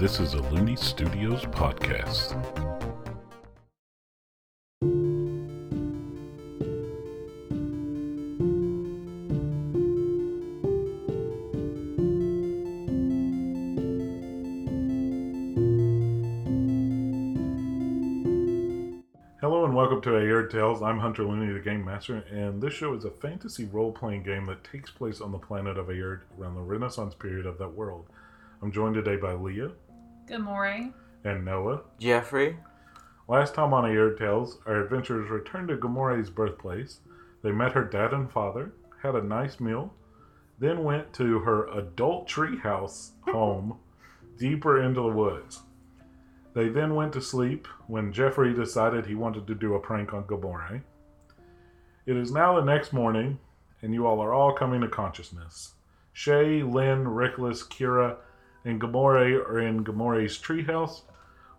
This 0.00 0.18
is 0.18 0.32
a 0.32 0.40
Looney 0.40 0.76
Studios 0.76 1.44
podcast. 1.44 2.30
Hello 19.42 19.66
and 19.66 19.76
welcome 19.76 20.00
to 20.00 20.08
Aerde 20.08 20.50
Tales. 20.50 20.80
I'm 20.80 20.98
Hunter 20.98 21.24
Looney, 21.24 21.52
the 21.52 21.60
Game 21.60 21.84
Master, 21.84 22.24
and 22.30 22.62
this 22.62 22.72
show 22.72 22.94
is 22.94 23.04
a 23.04 23.10
fantasy 23.10 23.66
role 23.66 23.92
playing 23.92 24.22
game 24.22 24.46
that 24.46 24.64
takes 24.64 24.88
place 24.88 25.20
on 25.20 25.30
the 25.30 25.36
planet 25.36 25.76
of 25.76 25.88
Aerd 25.88 26.20
around 26.38 26.54
the 26.54 26.62
Renaissance 26.62 27.14
period 27.14 27.44
of 27.44 27.58
that 27.58 27.74
world. 27.74 28.06
I'm 28.62 28.72
joined 28.72 28.94
today 28.94 29.16
by 29.16 29.34
Leah 29.34 29.72
Good 30.30 30.42
morning. 30.44 30.94
and 31.24 31.44
Noah. 31.44 31.80
Jeffrey, 31.98 32.56
Last 33.26 33.52
time 33.52 33.74
on 33.74 33.82
Aerde 33.82 34.16
Tales, 34.16 34.58
our 34.64 34.80
adventurers 34.84 35.28
returned 35.28 35.66
to 35.70 35.76
Gamoree's 35.76 36.30
birthplace. 36.30 37.00
They 37.42 37.50
met 37.50 37.72
her 37.72 37.82
dad 37.82 38.12
and 38.12 38.30
father, 38.30 38.72
had 39.02 39.16
a 39.16 39.22
nice 39.24 39.58
meal, 39.58 39.92
then 40.60 40.84
went 40.84 41.12
to 41.14 41.40
her 41.40 41.66
adult 41.76 42.28
treehouse 42.28 43.10
home 43.22 43.78
deeper 44.38 44.80
into 44.80 45.00
the 45.00 45.08
woods. 45.08 45.62
They 46.54 46.68
then 46.68 46.94
went 46.94 47.12
to 47.14 47.20
sleep 47.20 47.66
when 47.88 48.12
Jeffrey 48.12 48.54
decided 48.54 49.06
he 49.06 49.16
wanted 49.16 49.48
to 49.48 49.56
do 49.56 49.74
a 49.74 49.80
prank 49.80 50.14
on 50.14 50.22
Gamoree. 50.28 50.82
It 52.06 52.16
is 52.16 52.30
now 52.30 52.54
the 52.54 52.64
next 52.64 52.92
morning, 52.92 53.40
and 53.82 53.92
you 53.92 54.06
all 54.06 54.20
are 54.20 54.32
all 54.32 54.52
coming 54.52 54.80
to 54.82 54.88
consciousness. 54.88 55.74
Shay, 56.12 56.62
Lynn, 56.62 57.04
Rickless, 57.04 57.64
Kira, 57.68 58.18
and 58.64 58.80
Gamoree 58.80 59.36
are 59.36 59.60
in 59.60 59.84
Gamoree's 59.84 60.38
treehouse, 60.38 61.02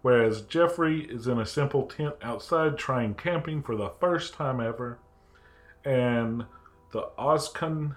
whereas 0.02 0.42
Jeffrey 0.44 1.02
is 1.02 1.28
in 1.28 1.40
a 1.40 1.46
simple 1.46 1.88
tent 1.88 2.16
outside 2.22 2.78
trying 2.78 3.16
camping 3.16 3.62
for 3.64 3.76
the 3.76 3.90
first 4.00 4.34
time 4.34 4.60
ever, 4.60 5.00
and 5.86 6.46
the 6.92 7.10
Ozkun 7.18 7.96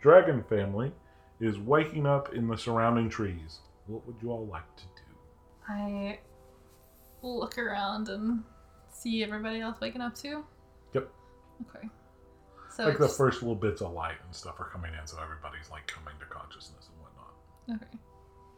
dragon 0.00 0.42
family 0.44 0.92
is 1.40 1.58
waking 1.58 2.06
up 2.06 2.32
in 2.32 2.48
the 2.48 2.56
surrounding 2.56 3.08
trees. 3.10 3.60
What 3.86 4.06
would 4.06 4.16
you 4.22 4.30
all 4.30 4.46
like 4.46 4.74
to 4.76 4.84
do? 4.84 5.02
I 5.68 6.18
look 7.22 7.58
around 7.58 8.08
and 8.08 8.42
see 8.90 9.22
everybody 9.22 9.60
else 9.60 9.78
waking 9.80 10.00
up 10.00 10.14
too. 10.14 10.44
Yep. 10.94 11.10
Okay. 11.68 11.88
So 12.70 12.84
like 12.84 12.98
the 12.98 13.04
it's- 13.04 13.16
first 13.16 13.42
little 13.42 13.54
bits 13.56 13.80
of 13.82 13.92
light 13.92 14.16
and 14.24 14.34
stuff 14.34 14.60
are 14.60 14.68
coming 14.70 14.92
in, 14.98 15.06
so 15.06 15.18
everybody's 15.22 15.70
like 15.70 15.86
coming 15.86 16.14
to 16.20 16.26
consciousness 16.26 16.88
and 16.92 17.02
whatnot. 17.02 17.86
Okay. 17.88 17.98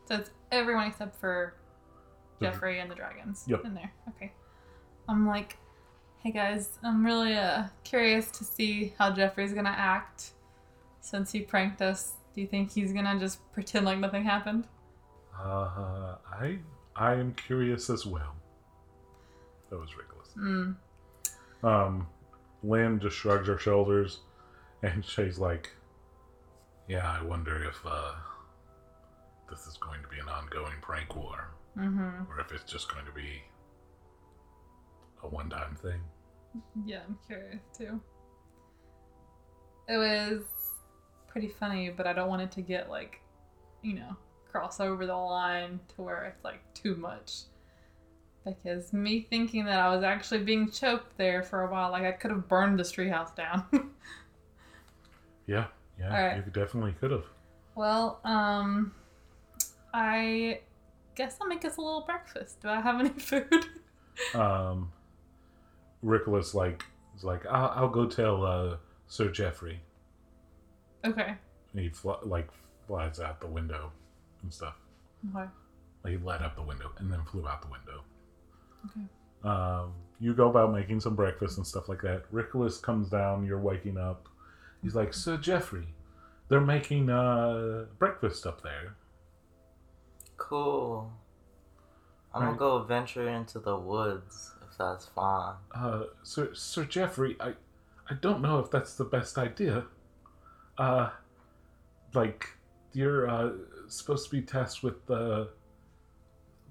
So 0.08 0.14
it's 0.14 0.30
everyone 0.50 0.86
except 0.86 1.20
for 1.20 1.52
Jeffrey 2.40 2.78
and 2.80 2.90
the 2.90 2.94
dragons 2.94 3.44
Yep. 3.46 3.66
in 3.66 3.74
there. 3.74 3.92
Okay. 4.08 4.32
I'm 5.06 5.26
like, 5.26 5.58
hey 6.22 6.32
guys, 6.32 6.78
I'm 6.82 7.04
really 7.04 7.34
uh, 7.34 7.64
curious 7.84 8.30
to 8.32 8.44
see 8.44 8.94
how 8.98 9.10
Jeffrey's 9.12 9.52
gonna 9.52 9.68
act 9.76 10.30
since 11.00 11.30
he 11.30 11.40
pranked 11.40 11.82
us. 11.82 12.14
Do 12.34 12.40
you 12.40 12.46
think 12.46 12.70
he's 12.72 12.92
gonna 12.94 13.18
just 13.18 13.38
pretend 13.52 13.84
like 13.84 13.98
nothing 13.98 14.24
happened? 14.24 14.66
Uh, 15.38 16.16
I 16.32 16.58
I 16.96 17.12
am 17.14 17.34
curious 17.34 17.90
as 17.90 18.06
well. 18.06 18.34
That 19.68 19.78
was 19.78 19.90
Rickless. 19.90 20.34
Mm. 20.38 20.76
Um, 21.62 22.06
Lynn 22.62 22.98
just 22.98 23.16
shrugs 23.16 23.46
her 23.48 23.58
shoulders, 23.58 24.20
and 24.82 25.04
she's 25.04 25.38
like, 25.38 25.70
"Yeah, 26.88 27.10
I 27.10 27.22
wonder 27.22 27.62
if 27.64 27.84
uh, 27.84 28.14
this 29.50 29.66
is 29.66 29.76
going 29.78 30.02
to 30.02 30.08
be 30.08 30.18
an 30.18 30.28
ongoing 30.28 30.74
prank 30.82 31.14
war, 31.16 31.50
Mm-hmm. 31.78 32.30
or 32.30 32.40
if 32.40 32.50
it's 32.52 32.64
just 32.70 32.92
going 32.92 33.04
to 33.06 33.12
be 33.12 33.42
a 35.22 35.28
one-time 35.28 35.74
thing." 35.76 36.00
Yeah, 36.86 37.00
I'm 37.06 37.18
curious 37.26 37.62
too. 37.76 38.00
It 39.88 39.96
was 39.96 40.42
pretty 41.28 41.48
funny, 41.48 41.90
but 41.90 42.06
I 42.06 42.12
don't 42.12 42.28
want 42.28 42.42
it 42.42 42.50
to 42.52 42.62
get 42.62 42.90
like, 42.90 43.20
you 43.82 43.94
know, 43.94 44.16
cross 44.50 44.80
over 44.80 45.06
the 45.06 45.14
line 45.16 45.78
to 45.94 46.02
where 46.02 46.24
it's 46.24 46.44
like 46.44 46.60
too 46.74 46.96
much. 46.96 47.42
Because 48.44 48.92
me 48.92 49.26
thinking 49.28 49.64
that 49.66 49.78
I 49.78 49.94
was 49.94 50.02
actually 50.02 50.42
being 50.42 50.70
choked 50.70 51.16
there 51.18 51.42
for 51.42 51.62
a 51.64 51.70
while, 51.70 51.90
like 51.90 52.04
I 52.04 52.12
could 52.12 52.30
have 52.30 52.48
burned 52.48 52.78
this 52.78 52.92
treehouse 52.92 53.34
down. 53.36 53.64
Yeah, 55.46 55.68
yeah, 55.98 56.26
right. 56.26 56.36
you 56.44 56.52
definitely 56.52 56.92
could 57.00 57.10
have. 57.10 57.24
well, 57.74 58.20
um, 58.22 58.92
I 59.92 60.60
guess 61.14 61.36
I'll 61.40 61.48
make 61.48 61.64
us 61.64 61.76
a 61.76 61.80
little 61.80 62.02
breakfast. 62.02 62.60
Do 62.60 62.68
I 62.68 62.80
have 62.80 63.00
any 63.00 63.08
food? 63.18 63.66
Um, 64.34 64.92
Rickless 66.04 66.54
like 66.54 66.84
is 67.16 67.24
like, 67.24 67.44
"I'll, 67.46 67.72
I'll 67.74 67.88
go 67.88 68.06
tell 68.06 68.44
uh, 68.44 68.76
Sir 69.06 69.30
Jeffrey." 69.30 69.80
okay. 71.04 71.34
And 71.72 71.82
he 71.82 71.88
fl- 71.90 72.12
like 72.22 72.48
flies 72.86 73.20
out 73.20 73.40
the 73.40 73.46
window 73.46 73.92
and 74.42 74.52
stuff. 74.52 74.74
Okay. 75.34 75.46
Like, 76.04 76.12
he 76.12 76.18
let 76.18 76.42
up 76.42 76.56
the 76.56 76.62
window 76.62 76.90
and 76.98 77.12
then 77.12 77.20
flew 77.24 77.46
out 77.46 77.62
the 77.62 77.68
window. 77.68 78.02
Okay. 78.86 79.06
Um, 79.44 79.92
you 80.20 80.34
go 80.34 80.48
about 80.48 80.72
making 80.72 81.00
some 81.00 81.14
breakfast 81.14 81.58
and 81.58 81.66
stuff 81.66 81.88
like 81.88 82.00
that. 82.02 82.30
Rickless 82.32 82.80
comes 82.80 83.08
down. 83.08 83.44
You're 83.46 83.60
waking 83.60 83.96
up. 83.98 84.28
He's 84.82 84.94
like, 84.94 85.12
Sir 85.12 85.36
Jeffrey, 85.36 85.86
they're 86.48 86.60
making 86.60 87.10
uh, 87.10 87.84
breakfast 87.98 88.46
up 88.46 88.62
there. 88.62 88.94
Cool. 90.38 91.12
I'm 92.32 92.42
Right. 92.42 92.46
gonna 92.48 92.58
go 92.58 92.82
venture 92.82 93.28
into 93.28 93.58
the 93.58 93.76
woods 93.76 94.54
if 94.70 94.76
that's 94.78 95.06
fine. 95.06 95.56
Uh, 95.74 96.04
Sir 96.22 96.54
Sir 96.54 96.84
Jeffrey, 96.84 97.36
I 97.40 97.54
I 98.10 98.14
don't 98.14 98.40
know 98.40 98.58
if 98.60 98.70
that's 98.70 98.94
the 98.96 99.04
best 99.04 99.36
idea. 99.38 99.84
Uh, 100.78 101.10
like 102.14 102.48
you're 102.92 103.28
uh, 103.28 103.52
supposed 103.88 104.30
to 104.30 104.30
be 104.30 104.42
tasked 104.42 104.82
with 104.82 105.10
uh, 105.10 105.46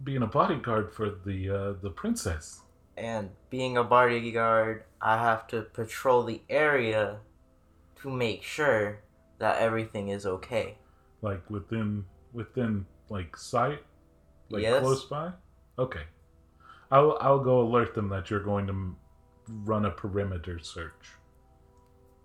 being 0.04 0.24
a 0.24 0.28
bodyguard 0.28 0.92
for 0.92 1.10
the 1.10 1.50
uh, 1.50 1.74
the 1.82 1.90
princess. 1.92 2.62
And 2.96 3.30
being 3.52 3.78
a 3.78 3.84
bodyguard, 3.84 4.84
I 5.02 5.18
have 5.18 5.46
to 5.50 5.62
patrol 5.62 6.24
the 6.24 6.42
area 6.50 7.20
to 8.02 8.10
make 8.10 8.42
sure 8.42 9.00
that 9.38 9.60
everything 9.60 10.10
is 10.10 10.26
okay. 10.26 10.78
like 11.22 11.48
within 11.50 12.06
within 12.34 12.86
like 13.10 13.36
sight 13.38 13.80
like 14.50 14.62
Yes. 14.64 14.82
close 14.82 15.06
by 15.06 15.32
okay 15.80 16.04
i'll 16.92 17.18
i'll 17.22 17.40
go 17.44 17.62
alert 17.62 17.94
them 17.96 18.10
that 18.10 18.30
you're 18.30 18.44
going 18.44 18.68
to 18.68 18.96
run 19.66 19.86
a 19.86 19.92
perimeter 19.92 20.60
search 20.60 21.10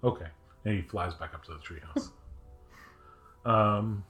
okay 0.03 0.27
and 0.65 0.75
he 0.75 0.83
flies 0.83 1.15
back 1.15 1.35
up 1.35 1.45
to 1.45 1.53
the 1.53 1.59
treehouse 1.59 2.11
um 3.45 4.05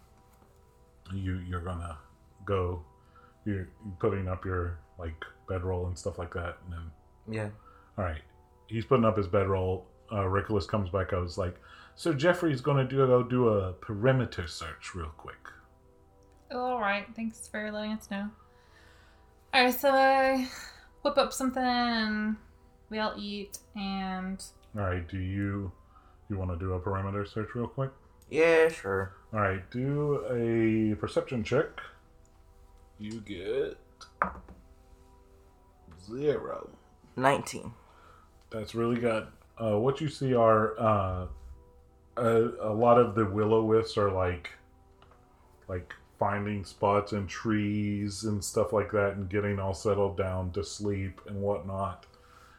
you 1.14 1.40
you're 1.48 1.60
gonna 1.60 1.98
go 2.44 2.82
you're 3.44 3.68
putting 3.98 4.28
up 4.28 4.44
your 4.44 4.78
like 4.98 5.24
bedroll 5.48 5.86
and 5.86 5.98
stuff 5.98 6.18
like 6.18 6.32
that 6.34 6.56
and 6.64 6.72
then 6.74 7.34
Yeah. 7.34 7.48
all 7.98 8.04
right. 8.04 8.20
He's 8.68 8.84
putting 8.86 9.04
up 9.04 9.16
his 9.18 9.26
bedroll. 9.26 9.86
Uh, 10.10 10.24
Rickolas 10.24 10.66
comes 10.66 10.88
back. 10.90 11.12
I 11.12 11.18
was 11.18 11.36
like, 11.36 11.56
so 11.94 12.12
Jeffrey's 12.14 12.60
to 12.78 12.84
do 12.84 13.04
go 13.06 13.22
do 13.22 13.48
a 13.48 13.72
perimeter 13.72 14.46
search 14.46 14.94
real 14.94 15.12
quick. 15.18 15.36
All 16.52 16.78
right. 16.78 17.06
Thanks 17.16 17.48
for 17.48 17.70
letting 17.70 17.92
us 17.92 18.10
know. 18.10 18.28
All 19.54 19.64
right. 19.64 19.74
So 19.74 19.90
I 19.90 20.48
whip 21.02 21.16
up 21.18 21.32
something 21.32 21.62
and 21.62 22.36
we 22.90 22.98
all 22.98 23.14
eat 23.16 23.58
and 23.74 24.42
All 24.76 24.82
right. 24.82 25.06
Do 25.08 25.18
you 25.18 25.72
you 26.28 26.36
want 26.36 26.50
to 26.50 26.56
do 26.56 26.72
a 26.74 26.78
perimeter 26.78 27.24
search 27.24 27.54
real 27.54 27.66
quick? 27.66 27.90
Yeah, 28.30 28.68
sure. 28.68 29.14
All 29.32 29.40
right. 29.40 29.68
Do 29.70 30.24
a 30.30 30.94
perception 30.96 31.44
check. 31.44 31.68
You 32.98 33.20
get 33.20 33.78
zero. 36.06 36.70
19. 37.16 37.72
That's 38.50 38.74
really 38.74 38.96
good. 39.00 39.26
Uh, 39.58 39.78
what 39.78 40.00
you 40.00 40.08
see 40.08 40.34
are 40.34 40.78
uh, 40.80 41.26
a, 42.16 42.50
a 42.60 42.72
lot 42.72 42.98
of 42.98 43.14
the 43.14 43.24
will-o-wisps 43.24 43.96
are 43.96 44.10
like 44.10 44.50
like 45.68 45.94
finding 46.22 46.64
spots 46.64 47.12
in 47.12 47.26
trees 47.26 48.22
and 48.22 48.44
stuff 48.44 48.72
like 48.72 48.92
that 48.92 49.14
and 49.16 49.28
getting 49.28 49.58
all 49.58 49.74
settled 49.74 50.16
down 50.16 50.52
to 50.52 50.62
sleep 50.62 51.20
and 51.26 51.36
whatnot. 51.42 52.06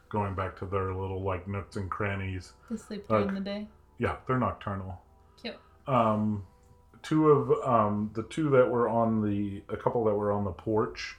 Going 0.10 0.33
back 0.36 0.57
to 0.60 0.65
their 0.65 0.94
little 0.94 1.21
like 1.24 1.48
nooks 1.48 1.77
and 1.77 1.89
crannies. 1.89 2.51
they 2.69 2.75
sleep 2.75 3.07
during 3.07 3.24
Okay. 3.27 3.36
the 3.36 3.39
day. 3.39 3.68
Yeah, 4.00 4.18
they're 4.27 4.38
nocturnal. 4.38 5.01
Cute. 5.42 5.56
Um, 5.88 6.44
two 7.04 7.30
of 7.30 7.51
um, 7.65 8.12
the 8.13 8.24
two 8.24 8.50
that 8.50 8.69
were 8.69 8.89
on 8.89 9.21
the 9.21 9.63
a 9.69 9.77
couple 9.77 10.04
that 10.04 10.13
were 10.13 10.33
on 10.33 10.44
the 10.44 10.51
porch 10.51 11.15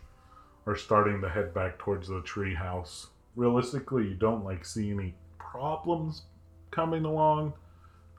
are 0.67 0.77
starting 0.77 1.23
to 1.23 1.31
head 1.31 1.55
back 1.55 1.79
towards 1.79 2.09
the 2.09 2.21
tree 2.21 2.55
house. 2.55 3.07
Realistically, 3.37 4.05
you 4.09 4.15
don't 4.15 4.45
like 4.45 4.67
see 4.67 4.91
any 4.91 5.15
problems 5.39 6.25
coming 6.71 7.07
along. 7.07 7.55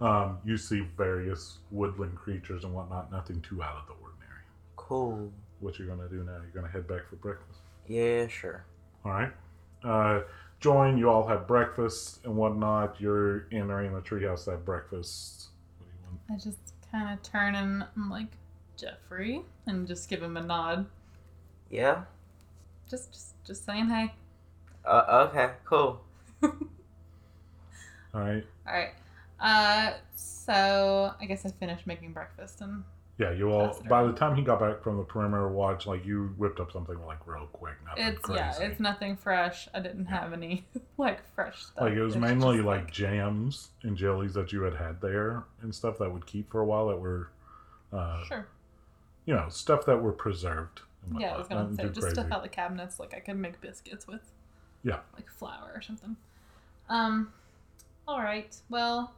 Um, 0.01 0.39
you 0.44 0.57
see 0.57 0.81
various 0.98 1.60
woodland 1.69 2.16
creatures 2.16 2.63
and 2.63 2.74
whatnot. 2.74 3.12
Nothing 3.12 3.39
too 3.42 3.62
out 3.62 3.75
of 3.77 3.86
the 3.86 3.94
ordinary. 3.94 4.14
Cool. 4.87 5.31
what 5.61 5.79
you're 5.79 5.87
gonna 5.87 6.07
do 6.07 6.23
now? 6.23 6.33
You're 6.33 6.61
gonna 6.61 6.71
head 6.71 6.87
back 6.87 7.09
for 7.09 7.15
breakfast. 7.15 7.59
Yeah, 7.87 8.27
sure. 8.27 8.65
All 9.03 9.11
right. 9.11 9.31
Uh, 9.83 10.21
join. 10.59 10.97
You 10.97 11.09
all 11.09 11.25
have 11.25 11.47
breakfast 11.47 12.19
and 12.23 12.35
whatnot. 12.35 12.99
You're 12.99 13.47
entering 13.51 13.93
the 13.93 14.01
treehouse 14.01 14.45
to 14.45 14.51
have 14.51 14.65
breakfast. 14.65 15.47
What 15.79 15.87
do 15.87 15.91
you 15.91 16.07
want? 16.07 16.41
I 16.41 16.43
just 16.43 16.59
kind 16.91 17.11
of 17.13 17.23
turn 17.23 17.55
and 17.55 17.83
I'm 17.95 18.09
like, 18.11 18.27
Jeffrey, 18.77 19.41
and 19.65 19.87
just 19.87 20.07
give 20.07 20.21
him 20.21 20.37
a 20.37 20.43
nod. 20.43 20.85
Yeah. 21.71 22.03
Just, 22.89 23.11
just, 23.11 23.43
just 23.43 23.65
saying 23.65 23.88
hey. 23.88 24.13
Uh, 24.85 25.27
okay. 25.29 25.53
Cool. 25.63 25.99
All 26.43 26.51
right. 28.13 28.45
All 28.67 28.73
right. 28.73 28.91
Uh, 29.39 29.93
so 30.15 31.11
I 31.19 31.25
guess 31.25 31.43
I 31.45 31.49
finished 31.49 31.88
making 31.88 32.13
breakfast 32.13 32.61
and 32.61 32.83
Yeah, 33.17 33.31
you 33.31 33.50
all. 33.50 33.79
By 33.88 34.03
the 34.03 34.12
time 34.12 34.35
he 34.35 34.41
got 34.41 34.59
back 34.59 34.83
from 34.83 34.97
the 34.97 35.03
perimeter 35.03 35.47
watch, 35.47 35.88
like 35.88 36.06
you 36.06 36.33
whipped 36.38 36.59
up 36.59 36.73
something 36.73 37.00
like 37.06 37.25
real 37.25 37.47
quick. 37.53 37.75
Nothing 37.85 38.03
it's 38.07 38.19
crazy. 38.19 38.39
yeah, 38.39 38.59
it's 38.59 38.79
nothing 38.79 39.15
fresh. 39.15 39.69
I 39.73 39.79
didn't 39.79 40.07
have 40.07 40.33
any 40.33 40.65
like 40.97 41.21
fresh 41.33 41.63
stuff. 41.63 41.81
like 41.81 41.94
it 41.94 42.01
was 42.01 42.15
It's 42.15 42.21
mainly 42.21 42.57
just, 42.57 42.65
like 42.65 42.91
jams 42.91 43.69
and 43.83 43.95
jellies 43.95 44.33
that 44.33 44.51
you 44.51 44.63
had 44.63 44.73
had 44.73 45.00
there 45.00 45.44
and 45.62 45.73
stuff 45.73 45.97
that 46.00 46.12
would 46.12 46.25
keep 46.25 46.51
for 46.51 46.59
a 46.59 46.65
while 46.65 46.89
that 46.89 46.97
were, 46.97 47.29
uh, 47.94 48.25
sure. 48.25 48.47
you 49.25 49.33
know, 49.33 49.47
stuff 49.47 49.85
that 49.85 50.01
were 50.01 50.12
preserved. 50.12 50.81
Yeah, 51.17 51.35
I 51.35 51.38
was 51.38 51.47
gonna 51.47 51.73
say 51.73 51.88
just 51.89 52.09
stuff 52.09 52.31
out 52.31 52.44
the 52.44 52.50
cabinets, 52.50 53.00
like 53.00 53.13
I 53.13 53.19
could 53.19 53.38
make 53.38 53.62
biscuits 53.62 54.07
with. 54.07 54.21
Yeah. 54.83 55.00
Like 55.15 55.29
flour 55.29 55.71
or 55.73 55.81
something. 55.81 56.17
Um, 56.89 57.31
all 58.07 58.21
right. 58.21 58.56
Well, 58.69 59.13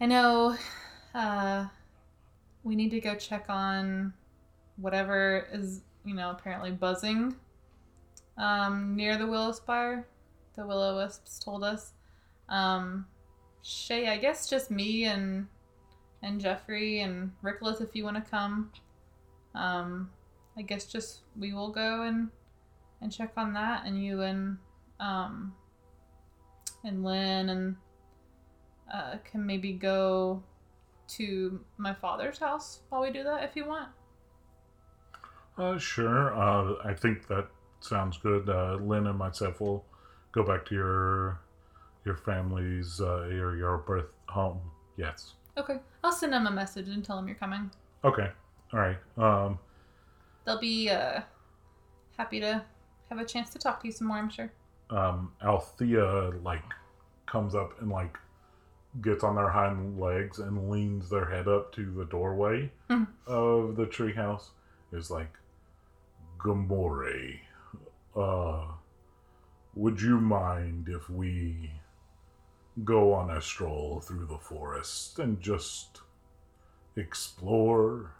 I 0.00 0.06
know. 0.06 0.56
Uh, 1.14 1.66
we 2.66 2.74
need 2.74 2.90
to 2.90 3.00
go 3.00 3.14
check 3.14 3.46
on 3.48 4.12
whatever 4.76 5.46
is 5.52 5.82
you 6.04 6.14
know 6.14 6.30
apparently 6.30 6.72
buzzing. 6.72 7.36
Um, 8.36 8.96
near 8.96 9.16
the 9.16 9.26
willow 9.26 9.52
spire, 9.52 10.06
the 10.56 10.66
will-o-wisps 10.66 11.38
told 11.38 11.64
us. 11.64 11.92
Um, 12.50 13.06
Shay, 13.62 14.08
I 14.08 14.18
guess 14.18 14.50
just 14.50 14.70
me 14.70 15.04
and 15.04 15.46
and 16.22 16.40
Jeffrey 16.40 17.00
and 17.00 17.32
Richolas 17.40 17.80
if 17.80 17.94
you 17.94 18.02
want 18.04 18.16
to 18.16 18.30
come. 18.30 18.72
Um, 19.54 20.10
I 20.58 20.62
guess 20.62 20.86
just 20.86 21.20
we 21.38 21.52
will 21.52 21.70
go 21.70 22.02
and 22.02 22.28
and 23.00 23.12
check 23.12 23.32
on 23.36 23.52
that, 23.54 23.86
and 23.86 24.02
you 24.02 24.22
and 24.22 24.58
um 24.98 25.54
and 26.84 27.04
Lynn 27.04 27.48
and 27.48 27.76
uh, 28.92 29.16
can 29.24 29.46
maybe 29.46 29.72
go 29.72 30.42
to 31.08 31.60
my 31.78 31.94
father's 31.94 32.38
house 32.38 32.80
while 32.88 33.02
we 33.02 33.10
do 33.10 33.22
that 33.24 33.44
if 33.44 33.56
you 33.56 33.64
want. 33.66 33.88
Uh, 35.58 35.78
sure. 35.78 36.34
Uh, 36.36 36.74
I 36.84 36.94
think 36.94 37.26
that 37.28 37.48
sounds 37.80 38.18
good. 38.18 38.48
Uh, 38.48 38.76
Lynn 38.80 39.06
and 39.06 39.18
myself 39.18 39.60
will 39.60 39.84
go 40.32 40.42
back 40.42 40.66
to 40.66 40.74
your 40.74 41.40
your 42.04 42.16
family's 42.16 43.00
uh, 43.00 43.26
your 43.28 43.56
your 43.56 43.78
birth 43.78 44.10
home. 44.28 44.60
Yes. 44.96 45.34
Okay, 45.58 45.78
I'll 46.04 46.12
send 46.12 46.32
them 46.34 46.46
a 46.46 46.50
message 46.50 46.88
and 46.88 47.02
tell 47.04 47.16
them 47.16 47.26
you're 47.26 47.36
coming. 47.36 47.70
Okay. 48.04 48.28
All 48.74 48.80
right. 48.80 48.98
Um, 49.16 49.58
They'll 50.44 50.60
be 50.60 50.90
uh 50.90 51.20
happy 52.18 52.40
to 52.40 52.62
have 53.08 53.18
a 53.18 53.24
chance 53.24 53.50
to 53.50 53.58
talk 53.58 53.80
to 53.80 53.86
you 53.86 53.92
some 53.92 54.08
more. 54.08 54.18
I'm 54.18 54.28
sure. 54.30 54.50
um, 54.90 55.32
Althea 55.42 56.32
like 56.42 56.62
comes 57.26 57.54
up 57.54 57.80
and 57.80 57.90
like 57.90 58.18
gets 59.02 59.22
on 59.24 59.34
their 59.34 59.50
hind 59.50 59.98
legs 60.00 60.38
and 60.38 60.70
leans 60.70 61.08
their 61.08 61.26
head 61.26 61.48
up 61.48 61.72
to 61.74 61.90
the 61.92 62.04
doorway 62.04 62.70
Mhm. 62.88 63.08
of 63.26 63.76
the 63.76 63.86
treehouse. 63.86 64.50
Is 64.92 65.10
like, 65.10 65.36
Gamoree, 66.38 67.40
uh, 68.14 68.66
would 69.74 70.00
you 70.00 70.20
mind 70.20 70.88
if 70.88 71.10
we 71.10 71.72
go 72.84 73.12
on 73.12 73.30
a 73.30 73.40
stroll 73.42 74.00
through 74.00 74.26
the 74.26 74.38
forest 74.38 75.18
and 75.18 75.40
just 75.40 76.00
explore 76.94 78.12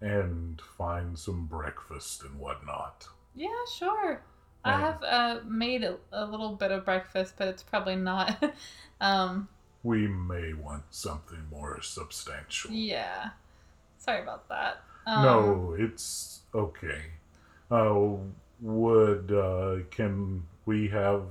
and 0.00 0.60
find 0.60 1.18
some 1.18 1.46
breakfast 1.46 2.22
and 2.22 2.38
whatnot? 2.38 3.08
Yeah, 3.34 3.48
sure. 3.76 4.22
I 4.66 4.78
have 4.80 5.02
uh, 5.02 5.40
made 5.44 5.84
a, 5.84 5.96
a 6.12 6.24
little 6.24 6.54
bit 6.54 6.70
of 6.70 6.84
breakfast, 6.86 7.34
but 7.36 7.48
it's 7.48 7.62
probably 7.62 7.96
not. 7.96 8.42
um, 9.00 9.48
We 9.84 10.08
may 10.08 10.52
want 10.54 10.84
something 10.90 11.46
more 11.50 11.80
substantial. 11.82 12.72
yeah. 12.72 13.30
Sorry 13.98 14.20
about 14.22 14.48
that. 14.48 14.82
Um, 15.06 15.22
no, 15.22 15.76
it's 15.78 16.40
okay. 16.54 17.02
Uh, 17.70 18.16
would 18.60 19.30
uh, 19.32 19.84
can 19.90 20.42
we 20.66 20.88
have? 20.88 21.22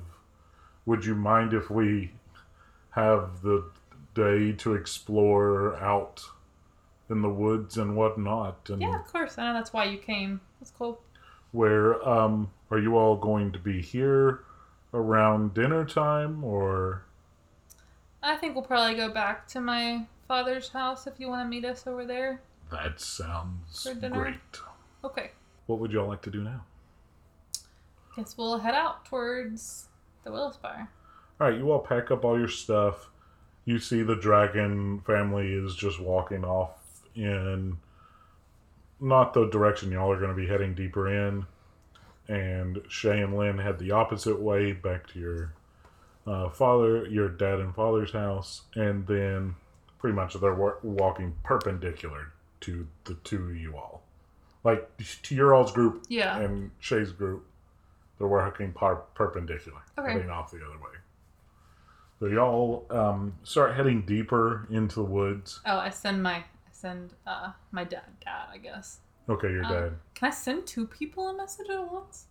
Would 0.86 1.06
you 1.06 1.14
mind 1.16 1.54
if 1.54 1.70
we 1.70 2.12
have 2.92 3.42
the 3.42 3.66
day 4.16 4.52
to 4.54 4.74
explore 4.76 5.76
out 5.78 6.24
in 7.10 7.22
the 7.22 7.30
woods 7.30 7.78
and 7.78 7.96
whatnot? 7.96 8.70
And 8.70 8.82
Yeah, 8.82 9.00
of 9.00 9.06
course. 9.12 9.38
I 9.38 9.48
know 9.48 9.54
that's 9.54 9.74
why 9.74 9.86
you 9.86 9.98
came. 9.98 10.42
That's 10.60 10.72
cool. 10.72 11.00
where 11.52 12.08
um, 12.08 12.50
are 12.72 12.80
you 12.80 12.98
all 12.98 13.16
going 13.16 13.52
to 13.52 13.60
be 13.60 13.82
here 13.82 14.40
around 14.94 15.54
dinner 15.54 15.86
time 15.86 16.44
or? 16.44 17.04
I 18.24 18.38
think 18.38 18.56
we'll 18.56 18.64
probably 18.64 18.96
go 18.96 19.10
back 19.10 19.48
to 19.50 19.60
my 19.60 20.06
father's 20.28 20.70
house 20.70 21.08
if 21.08 21.20
you 21.20 21.28
want 21.28 21.46
to 21.46 21.50
meet 21.50 21.66
us 21.66 21.86
over 21.86 22.06
there. 22.06 22.42
That 22.72 23.00
sounds 23.00 23.86
great. 24.12 24.36
Okay. 25.04 25.32
What 25.68 25.80
would 25.80 25.92
y'all 25.92 26.08
like 26.08 26.22
to 26.24 26.32
do 26.32 26.42
now? 26.42 26.64
Guess 28.16 28.38
we'll 28.38 28.60
head 28.60 28.76
out 28.76 29.06
towards 29.06 29.88
the 30.24 30.32
Willow 30.32 30.52
Spire. 30.52 30.90
All 31.40 31.50
right, 31.50 31.58
you 31.58 31.72
all 31.72 31.80
pack 31.80 32.12
up 32.12 32.24
all 32.24 32.38
your 32.40 32.48
stuff. 32.48 33.10
You 33.66 33.80
see 33.80 34.04
the 34.04 34.16
dragon 34.16 35.02
family 35.02 35.54
is 35.54 35.76
just 35.76 36.00
walking 36.00 36.46
off 36.46 36.80
in 37.16 37.78
not 39.00 39.34
the 39.34 39.50
direction 39.50 39.92
y'all 39.92 40.12
are 40.12 40.20
going 40.20 40.30
to 40.30 40.36
be 40.36 40.48
heading 40.48 40.74
deeper 40.74 41.10
in. 41.10 41.46
And 42.28 42.82
Shay 42.88 43.22
and 43.22 43.38
Lynn 43.38 43.58
head 43.58 43.80
the 43.80 43.92
opposite 43.92 44.40
way 44.40 44.72
back 44.72 45.08
to 45.08 45.20
your 45.20 45.54
uh, 46.26 46.50
father, 46.50 47.06
your 47.08 47.30
dad 47.30 47.60
and 47.60 47.74
father's 47.76 48.12
house. 48.12 48.64
And 48.76 49.06
then 49.08 49.56
pretty 50.00 50.16
much 50.16 50.34
they're 50.36 50.54
wa- 50.54 50.76
walking 50.84 51.36
perpendicular 51.44 52.32
to 52.62 52.88
the 53.06 53.16
two 53.24 53.44
of 53.50 53.56
you 53.58 53.76
all. 53.78 54.04
Like 54.64 54.90
to 55.24 55.36
your 55.36 55.54
all's 55.54 55.72
group 55.72 56.06
Yeah. 56.08 56.38
and 56.38 56.72
Shay's 56.80 57.12
group, 57.12 57.46
they're 58.18 58.28
working 58.28 58.72
par- 58.72 59.04
perpendicular, 59.16 59.82
Okay. 59.98 60.14
heading 60.14 60.30
off 60.30 60.52
the 60.52 60.58
other 60.66 60.78
way. 60.78 60.92
So 62.20 62.28
y'all 62.28 62.86
um, 62.90 63.34
start 63.44 63.76
heading 63.76 64.06
deeper 64.06 64.66
into 64.70 64.96
the 64.96 65.04
woods. 65.04 65.60
Oh, 65.66 65.78
I 65.78 65.90
send 65.90 66.24
my 66.24 66.36
I 66.36 66.46
send 66.72 67.12
uh 67.28 67.52
my 67.72 67.84
dad 67.84 68.04
dad, 68.24 68.48
I 68.52 68.58
guess. 68.60 69.00
Okay, 69.28 69.52
your 69.52 69.66
Um, 69.66 69.72
dad. 69.72 69.94
Can 70.16 70.28
I 70.30 70.32
send 70.32 70.66
two 70.66 70.88
people 70.88 71.28
a 71.28 71.34
message 71.36 71.70
at 71.70 71.92
once? 71.92 72.28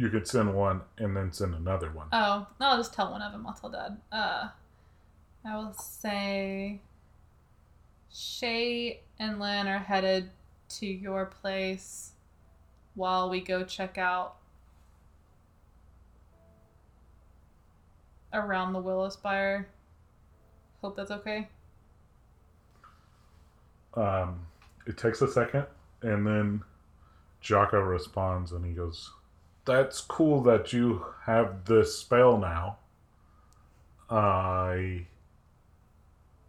You 0.00 0.08
could 0.08 0.26
send 0.26 0.54
one 0.54 0.80
and 0.96 1.14
then 1.14 1.30
send 1.30 1.54
another 1.54 1.90
one. 1.90 2.06
Oh, 2.10 2.46
no, 2.58 2.68
I'll 2.68 2.78
just 2.78 2.94
tell 2.94 3.10
one 3.10 3.20
of 3.20 3.32
them. 3.32 3.46
I'll 3.46 3.52
tell 3.52 3.68
dad. 3.68 3.98
Uh, 4.10 4.48
I 5.44 5.56
will 5.58 5.74
say 5.74 6.80
Shay 8.10 9.02
and 9.18 9.38
Lynn 9.38 9.68
are 9.68 9.78
headed 9.78 10.30
to 10.70 10.86
your 10.86 11.26
place 11.26 12.12
while 12.94 13.28
we 13.28 13.42
go 13.42 13.62
check 13.62 13.98
out 13.98 14.36
around 18.32 18.72
the 18.72 18.80
Willow 18.80 19.10
Spire. 19.10 19.68
Hope 20.80 20.96
that's 20.96 21.10
okay. 21.10 21.46
Um, 23.92 24.46
it 24.86 24.96
takes 24.96 25.20
a 25.20 25.28
second, 25.28 25.66
and 26.00 26.26
then 26.26 26.62
Jocko 27.42 27.80
responds 27.80 28.52
and 28.52 28.64
he 28.64 28.72
goes, 28.72 29.10
That's 29.64 30.00
cool 30.00 30.42
that 30.42 30.72
you 30.72 31.04
have 31.24 31.64
this 31.66 31.96
spell 31.96 32.38
now. 32.38 32.78
I. 34.08 35.06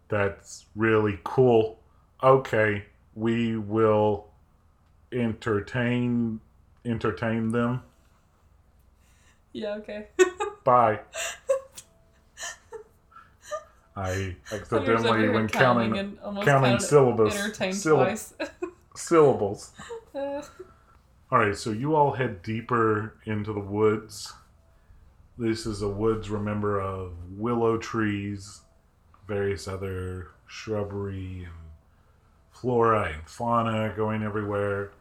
That's 0.08 0.66
really 0.76 1.20
cool. 1.24 1.80
Okay, 2.22 2.86
we 3.16 3.58
will 3.58 4.28
entertain 5.12 6.40
entertain 6.86 7.52
them. 7.52 7.82
Yeah, 9.54 9.76
okay. 9.76 10.08
Bye. 10.64 11.00
I 13.96 14.36
accidentally, 14.52 15.30
when 15.30 15.48
counting 15.50 16.18
almost 16.24 16.48
counting 16.48 16.80
syllables, 16.80 17.36
entertained 17.36 17.76
syllab- 17.76 18.06
twice. 18.06 18.34
syllables. 18.96 19.72
Uh, 20.16 20.42
All 21.32 21.40
right, 21.40 21.56
so 21.56 21.72
you 21.72 21.96
all 21.96 22.12
head 22.12 22.42
deeper 22.42 23.14
into 23.26 23.54
the 23.54 23.62
woods. 23.62 24.34
This 25.38 25.66
is 25.66 25.82
a 25.82 25.88
woods, 25.88 26.30
remember, 26.30 26.82
of 26.82 27.14
willow 27.38 27.78
trees, 27.78 28.60
various 29.30 29.66
other 29.66 30.32
shrubbery 30.46 31.44
and 31.46 31.54
flora 32.52 33.14
and 33.14 33.30
fauna 33.30 33.94
going 33.96 34.24
everywhere. 34.24 34.92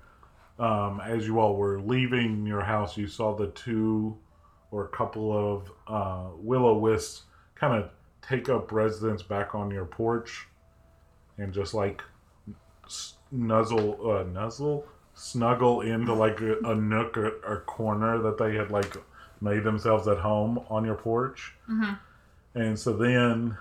um, 0.61 1.01
as 1.05 1.27
you 1.27 1.41
all 1.41 1.57
were 1.57 1.81
leaving 1.81 2.47
your 2.47 2.61
house, 2.61 2.97
you 2.97 3.07
saw 3.09 3.35
the 3.35 3.49
two 3.49 4.17
or 4.71 4.85
a 4.85 4.89
couple 4.89 5.33
of 5.33 5.73
uh, 5.89 6.29
will-o-wisps 6.37 7.23
kind 7.55 7.75
of 7.75 7.91
take 8.23 8.49
up 8.49 8.71
residence 8.71 9.23
back 9.23 9.55
on 9.55 9.71
your 9.71 9.87
porch 9.87 10.47
and 11.39 11.53
just 11.53 11.73
like 11.75 12.03
nuzzle, 13.33 14.11
uh, 14.11 14.23
nuzzle, 14.25 14.87
snuggle 15.21 15.83
into 15.83 16.15
like 16.15 16.41
a, 16.41 16.59
a 16.61 16.75
nook 16.75 17.19
or, 17.19 17.29
or 17.45 17.61
corner 17.67 18.19
that 18.23 18.39
they 18.39 18.55
had 18.55 18.71
like 18.71 18.97
made 19.43 19.65
themselves 19.65 20.09
at 20.09 20.17
home 20.17 20.65
on 20.71 20.85
your 20.85 20.95
porch. 20.95 21.53
Mm-hmm. 21.69 21.93
And 22.59 22.79
so 22.79 22.95
then 22.95 23.57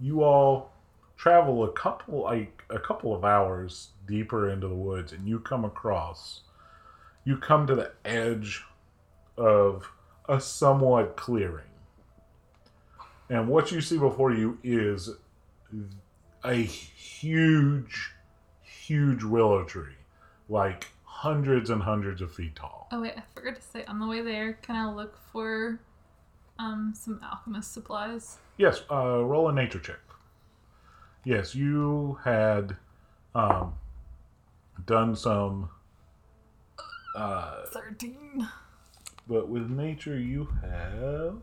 you 0.00 0.22
all 0.22 0.72
travel 1.16 1.64
a 1.64 1.72
couple 1.72 2.22
like 2.22 2.62
a 2.70 2.78
couple 2.78 3.14
of 3.14 3.24
hours 3.24 3.88
deeper 4.06 4.50
into 4.50 4.68
the 4.68 4.74
woods 4.74 5.12
and 5.12 5.28
you 5.28 5.38
come 5.38 5.64
across 5.64 6.40
you 7.24 7.36
come 7.36 7.66
to 7.66 7.74
the 7.76 7.92
edge 8.04 8.64
of 9.36 9.88
a 10.28 10.40
somewhat 10.40 11.16
clearing. 11.16 11.64
And 13.30 13.46
what 13.46 13.70
you 13.70 13.80
see 13.80 13.98
before 13.98 14.32
you 14.32 14.58
is 14.62 15.10
a 16.44 16.54
huge 16.54 18.12
huge 18.62 19.22
willow 19.22 19.64
tree 19.64 19.94
like 20.52 20.88
hundreds 21.04 21.70
and 21.70 21.82
hundreds 21.82 22.20
of 22.20 22.32
feet 22.34 22.54
tall. 22.54 22.88
Oh 22.92 23.00
wait, 23.00 23.14
I 23.16 23.22
forgot 23.34 23.56
to 23.56 23.62
say 23.62 23.84
on 23.86 23.98
the 23.98 24.06
way 24.06 24.20
there, 24.20 24.52
can 24.54 24.76
I 24.76 24.92
look 24.92 25.16
for 25.32 25.80
um 26.58 26.92
some 26.94 27.18
alchemist 27.24 27.72
supplies? 27.72 28.36
Yes, 28.58 28.82
uh, 28.90 29.24
roll 29.24 29.48
a 29.48 29.52
nature 29.52 29.80
check. 29.80 29.98
Yes, 31.24 31.54
you 31.54 32.18
had 32.24 32.76
um, 33.34 33.74
done 34.86 35.16
some, 35.16 35.70
uh, 37.16 37.64
Thirteen. 37.72 38.46
but 39.26 39.48
with 39.48 39.70
nature 39.70 40.18
you 40.18 40.48
have 40.60 41.36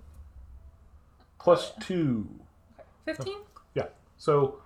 plus 1.39 1.71
two. 1.79 2.27
Fifteen? 3.05 3.39
Yeah, 3.73 3.87
So 4.17 4.59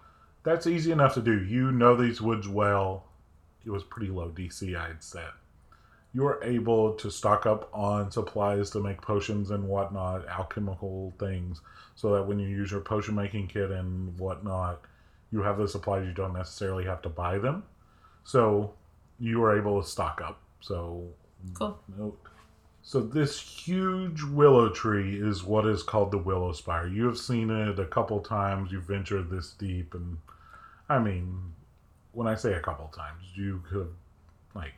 that's 0.44 0.68
easy 0.68 0.92
enough 0.92 1.14
to 1.14 1.22
do. 1.22 1.42
You 1.44 1.72
know 1.72 1.96
these 1.96 2.22
woods 2.22 2.48
well. 2.50 3.06
It 3.66 3.70
was 3.72 3.84
pretty 3.84 4.12
low 4.12 4.30
DC 4.30 4.76
I 4.76 4.88
had 4.88 5.04
set. 5.04 5.32
You 6.14 6.28
are 6.28 6.44
able 6.44 6.94
to 6.94 7.10
stock 7.10 7.46
up 7.46 7.70
on 7.74 8.12
supplies 8.12 8.70
to 8.72 8.80
make 8.80 9.02
potions 9.02 9.50
and 9.50 9.68
whatnot, 9.68 10.28
alchemical 10.28 11.14
things, 11.18 11.62
so 11.96 12.14
that 12.14 12.24
when 12.24 12.38
you 12.40 12.48
use 12.48 12.72
your 12.72 12.82
potion 12.82 13.16
making 13.16 13.48
kit 13.48 13.72
and 13.72 14.18
whatnot, 14.20 14.82
you 15.32 15.42
have 15.42 15.58
the 15.58 15.68
supplies. 15.68 16.06
You 16.06 16.14
don't 16.14 16.34
necessarily 16.34 16.86
have 16.86 17.02
to 17.02 17.10
buy 17.10 17.40
them. 17.40 17.64
So 18.24 18.74
you 19.20 19.44
are 19.44 19.58
able 19.58 19.82
to 19.82 19.88
stock 19.88 20.22
up. 20.24 20.40
So 20.62 21.08
Cool. 21.56 21.80
note. 21.98 22.20
So 22.84 23.00
this 23.02 23.40
huge 23.40 24.24
willow 24.24 24.70
tree 24.70 25.20
is 25.20 25.44
what 25.44 25.66
is 25.66 25.84
called 25.84 26.12
the 26.12 26.18
willow 26.18 26.52
spire. 26.52 26.88
You 26.88 27.06
have 27.06 27.18
seen 27.18 27.50
it 27.50 27.80
a 27.80 27.86
couple 27.86 28.20
times. 28.20 28.72
You've 28.72 28.84
ventured 28.84 29.30
this 29.30 29.52
deep, 29.52 29.94
and 29.94 30.18
I 30.90 31.00
mean, 31.00 31.54
when 32.14 32.28
I 32.28 32.36
say 32.36 32.54
a 32.54 32.60
couple 32.62 32.88
times, 32.88 33.24
you 33.36 33.62
could 33.70 33.94
like 34.56 34.74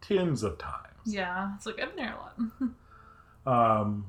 tens 0.00 0.42
of 0.42 0.56
times. 0.58 0.84
Yeah, 1.04 1.50
it's 1.56 1.66
like 1.66 1.80
I've 1.80 1.94
been 1.96 2.04
there 2.06 2.14
a 2.14 2.18
lot. 2.18 2.70
Um, 3.46 4.06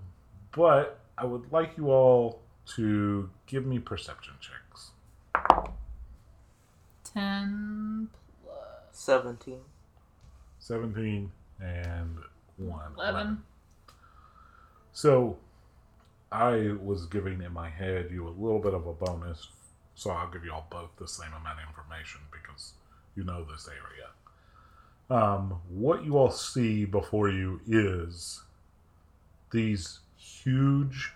but 0.53 1.01
I 1.17 1.25
would 1.25 1.51
like 1.51 1.75
you 1.75 1.91
all 1.91 2.39
to 2.77 3.29
give 3.47 3.65
me 3.65 3.79
perception 3.79 4.33
checks. 4.39 4.91
Ten 7.03 8.09
plus 8.41 8.55
Seventeen. 8.91 9.59
17 10.59 11.31
and 11.61 12.17
1. 12.57 12.79
eleven. 12.97 13.43
So 14.93 15.37
I 16.31 16.71
was 16.81 17.05
giving 17.05 17.41
in 17.41 17.51
my 17.53 17.69
head 17.69 18.09
you 18.11 18.27
a 18.27 18.29
little 18.29 18.59
bit 18.59 18.73
of 18.73 18.87
a 18.87 18.93
bonus, 18.93 19.47
so 19.95 20.11
I'll 20.11 20.29
give 20.29 20.43
you 20.45 20.51
all 20.51 20.67
both 20.69 20.95
the 20.97 21.07
same 21.07 21.29
amount 21.29 21.59
of 21.59 21.67
information 21.69 22.21
because 22.31 22.73
you 23.15 23.23
know 23.23 23.45
this 23.45 23.67
area. 23.67 24.09
Um, 25.09 25.61
what 25.69 26.03
you 26.03 26.17
all 26.17 26.31
see 26.31 26.85
before 26.85 27.29
you 27.29 27.61
is 27.67 28.41
these 29.51 29.99
huge 30.17 31.13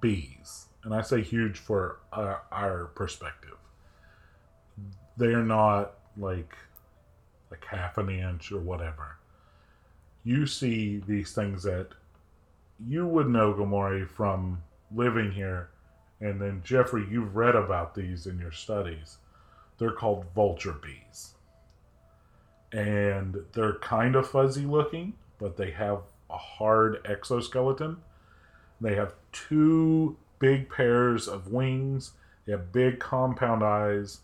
bees, 0.00 0.66
and 0.84 0.94
I 0.94 1.02
say 1.02 1.22
huge 1.22 1.58
for 1.58 1.98
our, 2.12 2.42
our 2.50 2.86
perspective. 2.86 3.56
They 5.16 5.34
are 5.34 5.44
not 5.44 5.94
like 6.16 6.54
like 7.50 7.64
half 7.64 7.98
an 7.98 8.10
inch 8.10 8.52
or 8.52 8.60
whatever. 8.60 9.16
You 10.24 10.46
see 10.46 11.02
these 11.06 11.32
things 11.32 11.62
that 11.62 11.88
you 12.86 13.06
would 13.06 13.28
know 13.28 13.54
Gamoree 13.54 14.08
from 14.08 14.62
living 14.94 15.32
here, 15.32 15.70
and 16.20 16.40
then 16.40 16.62
Jeffrey, 16.64 17.06
you've 17.10 17.36
read 17.36 17.54
about 17.54 17.94
these 17.94 18.26
in 18.26 18.38
your 18.38 18.52
studies. 18.52 19.18
They're 19.78 19.92
called 19.92 20.26
vulture 20.34 20.72
bees, 20.82 21.34
and 22.72 23.36
they're 23.52 23.78
kind 23.78 24.16
of 24.16 24.28
fuzzy 24.28 24.66
looking, 24.66 25.14
but 25.38 25.56
they 25.56 25.70
have 25.70 26.02
a 26.28 26.36
hard 26.36 27.00
exoskeleton. 27.04 27.98
They 28.80 28.94
have 28.96 29.14
two 29.32 30.16
big 30.38 30.68
pairs 30.70 31.28
of 31.28 31.52
wings. 31.52 32.12
They 32.44 32.52
have 32.52 32.72
big 32.72 32.98
compound 32.98 33.62
eyes. 33.62 34.20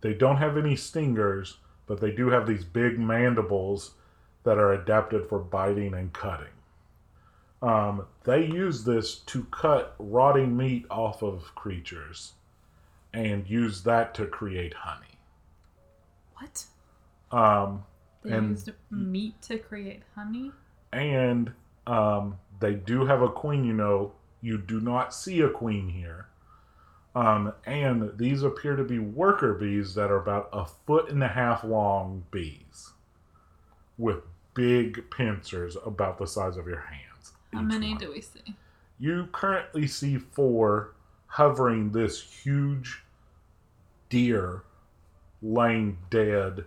They 0.00 0.14
don't 0.14 0.36
have 0.36 0.56
any 0.56 0.76
stingers, 0.76 1.58
but 1.86 2.00
they 2.00 2.10
do 2.10 2.30
have 2.30 2.46
these 2.46 2.64
big 2.64 2.98
mandibles 2.98 3.92
that 4.44 4.58
are 4.58 4.72
adapted 4.72 5.28
for 5.28 5.38
biting 5.38 5.94
and 5.94 6.12
cutting. 6.12 6.55
Um, 7.62 8.06
they 8.24 8.44
use 8.44 8.84
this 8.84 9.16
to 9.20 9.44
cut 9.44 9.94
rotting 9.98 10.56
meat 10.56 10.86
off 10.90 11.22
of 11.22 11.54
creatures 11.54 12.32
and 13.14 13.48
use 13.48 13.82
that 13.84 14.14
to 14.14 14.26
create 14.26 14.74
honey. 14.74 15.18
What? 16.38 16.64
Um, 17.32 17.84
They 18.22 18.32
And- 18.32 18.50
used 18.50 18.70
meat 18.90 19.40
to 19.42 19.58
create 19.58 20.02
honey? 20.14 20.52
and 20.92 21.52
um, 21.86 22.38
they 22.58 22.74
do 22.74 23.04
have 23.06 23.22
a 23.22 23.28
queen, 23.28 23.64
you 23.64 23.72
know. 23.72 24.12
You 24.40 24.58
do 24.58 24.80
not 24.80 25.14
see 25.14 25.40
a 25.40 25.48
queen 25.50 25.88
here. 25.88 26.26
Um, 27.14 27.52
and 27.64 28.16
these 28.18 28.42
appear 28.42 28.76
to 28.76 28.84
be 28.84 28.98
worker 28.98 29.54
bees 29.54 29.94
that 29.94 30.10
are 30.10 30.16
about 30.20 30.48
a 30.52 30.64
foot 30.66 31.08
and 31.10 31.22
a 31.22 31.28
half 31.28 31.62
long 31.64 32.24
bees 32.30 32.92
with 33.96 34.22
big 34.54 35.08
pincers 35.10 35.76
about 35.86 36.18
the 36.18 36.26
size 36.26 36.56
of 36.56 36.66
your 36.66 36.80
hands. 36.80 37.02
How 37.56 37.62
each 37.62 37.68
many 37.68 37.90
one. 37.90 37.98
do 37.98 38.12
we 38.12 38.20
see? 38.20 38.54
You 38.98 39.28
currently 39.32 39.86
see 39.86 40.16
four 40.18 40.92
hovering 41.26 41.92
this 41.92 42.20
huge 42.22 43.02
deer 44.08 44.62
laying 45.42 45.98
dead 46.10 46.64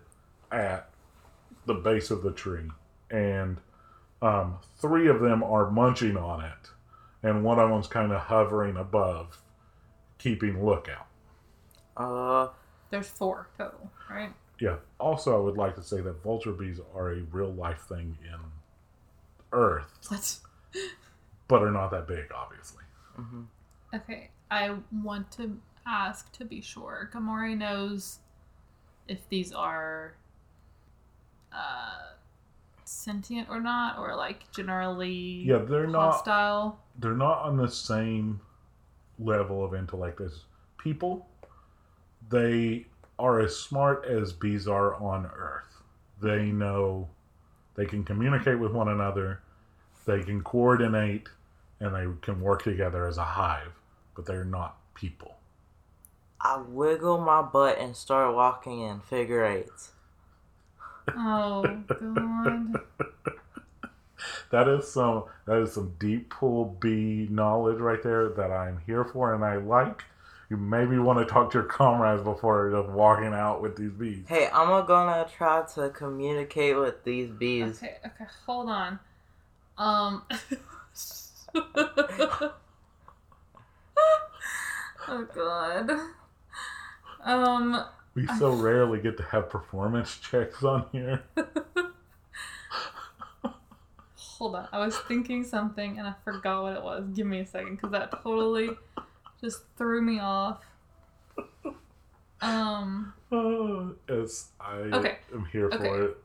at 0.51 0.89
the 1.65 1.73
base 1.73 2.11
of 2.11 2.21
the 2.23 2.31
tree. 2.31 2.69
And 3.09 3.57
um, 4.21 4.57
three 4.77 5.07
of 5.07 5.21
them 5.21 5.41
are 5.43 5.71
munching 5.71 6.17
on 6.17 6.43
it. 6.43 6.69
And 7.23 7.43
one 7.43 7.59
of 7.59 7.69
them's 7.69 7.87
kind 7.87 8.11
of 8.11 8.21
hovering 8.21 8.77
above, 8.77 9.41
keeping 10.17 10.63
lookout. 10.63 11.07
Uh, 11.97 12.49
There's 12.91 13.09
four 13.09 13.47
total, 13.57 13.89
right? 14.09 14.31
Yeah. 14.59 14.75
Also, 14.99 15.35
I 15.35 15.39
would 15.39 15.57
like 15.57 15.75
to 15.75 15.83
say 15.83 16.01
that 16.01 16.21
vulture 16.23 16.51
bees 16.51 16.79
are 16.95 17.11
a 17.11 17.21
real 17.31 17.51
life 17.53 17.81
thing 17.89 18.17
in 18.23 18.39
Earth, 19.51 19.97
What? 20.09 20.37
But 21.47 21.63
are 21.63 21.71
not 21.71 21.91
that 21.91 22.07
big, 22.07 22.31
obviously. 22.33 22.83
mhm. 23.17 23.45
Okay, 23.93 24.29
I 24.51 24.75
want 25.03 25.31
to 25.33 25.57
ask 25.87 26.31
to 26.33 26.45
be 26.45 26.61
sure. 26.61 27.09
Gamoree 27.13 27.57
knows 27.57 28.19
if 29.07 29.27
these 29.29 29.51
are 29.51 30.13
uh, 31.51 32.13
sentient 32.85 33.49
or 33.49 33.59
not, 33.59 33.97
or 33.97 34.15
like 34.15 34.51
generally 34.51 35.09
Yeah, 35.45 35.57
they're 35.59 35.87
not. 35.87 36.11
hostile. 36.13 36.79
they're 36.99 37.15
not 37.15 37.39
on 37.39 37.57
the 37.57 37.67
same 37.67 38.39
level 39.17 39.65
of 39.65 39.73
intellect 39.73 40.21
as 40.21 40.43
people. 40.77 41.27
They 42.29 42.85
are 43.17 43.39
as 43.39 43.57
smart 43.57 44.05
as 44.05 44.31
bees 44.31 44.67
are 44.67 44.93
on 44.95 45.25
Earth. 45.25 45.81
They 46.21 46.51
know 46.51 47.09
they 47.75 47.85
can 47.85 48.03
communicate 48.03 48.59
with 48.59 48.71
one 48.71 48.89
another, 48.89 49.41
they 50.09 50.23
can 50.23 50.41
coordinate, 50.43 51.27
and 51.79 51.95
they 51.95 52.05
can 52.21 52.41
work 52.41 52.63
together 52.63 53.07
as 53.07 53.17
a 53.17 53.23
hive, 53.23 53.73
but 54.15 54.25
they're 54.25 54.43
not 54.43 54.77
people. 54.95 55.35
I 56.41 56.57
wiggle 56.57 57.19
my 57.19 57.41
butt 57.41 57.77
and 57.79 57.95
start 57.95 58.33
walking 58.33 58.81
in 58.81 59.01
figure 59.01 59.45
eights. 59.45 59.91
Oh 61.15 61.63
god. 61.87 62.81
That 64.51 64.67
is 64.67 64.91
some 64.91 65.25
that 65.45 65.61
is 65.61 65.73
some 65.73 65.93
deep 65.99 66.31
pool 66.31 66.75
bee 66.79 67.27
knowledge 67.29 67.79
right 67.79 68.01
there 68.01 68.29
that 68.29 68.51
I'm 68.51 68.81
here 68.85 69.05
for 69.05 69.33
and 69.33 69.45
I 69.45 69.57
like 69.57 70.03
you 70.49 70.57
maybe 70.57 70.97
want 70.97 71.19
to 71.19 71.31
talk 71.31 71.51
to 71.51 71.59
your 71.59 71.67
comrades 71.67 72.23
before 72.23 72.71
just 72.71 72.89
walking 72.89 73.33
out 73.33 73.61
with 73.61 73.75
these 73.75 73.91
bees. 73.91 74.25
Hey, 74.27 74.49
I'm 74.51 74.85
gonna 74.87 75.27
try 75.37 75.63
to 75.75 75.89
communicate 75.91 76.75
with 76.75 77.03
these 77.03 77.29
bees. 77.29 77.77
Okay, 77.77 77.97
okay, 78.03 78.25
hold 78.47 78.69
on. 78.69 78.99
Um. 79.79 80.23
oh 81.55 82.51
god. 85.33 85.89
Um. 87.23 87.85
We 88.13 88.27
so 88.37 88.51
rarely 88.53 88.99
get 88.99 89.17
to 89.17 89.23
have 89.23 89.49
performance 89.49 90.17
checks 90.17 90.63
on 90.63 90.85
here. 90.91 91.23
Hold 94.37 94.55
on. 94.55 94.67
I 94.71 94.79
was 94.79 94.97
thinking 94.97 95.43
something 95.43 95.97
and 95.97 96.07
I 96.07 96.13
forgot 96.23 96.63
what 96.63 96.75
it 96.75 96.83
was. 96.83 97.05
Give 97.13 97.27
me 97.27 97.39
a 97.39 97.45
second, 97.45 97.75
because 97.75 97.91
that 97.91 98.11
totally 98.23 98.69
just 99.41 99.61
threw 99.77 100.01
me 100.01 100.19
off. 100.19 100.59
Um. 102.41 103.13
Uh, 103.31 103.89
as 104.11 104.47
I 104.59 104.77
Okay, 104.91 105.19
am 105.31 105.45
here 105.51 105.69
for 105.69 105.75
okay. 105.75 106.05
it. 106.05 106.17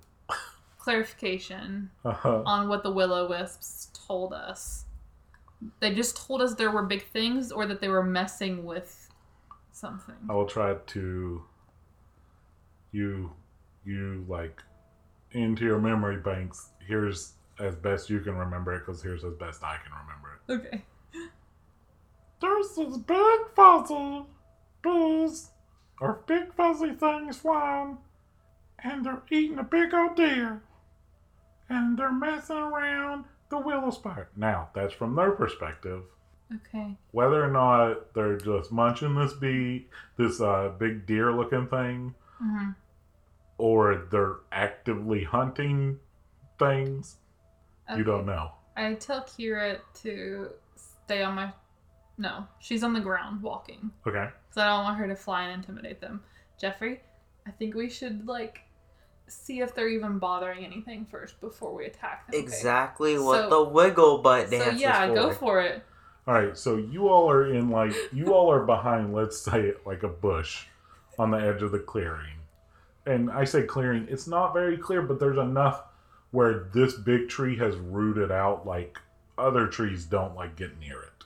Clarification 0.84 1.90
Uh-huh. 2.04 2.42
on 2.44 2.68
what 2.68 2.82
the 2.82 2.90
Will-o-Wisps 2.90 3.90
told 4.06 4.34
us. 4.34 4.84
They 5.80 5.94
just 5.94 6.14
told 6.26 6.42
us 6.42 6.54
there 6.54 6.70
were 6.70 6.82
big 6.82 7.06
things, 7.08 7.50
or 7.50 7.64
that 7.66 7.80
they 7.80 7.88
were 7.88 8.02
messing 8.02 8.64
with 8.66 9.10
something. 9.72 10.14
I 10.28 10.34
will 10.34 10.46
try 10.46 10.74
to 10.74 11.42
you 12.92 13.32
you 13.86 14.24
like 14.28 14.62
into 15.32 15.64
your 15.64 15.80
memory 15.80 16.18
banks. 16.18 16.70
Here's 16.86 17.32
as 17.58 17.76
best 17.76 18.10
you 18.10 18.20
can 18.20 18.34
remember 18.36 18.74
it, 18.74 18.80
because 18.80 19.02
here's 19.02 19.24
as 19.24 19.34
best 19.34 19.64
I 19.64 19.78
can 19.82 19.92
remember 20.02 20.28
it. 20.36 20.52
Okay. 20.52 20.84
There's 22.40 22.74
these 22.76 22.98
big 22.98 23.40
fuzzy 23.56 24.26
bees 24.82 25.50
or 26.00 26.20
big 26.26 26.52
fuzzy 26.54 26.92
things 26.92 27.38
flying, 27.38 27.96
and 28.80 29.04
they're 29.04 29.22
eating 29.30 29.58
a 29.58 29.62
big 29.64 29.94
old 29.94 30.16
deer, 30.16 30.60
and 31.68 31.98
they're 31.98 32.12
messing 32.12 32.56
around 32.56 33.24
the 33.50 33.58
willow 33.58 33.90
spire. 33.90 34.28
Now 34.36 34.68
that's 34.74 34.94
from 34.94 35.14
their 35.14 35.32
perspective. 35.32 36.02
Okay. 36.54 36.96
Whether 37.12 37.44
or 37.44 37.50
not 37.50 38.14
they're 38.14 38.36
just 38.36 38.70
munching 38.70 39.14
this 39.14 39.32
bee, 39.32 39.88
this 40.16 40.40
uh, 40.40 40.72
big 40.78 41.06
deer-looking 41.06 41.68
thing, 41.68 42.14
hmm 42.38 42.70
or 43.56 44.08
they're 44.10 44.38
actively 44.50 45.22
hunting 45.22 45.96
things, 46.58 47.18
you 47.96 48.02
don't 48.02 48.26
know. 48.26 48.50
I 48.76 48.94
tell 48.94 49.22
Kira 49.22 49.78
to 50.02 50.50
stay 50.74 51.22
on 51.22 51.36
my. 51.36 51.52
No, 52.18 52.48
she's 52.58 52.82
on 52.82 52.92
the 52.92 53.00
ground 53.00 53.42
walking. 53.42 53.92
Okay. 54.04 54.28
Because 54.48 54.60
I 54.60 54.66
don't 54.66 54.82
want 54.82 54.98
her 54.98 55.06
to 55.06 55.14
fly 55.14 55.44
and 55.44 55.52
intimidate 55.62 56.00
them. 56.00 56.20
Jeffrey, 56.60 57.00
I 57.46 57.52
think 57.52 57.76
we 57.76 57.88
should, 57.88 58.26
like, 58.26 58.63
see 59.26 59.60
if 59.60 59.74
they're 59.74 59.88
even 59.88 60.18
bothering 60.18 60.64
anything 60.64 61.06
first 61.06 61.40
before 61.40 61.74
we 61.74 61.86
attack 61.86 62.26
them. 62.26 62.34
okay? 62.34 62.44
Exactly 62.44 63.18
what 63.18 63.44
So- 63.44 63.50
the 63.50 63.64
wiggle 63.70 64.18
butt 64.18 64.50
So, 64.50 64.70
yeah, 64.70 65.08
for. 65.08 65.14
go 65.14 65.32
for 65.32 65.60
it. 65.60 65.82
All 66.26 66.34
right, 66.34 66.56
so 66.56 66.76
you 66.76 67.08
all 67.08 67.30
are 67.30 67.46
in 67.52 67.68
like 67.70 67.94
you 68.12 68.32
all 68.32 68.50
are 68.50 68.64
behind, 68.64 69.12
let's 69.14 69.38
say, 69.38 69.74
like 69.84 70.02
a 70.02 70.08
bush 70.08 70.66
on 71.18 71.30
the 71.30 71.38
edge 71.38 71.62
of 71.62 71.70
the 71.72 71.78
clearing. 71.78 72.38
And 73.06 73.30
I 73.30 73.44
say 73.44 73.64
clearing, 73.64 74.06
it's 74.08 74.26
not 74.26 74.54
very 74.54 74.78
clear, 74.78 75.02
but 75.02 75.20
there's 75.20 75.36
enough 75.38 75.82
where 76.30 76.68
this 76.72 76.94
big 76.94 77.28
tree 77.28 77.56
has 77.58 77.76
rooted 77.76 78.32
out 78.32 78.66
like 78.66 78.98
other 79.36 79.66
trees 79.66 80.04
don't 80.06 80.34
like 80.34 80.56
get 80.56 80.78
near 80.78 81.00
it 81.02 81.24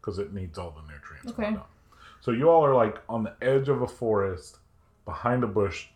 because 0.00 0.18
it 0.18 0.32
needs 0.32 0.58
all 0.58 0.70
the 0.72 0.92
nutrients. 0.92 1.30
Okay. 1.30 1.56
So 2.20 2.32
you 2.32 2.50
all 2.50 2.64
are 2.66 2.74
like 2.74 2.98
on 3.08 3.22
the 3.22 3.34
edge 3.40 3.68
of 3.68 3.82
a 3.82 3.86
forest 3.86 4.58
behind 5.04 5.44
a 5.44 5.46
bush, 5.46 5.86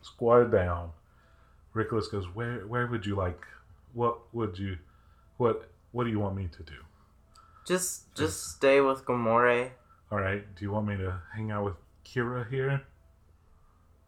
squatted 0.00 0.52
down. 0.52 0.90
Nicholas 1.76 2.08
goes, 2.08 2.26
"Where 2.34 2.66
where 2.66 2.86
would 2.86 3.04
you 3.06 3.14
like? 3.16 3.44
What 3.92 4.18
would 4.34 4.58
you? 4.58 4.78
What 5.36 5.68
what 5.92 6.04
do 6.04 6.10
you 6.10 6.18
want 6.20 6.36
me 6.36 6.48
to 6.48 6.62
do?" 6.62 6.74
Just 7.66 8.14
just 8.14 8.50
stay 8.56 8.80
with 8.80 9.04
Gamoree. 9.04 9.70
All 10.10 10.18
right. 10.20 10.42
Do 10.54 10.64
you 10.64 10.70
want 10.70 10.86
me 10.86 10.96
to 10.98 11.20
hang 11.34 11.50
out 11.50 11.64
with 11.64 11.74
Kira 12.04 12.48
here? 12.48 12.82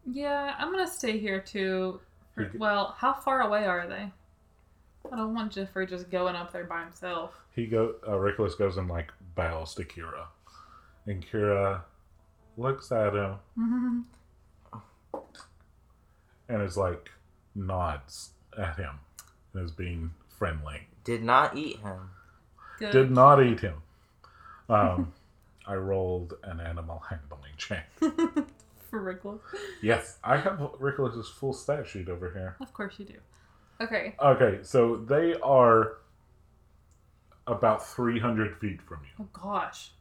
Yeah, 0.05 0.55
I'm 0.57 0.71
gonna 0.71 0.87
stay 0.87 1.17
here 1.19 1.41
too. 1.41 1.99
For, 2.35 2.49
well, 2.57 2.95
how 2.97 3.13
far 3.13 3.41
away 3.41 3.65
are 3.65 3.85
they? 3.87 4.11
I 5.11 5.15
don't 5.15 5.33
want 5.33 5.51
Jeffrey 5.51 5.87
just 5.87 6.09
going 6.09 6.35
up 6.35 6.51
there 6.53 6.63
by 6.65 6.83
himself. 6.83 7.33
He 7.55 7.65
go. 7.67 7.95
Uh, 8.07 8.17
Nicholas 8.17 8.55
goes 8.55 8.77
and 8.77 8.87
like 8.89 9.11
bows 9.35 9.75
to 9.75 9.83
Kira, 9.83 10.25
and 11.05 11.25
Kira 11.25 11.81
looks 12.57 12.91
at 12.91 13.13
him 13.13 13.35
Mhm. 13.57 14.03
and 16.47 16.61
is 16.61 16.77
like 16.77 17.09
nods 17.59 18.31
at 18.57 18.77
him 18.77 18.99
as 19.59 19.71
being 19.71 20.11
friendly. 20.27 20.87
Did 21.03 21.23
not 21.23 21.57
eat 21.57 21.79
him. 21.79 22.11
Good. 22.79 22.91
Did 22.91 23.11
not 23.11 23.43
eat 23.43 23.59
him. 23.59 23.75
Um, 24.69 25.13
I 25.67 25.75
rolled 25.75 26.33
an 26.43 26.59
animal 26.59 27.03
handling 27.09 27.51
check. 27.57 27.89
For 28.89 29.01
Rickles. 29.03 29.41
Yes, 29.83 30.17
I 30.23 30.37
have 30.37 30.59
Nicholas's 30.81 31.29
full 31.29 31.53
stat 31.53 31.87
sheet 31.87 32.09
over 32.09 32.31
here. 32.31 32.55
Of 32.59 32.73
course 32.73 32.95
you 32.97 33.05
do. 33.05 33.13
Okay. 33.81 34.15
Okay, 34.19 34.59
so 34.63 34.95
they 34.95 35.35
are 35.41 35.97
about 37.45 37.85
300 37.85 38.57
feet 38.57 38.81
from 38.81 38.99
you. 39.03 39.25
Oh 39.25 39.27
gosh. 39.31 39.91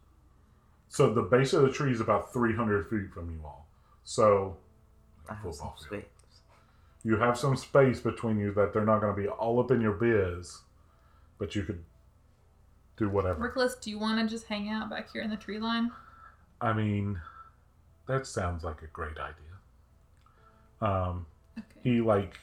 So 0.88 1.12
the 1.12 1.23
base 1.23 1.53
of 1.53 1.62
the 1.62 1.71
tree 1.71 1.92
is 1.92 2.01
about 2.01 2.33
300 2.33 2.88
feet 2.88 3.12
from 3.12 3.31
you 3.31 3.40
all. 3.44 3.66
So 4.05 4.57
I 5.29 5.35
have 5.35 5.55
some 5.55 5.73
football 5.77 5.77
field. 5.90 6.03
You 7.05 7.17
have 7.17 7.39
some 7.39 7.57
space 7.57 8.01
between 8.01 8.39
you 8.39 8.53
that 8.55 8.73
they're 8.73 8.85
not 8.85 9.01
going 9.01 9.15
to 9.15 9.21
be 9.21 9.29
all 9.29 9.61
up 9.61 9.71
in 9.71 9.81
your 9.81 9.93
biz, 9.93 10.61
but 11.39 11.55
you 11.55 11.63
could 11.63 11.83
do 12.97 13.09
whatever. 13.09 13.49
Rickless, 13.51 13.81
do 13.81 13.91
you 13.91 13.99
want 13.99 14.19
to 14.21 14.27
just 14.33 14.47
hang 14.47 14.69
out 14.69 14.91
back 14.91 15.11
here 15.13 15.23
in 15.23 15.31
the 15.31 15.37
tree 15.37 15.59
line? 15.59 15.91
I 16.61 16.73
mean, 16.73 17.21
that 18.09 18.27
sounds 18.27 18.65
like 18.65 18.83
a 18.83 18.87
great 18.89 19.17
idea. 19.19 19.35
Um, 20.81 21.27
Okay. 21.59 21.81
he 21.83 22.01
like 22.01 22.39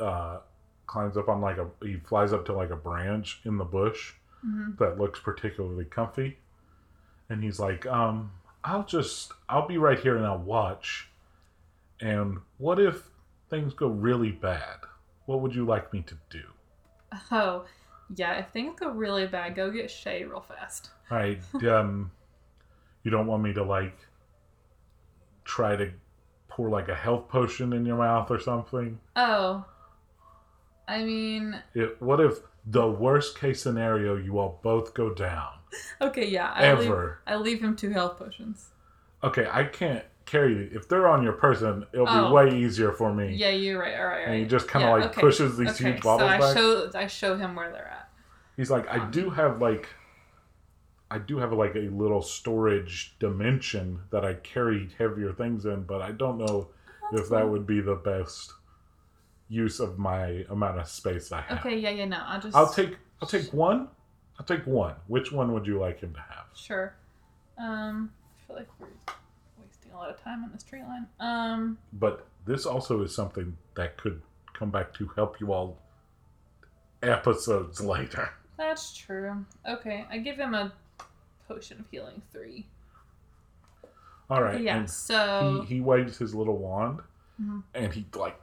uh, 0.00 0.38
climbs 0.86 1.16
up 1.16 1.28
on 1.28 1.40
like 1.40 1.58
a 1.58 1.68
he 1.84 1.96
flies 1.96 2.32
up 2.32 2.44
to 2.46 2.52
like 2.52 2.70
a 2.70 2.76
branch 2.76 3.40
in 3.44 3.58
the 3.58 3.64
bush 3.64 4.14
hmm 4.42 4.72
that 4.78 4.98
looks 4.98 5.18
particularly 5.20 5.84
comfy, 5.84 6.38
and 7.28 7.42
he's 7.42 7.58
like, 7.60 7.86
um, 7.86 8.32
"I'll 8.64 8.84
just 8.84 9.32
I'll 9.48 9.66
be 9.66 9.78
right 9.78 9.98
here 9.98 10.16
and 10.16 10.26
I'll 10.26 10.38
watch." 10.38 11.08
And 12.00 12.38
what 12.58 12.78
if 12.80 13.08
things 13.50 13.74
go 13.74 13.88
really 13.88 14.32
bad? 14.32 14.78
What 15.26 15.40
would 15.40 15.54
you 15.54 15.64
like 15.64 15.92
me 15.92 16.02
to 16.02 16.16
do? 16.30 16.42
Oh, 17.30 17.64
yeah. 18.14 18.34
If 18.34 18.48
things 18.50 18.78
go 18.78 18.90
really 18.90 19.26
bad, 19.26 19.54
go 19.54 19.70
get 19.70 19.90
Shay 19.90 20.24
real 20.24 20.40
fast. 20.40 20.90
All 21.10 21.18
right, 21.18 21.40
um, 21.68 22.10
you 23.02 23.10
don't 23.10 23.26
want 23.26 23.42
me 23.42 23.52
to 23.54 23.62
like 23.62 23.96
try 25.44 25.76
to 25.76 25.92
pour 26.48 26.68
like 26.68 26.88
a 26.88 26.94
health 26.94 27.28
potion 27.28 27.72
in 27.72 27.84
your 27.86 27.98
mouth 27.98 28.30
or 28.30 28.40
something? 28.40 28.98
Oh. 29.14 29.64
I 30.88 31.02
mean, 31.02 31.60
It, 31.74 32.00
what 32.00 32.20
if 32.20 32.38
the 32.64 32.88
worst 32.88 33.38
case 33.38 33.60
scenario 33.60 34.16
you 34.16 34.38
all 34.38 34.60
both 34.62 34.94
go 34.94 35.12
down? 35.12 35.50
okay, 36.00 36.26
yeah. 36.26 36.52
I 36.54 36.72
leave, 36.74 36.86
Ever. 36.86 37.20
I 37.26 37.36
leave 37.36 37.60
him 37.60 37.76
two 37.76 37.90
health 37.90 38.18
potions. 38.18 38.70
Okay, 39.22 39.48
I 39.50 39.64
can't 39.64 40.04
carry. 40.26 40.68
If 40.72 40.88
they're 40.88 41.06
on 41.08 41.22
your 41.22 41.32
person, 41.32 41.86
it'll 41.92 42.08
Oh. 42.08 42.28
be 42.28 42.32
way 42.34 42.58
easier 42.58 42.92
for 42.92 43.14
me. 43.14 43.34
Yeah, 43.34 43.50
you're 43.50 43.80
right. 43.80 43.98
All 43.98 44.04
right, 44.06 44.10
all 44.12 44.18
right. 44.18 44.28
And 44.28 44.38
he 44.40 44.44
just 44.44 44.68
kind 44.68 44.84
of 44.84 44.88
Yeah, 44.90 44.94
like 45.06 45.10
okay, 45.12 45.20
pushes 45.20 45.56
these 45.56 45.70
okay, 45.70 45.92
huge 45.92 46.02
bottles 46.02 46.28
so 46.30 46.34
I 46.34 46.38
back. 46.38 46.56
show 46.56 46.90
I 46.94 47.06
show 47.06 47.36
him 47.36 47.54
where 47.54 47.70
they're 47.70 47.88
at. 47.88 48.10
He's 48.56 48.70
like, 48.70 48.88
I 48.88 49.06
do 49.10 49.30
have 49.30 49.60
like, 49.60 49.88
I 51.10 51.18
do 51.18 51.38
have 51.38 51.52
like 51.52 51.74
a 51.76 51.88
little 51.90 52.22
storage 52.22 53.14
dimension 53.18 54.00
that 54.10 54.24
I 54.24 54.34
carry 54.34 54.88
heavier 54.98 55.32
things 55.32 55.64
in, 55.66 55.82
but 55.84 56.02
I 56.02 56.12
don't 56.12 56.38
know 56.38 56.68
if 57.12 57.28
that 57.28 57.48
would 57.48 57.66
be 57.66 57.80
the 57.80 57.94
best 57.94 58.52
use 59.48 59.78
of 59.78 59.98
my 59.98 60.44
amount 60.50 60.80
of 60.80 60.88
space 60.88 61.30
I 61.32 61.42
have. 61.42 61.58
Okay, 61.60 61.78
yeah, 61.78 61.90
yeah, 61.90 62.04
no. 62.06 62.18
I'll 62.26 62.40
just 62.40 62.56
I'll 62.56 62.72
take, 62.72 62.96
I'll 63.22 63.28
take 63.28 63.52
one. 63.52 63.88
I'll 64.40 64.46
take 64.46 64.66
one. 64.66 64.94
Which 65.06 65.30
one 65.32 65.52
would 65.52 65.66
you 65.66 65.78
like 65.78 66.00
him 66.00 66.12
to 66.14 66.20
have? 66.20 66.46
Sure. 66.54 66.94
Um, 67.58 68.10
I 68.42 68.46
feel 68.46 68.56
like 68.56 68.68
we're 68.80 68.88
a 69.96 69.98
lot 69.98 70.10
of 70.10 70.20
time 70.22 70.44
on 70.44 70.50
this 70.52 70.62
tree 70.62 70.82
line. 70.82 71.06
Um, 71.20 71.78
But 71.92 72.26
this 72.44 72.66
also 72.66 73.02
is 73.02 73.14
something 73.14 73.56
that 73.76 73.96
could 73.96 74.20
come 74.52 74.70
back 74.70 74.92
to 74.94 75.08
help 75.16 75.40
you 75.40 75.52
all 75.52 75.78
episodes 77.02 77.80
later. 77.80 78.30
that's 78.56 78.96
true. 78.96 79.44
Okay, 79.68 80.04
I 80.10 80.18
give 80.18 80.36
him 80.36 80.54
a 80.54 80.72
potion 81.48 81.78
of 81.80 81.86
healing 81.90 82.22
three. 82.32 82.66
All 84.30 84.42
right. 84.42 84.60
yeah. 84.60 84.78
and 84.78 84.90
So 84.90 85.64
he, 85.68 85.76
he 85.76 85.80
waves 85.80 86.18
his 86.18 86.34
little 86.34 86.56
wand 86.56 87.00
Mhm. 87.40 87.62
and 87.74 87.92
he 87.92 88.06
like 88.14 88.40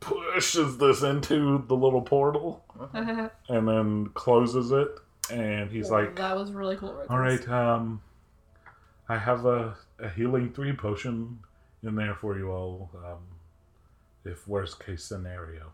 pushes 0.00 0.76
this 0.78 1.02
into 1.02 1.64
the 1.68 1.76
little 1.76 2.02
portal 2.02 2.64
and 2.92 3.68
then 3.68 4.08
closes 4.14 4.72
it 4.72 4.88
and 5.30 5.70
he's 5.70 5.90
like 5.90 6.16
that 6.16 6.36
was 6.36 6.50
really 6.52 6.76
cool. 6.76 7.02
all 7.08 7.18
right 7.18 7.48
um 7.48 8.02
I 9.08 9.16
have 9.16 9.46
a, 9.46 9.76
a 9.98 10.08
healing 10.08 10.52
three 10.52 10.72
potion 10.74 11.38
in 11.82 11.94
there 11.94 12.14
for 12.14 12.36
you 12.38 12.50
all. 12.50 12.90
Um, 12.96 13.18
if 14.24 14.46
worst 14.48 14.84
case 14.84 15.04
scenario. 15.04 15.72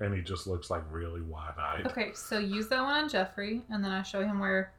And 0.00 0.14
he 0.14 0.20
just 0.20 0.46
looks 0.46 0.68
like 0.70 0.82
really 0.90 1.22
wide 1.22 1.54
eyed. 1.58 1.86
Okay, 1.86 2.12
so 2.14 2.38
use 2.38 2.68
that 2.68 2.82
one 2.82 3.04
on 3.04 3.08
Jeffrey, 3.08 3.62
and 3.70 3.82
then 3.82 3.90
I 3.92 4.02
show 4.02 4.22
him 4.22 4.40
where 4.40 4.72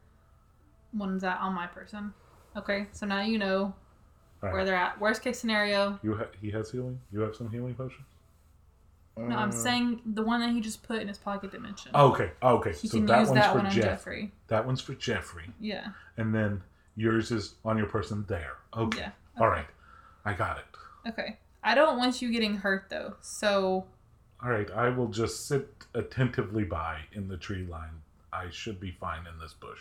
one's 0.94 1.24
at 1.24 1.40
on 1.40 1.54
my 1.54 1.66
person. 1.66 2.14
Okay, 2.56 2.88
so 2.92 3.06
now 3.08 3.22
you 3.22 3.40
know 3.40 3.74
where 4.42 4.64
they're 4.64 4.76
at. 4.76 5.00
Worst 5.02 5.24
case 5.24 5.40
scenario. 5.40 6.00
You 6.04 6.16
ha- 6.18 6.28
he 6.40 6.52
has 6.52 6.70
healing. 6.72 7.00
You 7.12 7.22
have 7.22 7.36
some 7.36 7.50
healing 7.50 7.74
potions. 7.74 8.06
No, 9.18 9.36
I'm 9.36 9.52
saying 9.52 10.02
the 10.06 10.22
one 10.22 10.42
that 10.42 10.52
he 10.52 10.62
just 10.62 10.84
put 10.84 11.02
in 11.02 11.08
his 11.08 11.18
pocket 11.18 11.52
dimension. 11.52 11.90
Oh, 11.96 12.12
okay. 12.12 12.32
Oh, 12.44 12.58
okay. 12.58 12.74
he 12.74 12.88
so 12.88 12.98
can 12.98 13.08
that 13.08 13.22
use 13.22 13.30
one's 13.30 13.42
that 13.42 13.52
for 13.52 13.58
one 13.58 13.66
on 13.66 13.72
Jeff. 13.72 13.84
Jeffrey. 13.84 14.32
That 14.50 14.68
one's 14.68 14.82
for 14.82 14.94
Jeffrey, 14.94 15.50
Yeah, 15.60 15.88
and 16.18 16.36
then 16.36 16.62
yours 16.98 17.32
is 17.32 17.56
on 17.64 17.78
your 17.78 17.88
person 17.88 18.26
there. 18.28 18.58
Okay. 18.76 19.00
yeah. 19.00 19.12
All 19.40 19.48
right. 19.48 19.68
I 20.26 20.34
got 20.34 20.58
it. 20.58 20.66
Okay. 21.10 21.38
I 21.64 21.74
don't 21.76 21.98
want 21.98 22.22
you 22.22 22.32
getting 22.32 22.58
hurt 22.58 22.88
though, 22.90 23.16
so 23.22 23.86
All 24.44 24.50
right. 24.50 24.70
I 24.72 24.90
will 24.90 25.08
just 25.08 25.48
sit 25.48 25.70
attentively 25.94 26.64
by 26.66 27.00
in 27.14 27.30
the 27.30 27.38
tree 27.38 27.66
line. 27.66 28.02
I 28.34 28.50
should 28.50 28.80
be 28.80 28.92
fine 28.92 29.22
in 29.32 29.40
this 29.40 29.54
bush. 29.54 29.80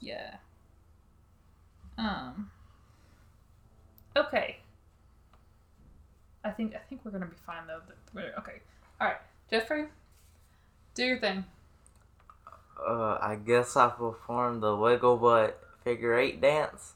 yeah. 0.00 0.36
Um. 1.96 2.50
Okay. 4.16 4.58
I 6.44 6.50
think 6.50 6.74
I 6.74 6.78
think 6.88 7.00
we're 7.04 7.12
gonna 7.12 7.26
be 7.26 7.36
fine 7.46 7.66
though. 7.66 7.80
Okay. 8.38 8.60
All 9.00 9.08
right, 9.08 9.16
Jeffrey, 9.50 9.86
do 10.94 11.04
your 11.04 11.18
thing. 11.18 11.44
Uh, 12.86 13.16
I 13.20 13.38
guess 13.44 13.76
I 13.76 13.88
performed 13.88 14.62
the 14.62 14.76
wiggle 14.76 15.16
butt 15.16 15.58
figure 15.84 16.14
eight 16.18 16.40
dance. 16.40 16.94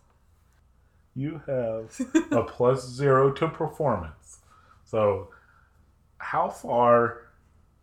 You 1.15 1.43
have 1.47 1.99
a 2.33 2.43
plus 2.43 2.89
zero 2.89 3.31
to 3.33 3.49
performance. 3.49 4.39
So, 4.85 5.29
how 6.19 6.49
far 6.49 7.27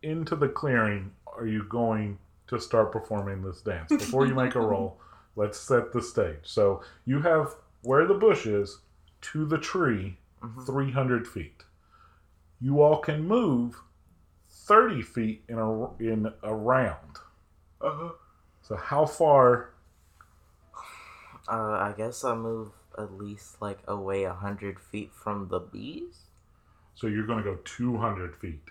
into 0.01 0.35
the 0.35 0.47
clearing 0.49 1.11
are 1.27 1.45
you 1.45 1.63
going 1.69 2.17
to 2.47 2.59
start 2.59 2.91
performing 2.91 3.41
this 3.41 3.61
dance? 3.61 3.89
Before 3.89 4.25
you 4.25 4.33
make 4.35 4.55
a 4.55 4.59
roll, 4.59 4.99
let's 5.35 5.59
set 5.59 5.91
the 5.93 6.01
stage. 6.01 6.39
So, 6.43 6.81
you 7.05 7.21
have 7.21 7.55
where 7.83 8.05
the 8.07 8.13
bush 8.15 8.45
is 8.45 8.79
to 9.21 9.45
the 9.45 9.57
tree 9.57 10.17
Mhm. 10.43 10.65
300 10.65 11.27
feet. 11.27 11.63
You 12.61 12.81
all 12.81 12.99
can 12.99 13.27
move 13.27 13.81
30 14.49 15.01
feet 15.01 15.43
in 15.47 15.57
a, 15.57 15.93
in 15.97 16.31
a 16.43 16.53
round. 16.53 17.17
Uh-huh. 17.81 18.11
So, 18.61 18.75
how 18.75 19.05
far 19.05 19.71
Uh, 21.47 21.71
I 21.79 21.93
guess 21.95 22.23
I 22.23 22.36
move 22.36 22.69
at 22.97 23.13
least 23.13 23.62
like 23.62 23.79
away 23.88 24.23
a 24.23 24.34
hundred 24.34 24.79
feet 24.79 25.12
from 25.13 25.47
the 25.49 25.60
bees. 25.60 26.21
So, 26.95 27.08
you're 27.08 27.25
going 27.27 27.43
to 27.43 27.51
go 27.51 27.58
200 27.65 28.36
feet. 28.38 28.62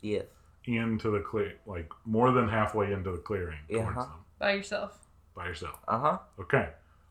Yes. 0.00 0.24
into 0.66 1.10
the 1.10 1.20
clear, 1.20 1.54
like 1.66 1.90
more 2.04 2.30
than 2.30 2.48
halfway 2.48 2.92
into 2.92 3.10
the 3.10 3.18
clearing 3.18 3.58
Yeah. 3.68 3.82
towards 3.82 3.96
them 4.08 4.24
By 4.38 4.52
yourself. 4.52 4.98
by 5.34 5.46
yourself. 5.46 5.78
Uh 5.88 5.98
huh. 5.98 6.18
Okay, 6.40 6.68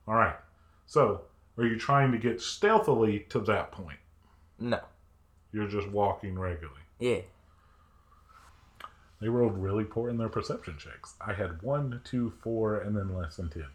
all 0.08 0.16
right. 0.16 0.36
So, 0.86 1.22
are 1.58 1.66
you 1.66 1.78
trying 1.78 2.12
to 2.14 2.18
get 2.18 2.40
stealthily 2.42 3.26
to 3.30 3.40
that 3.42 3.72
point? 3.74 4.00
No. 4.60 4.80
You're 5.54 5.68
just 5.68 5.90
walking 5.90 6.40
regularly. 6.40 6.80
Yeah. 7.00 7.22
They 9.20 9.28
rolled 9.30 9.58
really 9.58 9.84
poor 9.84 10.10
in 10.10 10.18
their 10.18 10.30
perception 10.30 10.78
checks. 10.78 11.16
I 11.26 11.34
had 11.34 11.62
one, 11.62 12.02
two, 12.04 12.32
four, 12.42 12.80
and 12.80 12.96
then 12.96 13.14
less 13.16 13.36
than 13.36 13.50
ten. 13.50 13.68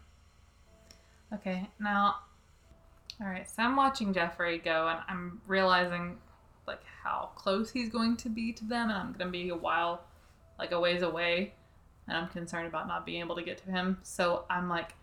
Okay, 1.33 1.67
now, 1.79 2.15
all 3.19 3.27
right. 3.27 3.49
So 3.49 3.63
I'm 3.63 3.75
watching 3.75 4.13
Jeffrey 4.13 4.59
go, 4.59 4.87
and 4.87 4.99
I'm 5.07 5.41
realizing 5.47 6.17
like 6.67 6.81
how 7.03 7.31
close 7.35 7.69
he's 7.69 7.89
going 7.89 8.17
to 8.17 8.29
be 8.29 8.53
to 8.53 8.65
them, 8.65 8.89
and 8.89 8.97
I'm 8.97 9.13
gonna 9.13 9.31
be 9.31 9.49
a 9.49 9.55
while, 9.55 10.01
like 10.57 10.71
a 10.71 10.79
ways 10.79 11.01
away, 11.01 11.53
and 12.07 12.17
I'm 12.17 12.29
concerned 12.29 12.67
about 12.67 12.87
not 12.87 13.05
being 13.05 13.21
able 13.21 13.35
to 13.35 13.43
get 13.43 13.57
to 13.65 13.71
him. 13.71 13.97
So 14.03 14.45
I'm 14.49 14.69
like, 14.69 14.93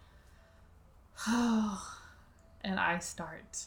oh, 1.29 1.97
and 2.63 2.81
I 2.81 2.99
start 2.99 3.67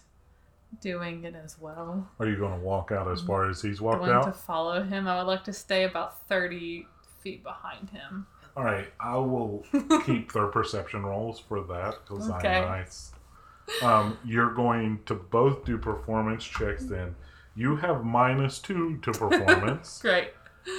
doing 0.82 1.24
it 1.24 1.36
as 1.36 1.58
well. 1.60 2.10
Are 2.20 2.28
you 2.28 2.38
going 2.38 2.54
to 2.54 2.66
walk 2.66 2.92
out 2.92 3.10
as 3.10 3.22
far 3.22 3.50
as 3.50 3.62
he's 3.62 3.80
walked 3.80 4.04
Going 4.04 4.24
to 4.26 4.32
follow 4.32 4.84
him. 4.84 5.08
I 5.08 5.18
would 5.18 5.28
like 5.28 5.44
to 5.46 5.54
stay 5.54 5.84
about 5.84 6.28
thirty 6.28 6.88
feet 7.22 7.44
behind 7.44 7.90
him. 7.90 8.28
All 8.58 8.64
right, 8.64 8.92
I 9.00 9.16
will 9.18 9.64
keep 10.06 10.34
their 10.34 10.48
perception 10.48 11.06
rolls 11.06 11.40
for 11.40 11.62
that 11.62 11.96
because 12.08 12.28
Okay. 12.32 12.58
I'm 12.58 12.64
nice. 12.68 13.12
Um, 13.84 14.18
you're 14.26 14.54
going 14.54 15.00
to 15.06 15.14
both 15.14 15.64
do 15.64 15.78
performance 15.78 16.44
checks 16.44 16.84
then. 16.86 17.16
You 17.56 17.76
have 17.76 18.04
minus 18.04 18.58
two 18.60 18.98
to 19.04 19.12
performance. 19.24 20.00
Great. 20.02 20.30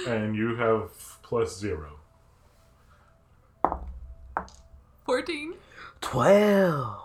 and 0.07 0.35
you 0.35 0.55
have 0.57 0.91
plus 1.23 1.57
zero. 1.57 1.99
Fourteen. 5.05 5.53
Twelve. 6.01 6.85
All 6.85 6.95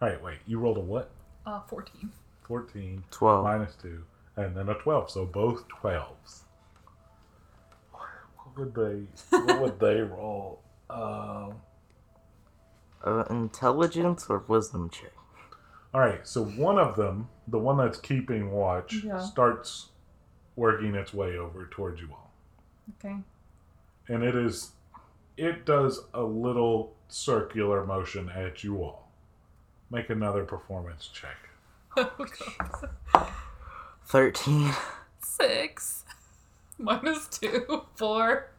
right, 0.00 0.22
wait. 0.22 0.38
You 0.46 0.58
rolled 0.60 0.78
a 0.78 0.80
what? 0.80 1.10
Uh, 1.46 1.60
fourteen. 1.68 2.10
14 2.46 3.02
Twelve. 3.10 3.44
minus 3.44 3.74
2, 3.82 4.04
and 4.36 4.54
then 4.56 4.68
a 4.68 4.74
12. 4.74 5.10
So 5.10 5.24
both 5.24 5.64
12s. 5.68 6.40
What 8.54 8.74
would 8.74 8.74
they 8.74 9.36
what 9.38 9.60
would 9.60 9.80
they 9.80 10.00
roll? 10.00 10.60
Um, 10.90 11.54
Uh, 13.04 13.24
intelligence 13.30 14.26
or 14.28 14.38
wisdom 14.46 14.88
check. 14.90 15.12
all 15.92 16.00
right, 16.00 16.26
so 16.26 16.44
one 16.44 16.78
of 16.78 16.94
them, 16.96 17.28
the 17.48 17.58
one 17.58 17.76
that's 17.76 17.98
keeping 17.98 18.50
watch, 18.52 19.02
Yeah. 19.04 19.18
starts 19.18 19.88
working 20.54 20.94
its 20.94 21.12
way 21.12 21.36
over 21.36 21.66
towards 21.66 22.00
you 22.00 22.08
all. 22.12 22.30
Okay. 22.98 23.16
And 24.08 24.22
it 24.22 24.36
is 24.36 24.72
it 25.36 25.64
does 25.64 26.04
a 26.12 26.22
little 26.22 26.94
circular 27.08 27.86
motion 27.86 28.28
at 28.28 28.62
you 28.62 28.82
all. 28.84 29.08
Make 29.90 30.10
another 30.10 30.44
performance 30.44 31.08
check. 31.08 31.36
Oh, 31.96 32.10
God. 33.12 33.28
Thirteen. 34.04 34.72
Six. 35.20 36.01
Minus 36.82 37.28
two. 37.28 37.82
Four. 37.94 38.50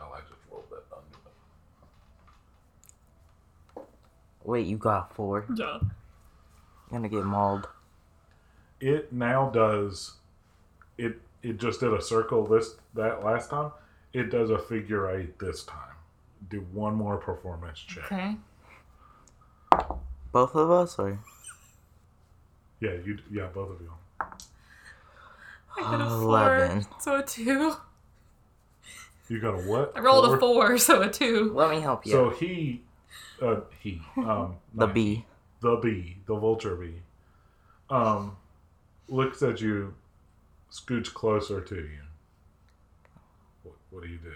Oh, 0.00 0.12
I 0.14 0.20
just 0.20 0.40
rolled 0.50 0.64
that 0.70 0.84
under. 0.94 1.18
Wait, 4.44 4.66
you 4.66 4.76
got 4.76 5.14
four. 5.14 5.46
Yeah. 5.56 5.78
Gonna 6.90 7.08
get 7.08 7.24
mauled. 7.24 7.68
it 8.80 9.10
now 9.12 9.48
does 9.48 10.16
it 10.98 11.18
it 11.42 11.58
just 11.58 11.80
did 11.80 11.92
a 11.94 12.02
circle 12.02 12.46
this 12.46 12.74
that 12.94 13.24
last 13.24 13.48
time 13.48 13.70
it 14.12 14.30
does 14.30 14.50
a 14.50 14.58
figure 14.58 15.08
eight 15.16 15.38
this 15.38 15.64
time 15.64 15.94
do 16.50 16.60
one 16.72 16.94
more 16.94 17.16
performance 17.16 17.78
check 17.78 18.04
Okay. 18.12 18.36
Both 20.32 20.54
of 20.54 20.70
us, 20.70 20.98
or 20.98 21.18
yeah 22.80 22.92
you 23.04 23.18
yeah 23.30 23.46
both 23.46 23.70
of 23.70 23.80
you 23.80 23.90
I 25.84 25.90
got 25.90 26.00
a 26.00 26.04
Eleven. 26.14 26.82
four. 26.82 27.00
So 27.00 27.16
a 27.16 27.22
two. 27.22 27.74
you 29.28 29.40
got 29.40 29.54
a 29.54 29.58
what 29.62 29.92
I 29.96 30.00
rolled 30.00 30.26
Four? 30.26 30.36
a 30.36 30.40
four, 30.40 30.78
so 30.78 31.02
a 31.02 31.08
two. 31.10 31.52
let 31.54 31.70
me 31.70 31.80
help 31.80 32.04
you. 32.06 32.12
so 32.12 32.30
he 32.30 32.82
uh 33.40 33.60
he 33.80 34.00
um 34.16 34.56
the 34.74 34.86
not 34.86 34.94
bee. 34.94 35.24
the 35.60 35.76
bee 35.76 36.18
the 36.26 36.34
vulture 36.36 36.76
bee 36.76 37.02
um 37.90 38.36
looks 39.08 39.42
at 39.42 39.60
you 39.60 39.94
scoots 40.70 41.08
closer 41.08 41.60
to 41.60 41.74
you 41.76 41.98
what, 43.62 43.74
what 43.90 44.02
do 44.02 44.08
you 44.08 44.18
do 44.18 44.32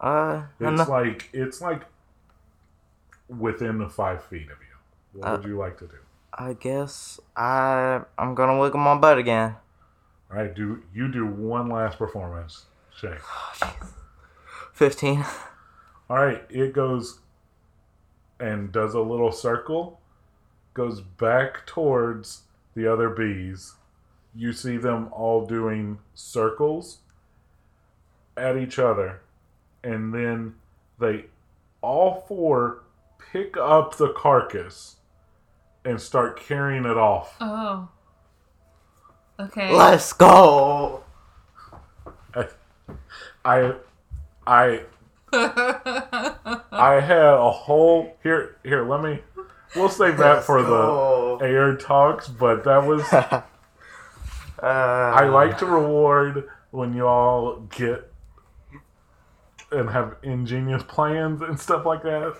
Uh, 0.00 0.42
It's 0.60 0.78
no. 0.78 0.84
like 0.92 1.28
it's 1.32 1.60
like 1.60 1.82
within 3.28 3.78
the 3.78 3.88
five 3.88 4.22
feet 4.24 4.50
of 4.50 4.58
you. 4.60 5.20
What 5.20 5.26
Uh, 5.28 5.36
would 5.38 5.46
you 5.46 5.56
like 5.56 5.78
to 5.78 5.86
do? 5.86 5.96
I 6.36 6.52
guess 6.54 7.20
I 7.36 8.02
I'm 8.18 8.34
gonna 8.34 8.58
wiggle 8.58 8.80
my 8.80 8.96
butt 8.98 9.18
again. 9.18 9.56
All 10.34 10.40
right, 10.42 10.52
do 10.52 10.82
you 10.92 11.06
do 11.06 11.26
one 11.26 11.68
last 11.68 11.96
performance 11.96 12.64
check? 13.00 13.20
Oh, 13.62 13.76
Fifteen. 14.72 15.24
All 16.10 16.16
right, 16.16 16.42
it 16.50 16.72
goes 16.72 17.20
and 18.40 18.72
does 18.72 18.94
a 18.94 19.00
little 19.00 19.30
circle, 19.30 20.00
goes 20.74 21.00
back 21.00 21.64
towards 21.66 22.42
the 22.74 22.92
other 22.92 23.10
bees. 23.10 23.74
You 24.34 24.52
see 24.52 24.76
them 24.76 25.08
all 25.12 25.46
doing 25.46 26.00
circles 26.14 26.98
at 28.36 28.56
each 28.56 28.80
other, 28.80 29.20
and 29.84 30.12
then 30.12 30.56
they 30.98 31.26
all 31.80 32.24
four 32.26 32.82
pick 33.30 33.56
up 33.56 33.98
the 33.98 34.12
carcass 34.12 34.96
and 35.84 36.00
start 36.00 36.40
carrying 36.40 36.86
it 36.86 36.96
off. 36.96 37.36
Oh. 37.40 37.88
Okay. 39.38 39.74
Let's 39.74 40.12
go. 40.12 41.02
I, 43.44 43.74
I, 44.46 44.80
I 45.32 47.00
had 47.00 47.34
a 47.34 47.50
whole 47.50 48.16
here. 48.22 48.56
Here, 48.64 48.88
let 48.88 49.02
me. 49.02 49.20
We'll 49.76 49.88
save 49.88 50.16
that 50.18 50.44
for 50.44 50.62
the 50.62 51.44
air 51.44 51.76
talks, 51.76 52.28
but 52.28 52.64
that 52.64 52.86
was. 52.86 53.02
uh, 53.12 53.42
I 54.62 55.24
like 55.24 55.58
to 55.58 55.66
reward 55.66 56.48
when 56.70 56.94
you 56.94 57.06
all 57.06 57.60
get 57.76 58.10
and 59.70 59.90
have 59.90 60.16
ingenious 60.22 60.82
plans 60.84 61.42
and 61.42 61.58
stuff 61.58 61.84
like 61.84 62.02
that. 62.02 62.36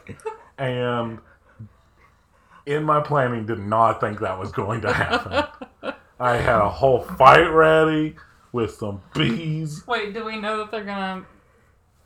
And 0.56 1.18
in 2.66 2.84
my 2.84 3.00
planning, 3.00 3.46
did 3.46 3.58
not 3.58 4.00
think 4.00 4.20
that 4.20 4.38
was 4.38 4.52
going 4.52 4.80
to 4.82 4.92
happen. 4.92 5.94
I 6.20 6.36
had 6.36 6.60
a 6.60 6.68
whole 6.68 7.02
fight 7.02 7.48
ready 7.48 8.14
with 8.52 8.74
some 8.74 9.02
bees. 9.14 9.84
Wait, 9.86 10.14
do 10.14 10.24
we 10.24 10.36
know 10.40 10.58
that 10.58 10.70
they're 10.70 10.84
gonna 10.84 11.24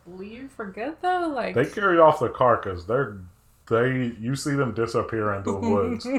leave 0.06 0.50
for 0.50 0.66
good 0.66 0.96
though? 1.02 1.28
Like 1.34 1.54
They 1.54 1.66
carried 1.66 1.98
off 2.00 2.20
the 2.20 2.28
carcass. 2.28 2.84
They're 2.84 3.18
they. 3.68 4.12
You 4.18 4.34
see 4.34 4.54
them 4.54 4.72
disappear 4.74 5.34
into 5.34 5.52
the 5.52 5.58
woods. 5.68 6.06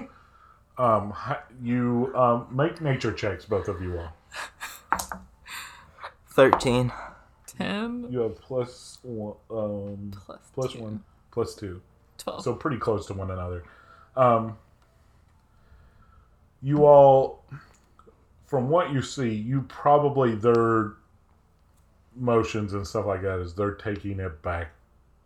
Um, 0.78 1.13
you 1.62 2.10
um, 2.15 2.47
make 2.52 2.80
nature 2.80 3.12
checks, 3.12 3.43
both 3.43 3.67
of 3.67 3.82
you 3.82 3.99
all. 3.99 4.13
13. 6.30 6.89
ten 7.45 8.08
You 8.10 8.19
have 8.19 8.39
plus 8.39 8.97
one, 9.04 9.34
um, 9.52 10.12
plus 10.25 10.39
plus 10.54 10.71
two. 10.71 10.80
one, 10.82 11.04
plus 11.32 11.54
two. 11.56 11.82
Twelve. 12.17 12.43
so 12.43 12.54
pretty 12.54 12.78
close 12.78 13.08
to 13.08 13.13
one 13.13 13.30
another. 13.30 13.63
Um, 14.15 14.58
you 16.62 16.86
all, 16.86 17.43
from 18.49 18.67
what 18.67 18.91
you 18.91 19.03
see, 19.03 19.29
you 19.31 19.62
probably 19.62 20.33
their 20.33 20.93
motions 22.15 22.73
and 22.73 22.85
stuff 22.85 23.05
like 23.05 23.21
that 23.21 23.39
is 23.39 23.53
they're 23.53 23.75
taking 23.75 24.19
it 24.19 24.41
back 24.41 24.71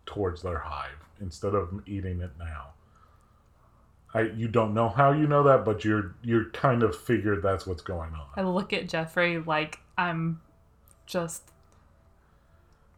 towards 0.06 0.42
their 0.42 0.60
hive 0.60 1.00
instead 1.22 1.56
of 1.56 1.82
eating 1.88 2.20
it 2.20 2.32
now. 2.38 2.72
I 4.14 4.24
you 4.24 4.50
don't 4.50 4.74
know 4.74 4.90
how 4.90 5.14
you 5.14 5.26
know 5.26 5.42
that, 5.44 5.64
but 5.64 5.86
you're 5.86 6.16
you're 6.22 6.50
kind 6.50 6.84
of 6.84 6.96
figured 6.96 7.42
that's 7.42 7.66
what's 7.66 7.82
going 7.82 8.14
on. 8.14 8.28
I 8.36 8.42
look 8.44 8.74
at 8.74 8.90
Jeffrey 8.90 9.40
like 9.40 9.80
I'm 9.98 10.42
just 11.06 11.44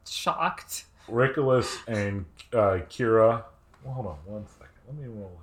shocked. 0.09 0.85
Richolas 1.07 1.77
and 1.88 2.25
uh, 2.51 2.79
Kira. 2.89 3.43
Well, 3.83 3.93
hold 3.93 4.07
on 4.07 4.17
one 4.25 4.45
second. 4.47 4.69
Let 4.88 4.97
me 4.97 5.07
roll. 5.07 5.39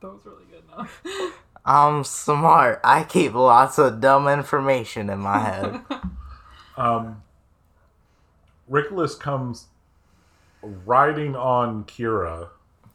That 0.00 0.08
was 0.12 0.20
really 0.24 0.44
good 0.50 0.62
though. 0.70 1.30
I'm 1.64 2.04
smart. 2.04 2.80
I 2.84 3.04
keep 3.04 3.34
lots 3.34 3.78
of 3.78 4.00
dumb 4.00 4.26
information 4.28 5.10
in 5.10 5.18
my 5.20 5.38
head. 5.40 5.80
Um, 6.76 7.22
Rickless 8.70 9.18
comes 9.18 9.66
riding 10.62 11.34
on 11.34 11.84
Kira 11.84 12.50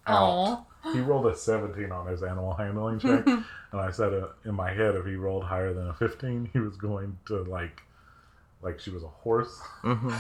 out. 0.08 0.66
Oh, 0.86 0.92
He 0.94 1.00
rolled 1.02 1.26
a 1.28 1.36
17 1.36 1.92
on 1.92 2.08
his 2.08 2.24
animal 2.24 2.54
handling 2.54 3.00
check, 3.00 3.26
and 3.28 3.46
I 3.74 3.92
said 3.92 4.14
uh, 4.14 4.28
in 4.46 4.56
my 4.56 4.72
head 4.72 4.96
if 4.96 5.06
he 5.06 5.16
rolled 5.16 5.44
higher 5.44 5.74
than 5.74 5.88
a 5.90 5.94
15, 5.94 6.50
he 6.54 6.60
was 6.60 6.78
going 6.78 7.18
to 7.26 7.44
like, 7.44 7.82
like 8.62 8.80
she 8.80 8.90
was 8.90 9.04
a 9.04 9.08
horse. 9.08 9.60
hmm 9.82 10.14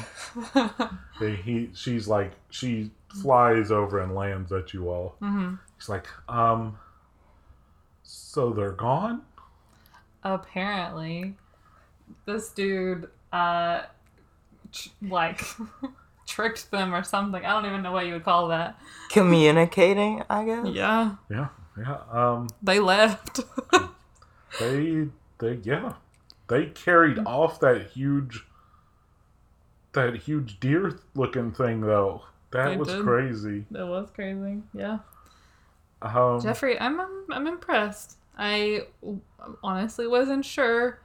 He, 1.19 1.35
he 1.37 1.69
she's 1.73 2.07
like 2.07 2.33
she 2.49 2.91
flies 3.21 3.71
over 3.71 3.99
and 4.01 4.13
lands 4.13 4.51
at 4.51 4.73
you 4.73 4.89
all. 4.89 5.15
hmm 5.19 5.55
He's 5.77 5.87
like, 5.87 6.07
um, 6.27 6.77
so 8.33 8.51
they're 8.51 8.71
gone. 8.71 9.21
apparently, 10.23 11.35
this 12.25 12.49
dude 12.49 13.07
uh, 13.31 13.83
tr- 14.71 14.89
like 15.03 15.41
tricked 16.27 16.71
them 16.71 16.95
or 16.95 17.03
something. 17.03 17.45
I 17.45 17.49
don't 17.49 17.67
even 17.69 17.83
know 17.83 17.91
what 17.91 18.07
you 18.07 18.13
would 18.13 18.23
call 18.25 18.47
that. 18.47 18.79
Communicating, 19.09 20.23
I 20.31 20.45
guess? 20.45 20.67
Yeah, 20.69 21.15
Yeah, 21.29 21.49
yeah. 21.77 21.97
Um, 22.11 22.47
they 22.63 22.79
left. 22.79 23.41
they 24.59 25.07
they 25.39 25.53
yeah 25.63 25.93
they 26.47 26.65
carried 26.67 27.19
off 27.25 27.59
that 27.59 27.87
huge 27.91 28.45
that 29.93 30.15
huge 30.15 30.59
deer 30.59 30.99
looking 31.15 31.51
thing 31.51 31.81
though 31.81 32.23
that 32.51 32.69
They 32.69 32.77
was 32.77 32.87
did. 32.87 33.03
crazy 33.03 33.65
that 33.71 33.85
was 33.87 34.09
crazy. 34.13 34.61
Yeah. 34.73 34.99
um 36.01 36.39
Jeffrey, 36.41 36.79
I'm, 36.79 36.99
I'm 36.99 37.25
I'm 37.31 37.47
impressed. 37.47 38.17
I 38.37 38.83
honestly 39.63 40.07
wasn't 40.07 40.45
sure 40.45 40.99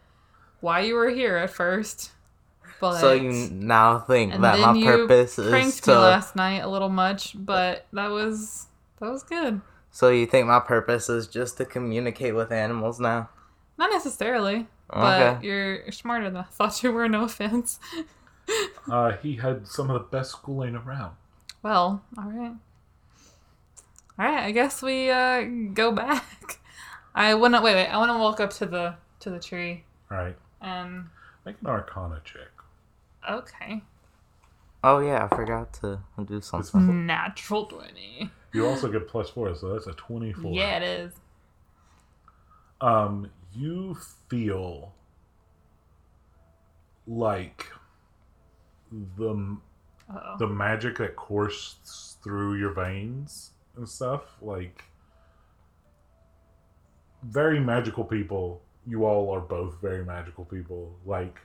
why 0.60 0.80
you 0.80 0.94
were 0.94 1.10
here 1.10 1.36
at 1.36 1.50
first, 1.50 2.12
but 2.80 3.00
So 3.00 3.12
you 3.12 3.32
now 3.52 3.98
think 4.00 4.34
and 4.34 4.44
that 4.44 4.58
then 4.58 4.74
my 4.74 4.80
you 4.80 4.84
purpose 5.08 5.38
is 5.38 5.50
pranked 5.50 5.86
me 5.86 5.94
to. 5.94 6.00
last 6.00 6.36
night 6.36 6.58
a 6.64 6.68
little 6.68 6.88
much, 6.88 7.34
but 7.36 7.86
that 7.92 8.08
was 8.08 8.66
that 9.00 9.10
was 9.10 9.22
good. 9.22 9.60
So 9.90 10.10
you 10.10 10.26
think 10.26 10.46
my 10.46 10.60
purpose 10.60 11.08
is 11.08 11.26
just 11.26 11.56
to 11.58 11.64
communicate 11.64 12.34
with 12.34 12.52
animals 12.52 13.00
now? 13.00 13.30
Not 13.78 13.90
necessarily, 13.90 14.66
but 14.92 15.36
Okay. 15.36 15.46
you're, 15.46 15.82
you're 15.82 15.92
smarter 15.92 16.30
than 16.30 16.38
I 16.38 16.42
thought 16.44 16.82
you 16.82 16.92
were. 16.92 17.08
No 17.08 17.24
offense. 17.24 17.78
uh 18.90 19.12
he 19.22 19.36
had 19.36 19.66
some 19.66 19.90
of 19.90 19.94
the 20.00 20.08
best 20.08 20.30
schooling 20.30 20.74
around 20.74 21.14
Well, 21.62 22.02
all 22.16 22.24
right, 22.30 22.54
all 24.18 24.24
right. 24.24 24.44
I 24.44 24.50
guess 24.52 24.82
we 24.82 25.10
uh, 25.10 25.44
go 25.74 25.92
back. 25.92 26.58
I 27.14 27.34
wanna 27.34 27.60
wait. 27.62 27.74
Wait. 27.74 27.86
I 27.88 27.96
wanna 27.98 28.18
walk 28.18 28.40
up 28.40 28.50
to 28.54 28.66
the 28.66 28.94
to 29.20 29.30
the 29.30 29.40
tree 29.40 29.84
Right. 30.10 30.36
and 30.60 31.06
make 31.44 31.56
an 31.60 31.66
arcana 31.66 32.20
check 32.24 32.48
okay. 33.28 33.82
Oh 34.84 35.00
yeah, 35.00 35.24
I 35.30 35.34
forgot 35.36 35.72
to 35.74 35.98
do 36.24 36.40
something. 36.40 37.04
Natural 37.06 37.66
twenty. 37.66 38.30
you 38.52 38.64
also 38.66 38.90
get 38.90 39.08
plus 39.08 39.28
four 39.30 39.54
so 39.54 39.72
that's 39.72 39.86
a 39.88 39.92
24 39.92 40.52
Yeah, 40.52 40.76
it 40.78 40.82
is. 40.84 41.12
um 42.80 43.28
you 43.52 43.96
feel 44.28 44.92
like 47.06 47.66
the 48.92 49.56
Uh-oh. 50.10 50.36
the 50.38 50.46
magic 50.46 50.98
that 50.98 51.16
coursed 51.16 52.22
through 52.22 52.54
your 52.54 52.72
veins 52.72 53.52
and 53.76 53.88
stuff 53.88 54.22
like 54.40 54.84
very 57.22 57.60
magical 57.60 58.04
people. 58.04 58.62
You 58.86 59.04
all 59.04 59.30
are 59.34 59.40
both 59.40 59.80
very 59.80 60.04
magical 60.04 60.44
people. 60.44 60.96
Like 61.04 61.38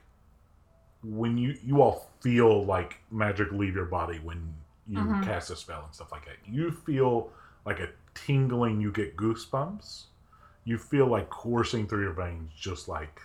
when 1.02 1.36
you 1.36 1.56
you 1.62 1.82
all 1.82 2.10
feel 2.20 2.64
like 2.64 3.00
magic 3.10 3.52
leave 3.52 3.74
your 3.74 3.84
body 3.84 4.18
when 4.20 4.54
you 4.86 4.98
Mhm. 5.00 5.22
cast 5.24 5.50
a 5.50 5.56
spell 5.56 5.84
and 5.84 5.94
stuff 5.94 6.10
like 6.12 6.24
that. 6.26 6.36
You 6.46 6.70
feel 6.70 7.30
like 7.66 7.80
a 7.80 7.90
tingling 8.14 8.80
you 8.80 8.90
get 8.92 9.16
goosebumps. 9.16 10.06
You 10.64 10.78
feel 10.78 11.06
like 11.06 11.28
coursing 11.28 11.86
through 11.86 12.02
your 12.04 12.12
veins 12.14 12.52
just 12.54 12.88
like 12.88 13.20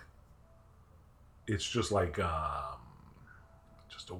it's 1.46 1.68
just 1.68 1.90
like 1.90 2.18
um 2.18 2.78
just 3.88 4.10
a, 4.10 4.16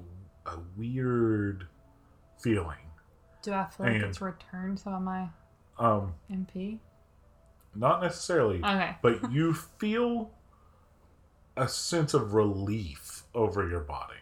a 0.49 0.59
weird 0.75 1.67
feeling. 2.39 2.77
Do 3.43 3.53
I 3.53 3.65
feel 3.65 3.85
like 3.85 3.95
and- 3.95 4.05
it's 4.05 4.21
returned 4.21 4.79
some 4.79 4.93
of 4.93 5.01
my 5.01 5.29
um 5.77 6.13
MP? 6.31 6.79
Not 7.75 8.01
necessarily 8.01 8.57
Okay. 8.63 8.95
but 9.01 9.31
you 9.31 9.53
feel 9.53 10.31
a 11.57 11.67
sense 11.67 12.13
of 12.13 12.33
relief 12.33 13.23
over 13.33 13.67
your 13.67 13.81
body 13.81 14.15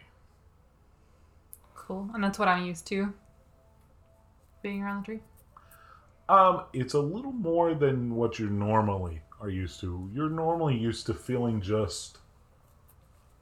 Cool. 1.74 2.08
And 2.14 2.22
that's 2.22 2.38
what 2.38 2.46
I'm 2.46 2.64
used 2.66 2.86
to. 2.88 3.12
Being 4.62 4.82
around 4.82 5.02
the 5.02 5.06
tree. 5.06 5.20
um 6.28 6.64
it's 6.72 6.94
a 6.94 7.00
little 7.00 7.32
more 7.32 7.74
than 7.74 8.14
what 8.14 8.38
you 8.38 8.48
normally 8.48 9.20
are 9.40 9.48
used 9.50 9.80
to 9.80 10.08
you're 10.12 10.28
normally 10.30 10.76
used 10.76 11.06
to 11.06 11.14
feeling 11.14 11.60
just 11.60 12.18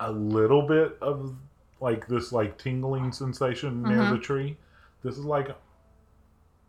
a 0.00 0.10
little 0.12 0.62
bit 0.62 0.96
of 1.02 1.34
like 1.80 2.06
this 2.06 2.32
like 2.32 2.56
tingling 2.56 3.10
sensation 3.12 3.82
near 3.82 3.98
Mhm. 3.98 4.10
the 4.12 4.18
tree 4.18 4.56
this 5.02 5.18
is 5.18 5.24
like 5.24 5.48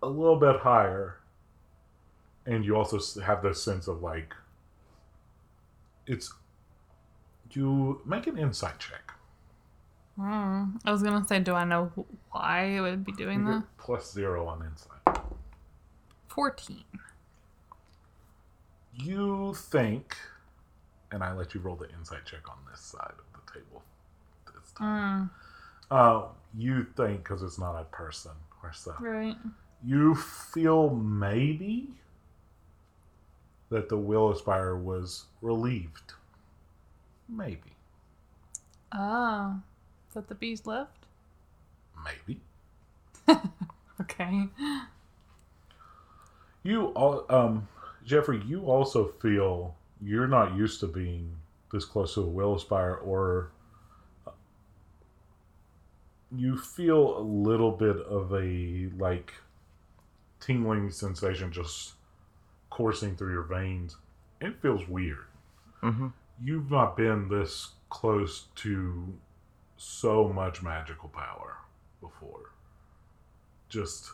a 0.02 0.08
little 0.10 0.36
bit 0.39 0.60
higher 0.60 1.18
and 2.49 2.65
you 2.65 2.75
also 2.75 2.97
have 3.21 3.41
the 3.43 3.53
sense 3.53 3.88
of 3.88 4.01
like 4.01 4.33
it's 6.07 6.33
you 7.51 8.01
make 8.05 8.27
an 8.27 8.38
insight 8.38 8.77
check 8.79 9.05
Hmm. 10.17 10.75
I 10.83 10.91
was 10.91 11.01
gonna 11.01 11.25
say, 11.25 11.39
do 11.39 11.53
I 11.53 11.63
know 11.63 11.91
why 12.31 12.63
it 12.75 12.81
would 12.81 13.05
be 13.05 13.13
doing 13.13 13.45
that? 13.45 13.63
plus 13.77 14.12
zero 14.12 14.47
on 14.47 14.65
insight 14.65 15.21
Fourteen. 16.27 16.83
you 18.93 19.53
think 19.55 20.17
and 21.12 21.23
i 21.23 21.31
let 21.33 21.53
you 21.53 21.62
roll 21.62 21.75
the 21.75 21.89
insight 21.97 22.25
check 22.25 22.49
on 22.49 22.57
this 22.69 22.81
side 22.81 23.13
of 23.23 23.25
the 23.33 23.53
table 23.53 23.81
this 24.53 24.71
time 24.73 25.29
Hmm. 25.89 25.95
uh, 25.95 26.23
you 26.57 26.85
think 26.97 27.23
because 27.23 27.41
it's 27.43 27.59
not 27.59 27.75
a 27.79 27.85
person 27.85 28.31
or 28.63 28.73
stuff 28.73 28.97
Right. 28.99 29.38
you 29.83 30.15
feel 30.15 30.89
maybe 30.89 31.93
that 33.69 33.89
the 33.89 33.97
Willowspire 33.97 34.82
was 34.82 35.25
relieved 35.41 36.13
maybe 37.27 37.75
Oh. 38.91 39.62
that 40.13 40.27
the 40.27 40.36
bees 40.36 40.65
left? 40.65 41.05
Maybe. 42.03 42.41
Okay. 44.01 44.47
You 46.63 46.88
all, 46.88 47.25
um, 47.29 47.67
Jeffrey, 48.05 48.41
you 48.47 48.63
also 48.65 49.08
feel 49.21 49.75
you're 50.01 50.27
not 50.27 50.55
used 50.55 50.79
to 50.79 50.88
being 50.88 51.36
this 51.71 51.84
close 51.86 52.13
to 52.15 52.21
a 52.21 52.25
willow 52.25 52.58
spire, 52.58 52.95
or 52.95 53.51
uh, 54.25 54.32
you 56.36 56.58
feel 56.58 57.17
a 57.17 57.21
little 57.21 57.71
bit 57.71 57.97
of 57.97 58.34
a 58.34 58.89
like 58.97 59.34
tingling 60.39 60.89
sensation 60.91 61.51
just 61.51 61.93
coursing 62.79 63.17
through 63.17 63.33
your 63.33 63.43
veins. 63.43 63.97
It 64.39 64.61
feels 64.61 64.87
weird. 64.87 65.25
Mm-hmm. 65.83 66.07
You've 66.41 66.71
not 66.71 66.95
been 66.95 67.27
this 67.27 67.71
close 67.89 68.45
to 68.55 69.13
so 69.75 70.29
much 70.29 70.63
magical 70.63 71.09
power 71.09 71.57
before. 71.99 72.51
Just 73.67 74.11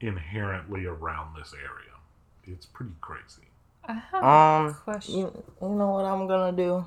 inherently 0.00 0.86
around 0.86 1.34
this 1.36 1.52
area. 1.52 1.96
It's 2.44 2.64
pretty 2.66 2.92
crazy. 3.00 3.48
I 3.88 3.94
have 3.94 4.22
Um, 4.22 4.66
a 4.68 4.74
question. 4.84 5.18
You, 5.18 5.44
you 5.60 5.68
know 5.70 5.90
what 5.90 6.04
I'm 6.04 6.28
gonna 6.28 6.56
do? 6.56 6.86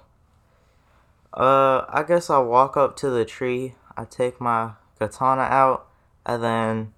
Uh, 1.33 1.83
I 1.89 2.05
guess 2.07 2.29
I'll 2.29 2.45
walk 2.45 2.77
up 2.77 2.95
to 2.97 3.09
the 3.09 3.25
tree. 3.25 3.75
I 3.97 4.05
take 4.05 4.39
my 4.39 4.71
katana 4.99 5.41
out, 5.41 5.85
and 6.25 6.41
then 6.41 6.93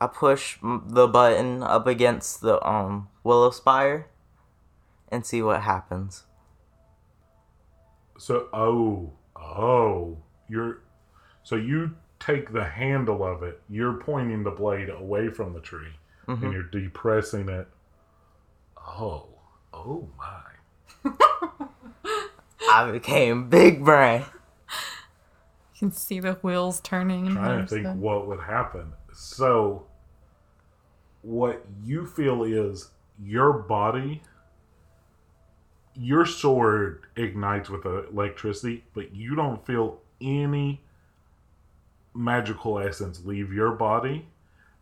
I 0.00 0.06
push 0.06 0.56
the 0.62 1.06
button 1.06 1.62
up 1.62 1.86
against 1.86 2.40
the 2.40 2.66
um 2.66 3.09
Willowspire, 3.24 4.04
and 5.08 5.24
see 5.26 5.42
what 5.42 5.62
happens. 5.62 6.24
So, 8.18 8.48
oh, 8.52 9.12
oh, 9.36 10.18
you're 10.48 10.80
so 11.42 11.56
you 11.56 11.96
take 12.18 12.52
the 12.52 12.64
handle 12.64 13.24
of 13.24 13.42
it. 13.42 13.60
You're 13.68 13.94
pointing 13.94 14.42
the 14.44 14.50
blade 14.50 14.88
away 14.90 15.30
from 15.30 15.52
the 15.54 15.60
tree, 15.60 15.94
and 16.26 16.38
Mhm. 16.38 16.52
you're 16.52 16.62
depressing 16.62 17.48
it. 17.48 17.66
Oh, 18.76 19.28
oh 19.72 20.08
my! 20.18 20.42
I 22.70 22.90
became 22.92 23.48
big 23.48 23.84
brain. 23.84 24.24
You 25.74 25.88
can 25.88 25.92
see 25.92 26.20
the 26.20 26.34
wheels 26.34 26.80
turning. 26.80 27.26
in 27.26 27.32
trying 27.32 27.62
to 27.62 27.66
think 27.66 27.86
Homestead. 27.86 28.00
what 28.02 28.26
would 28.26 28.40
happen. 28.40 28.92
So, 29.14 29.86
what 31.22 31.64
you 31.82 32.06
feel 32.06 32.44
is 32.44 32.90
your 33.22 33.52
body, 33.52 34.22
your 35.94 36.24
sword 36.24 37.02
ignites 37.16 37.68
with 37.68 37.84
electricity, 37.84 38.84
but 38.94 39.14
you 39.14 39.34
don't 39.34 39.64
feel 39.66 39.98
any 40.20 40.80
magical 42.14 42.78
essence 42.78 43.24
leave 43.24 43.52
your 43.52 43.72
body. 43.72 44.26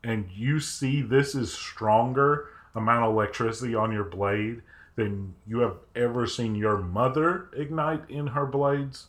And 0.03 0.31
you 0.31 0.61
see 0.61 1.03
this 1.03 1.35
is 1.35 1.53
stronger 1.53 2.49
amount 2.75 3.05
of 3.05 3.13
electricity 3.13 3.75
on 3.75 3.93
your 3.93 4.05
blade 4.05 4.63
than 4.97 5.35
you 5.47 5.59
have 5.59 5.77
ever 5.95 6.27
seen 6.27 6.55
your 6.55 6.79
mother 6.79 7.49
ignite 7.57 8.09
in 8.09 8.29
her 8.29 8.47
blades 8.47 9.07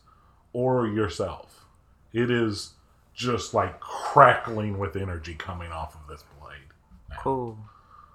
or 0.53 0.87
yourself. 0.87 1.65
It 2.13 2.31
is 2.31 2.73
just 3.13 3.53
like 3.53 3.79
crackling 3.79 4.79
with 4.79 4.95
energy 4.95 5.35
coming 5.35 5.71
off 5.71 5.95
of 5.95 6.07
this 6.07 6.23
blade. 6.39 7.19
Cool. 7.19 7.57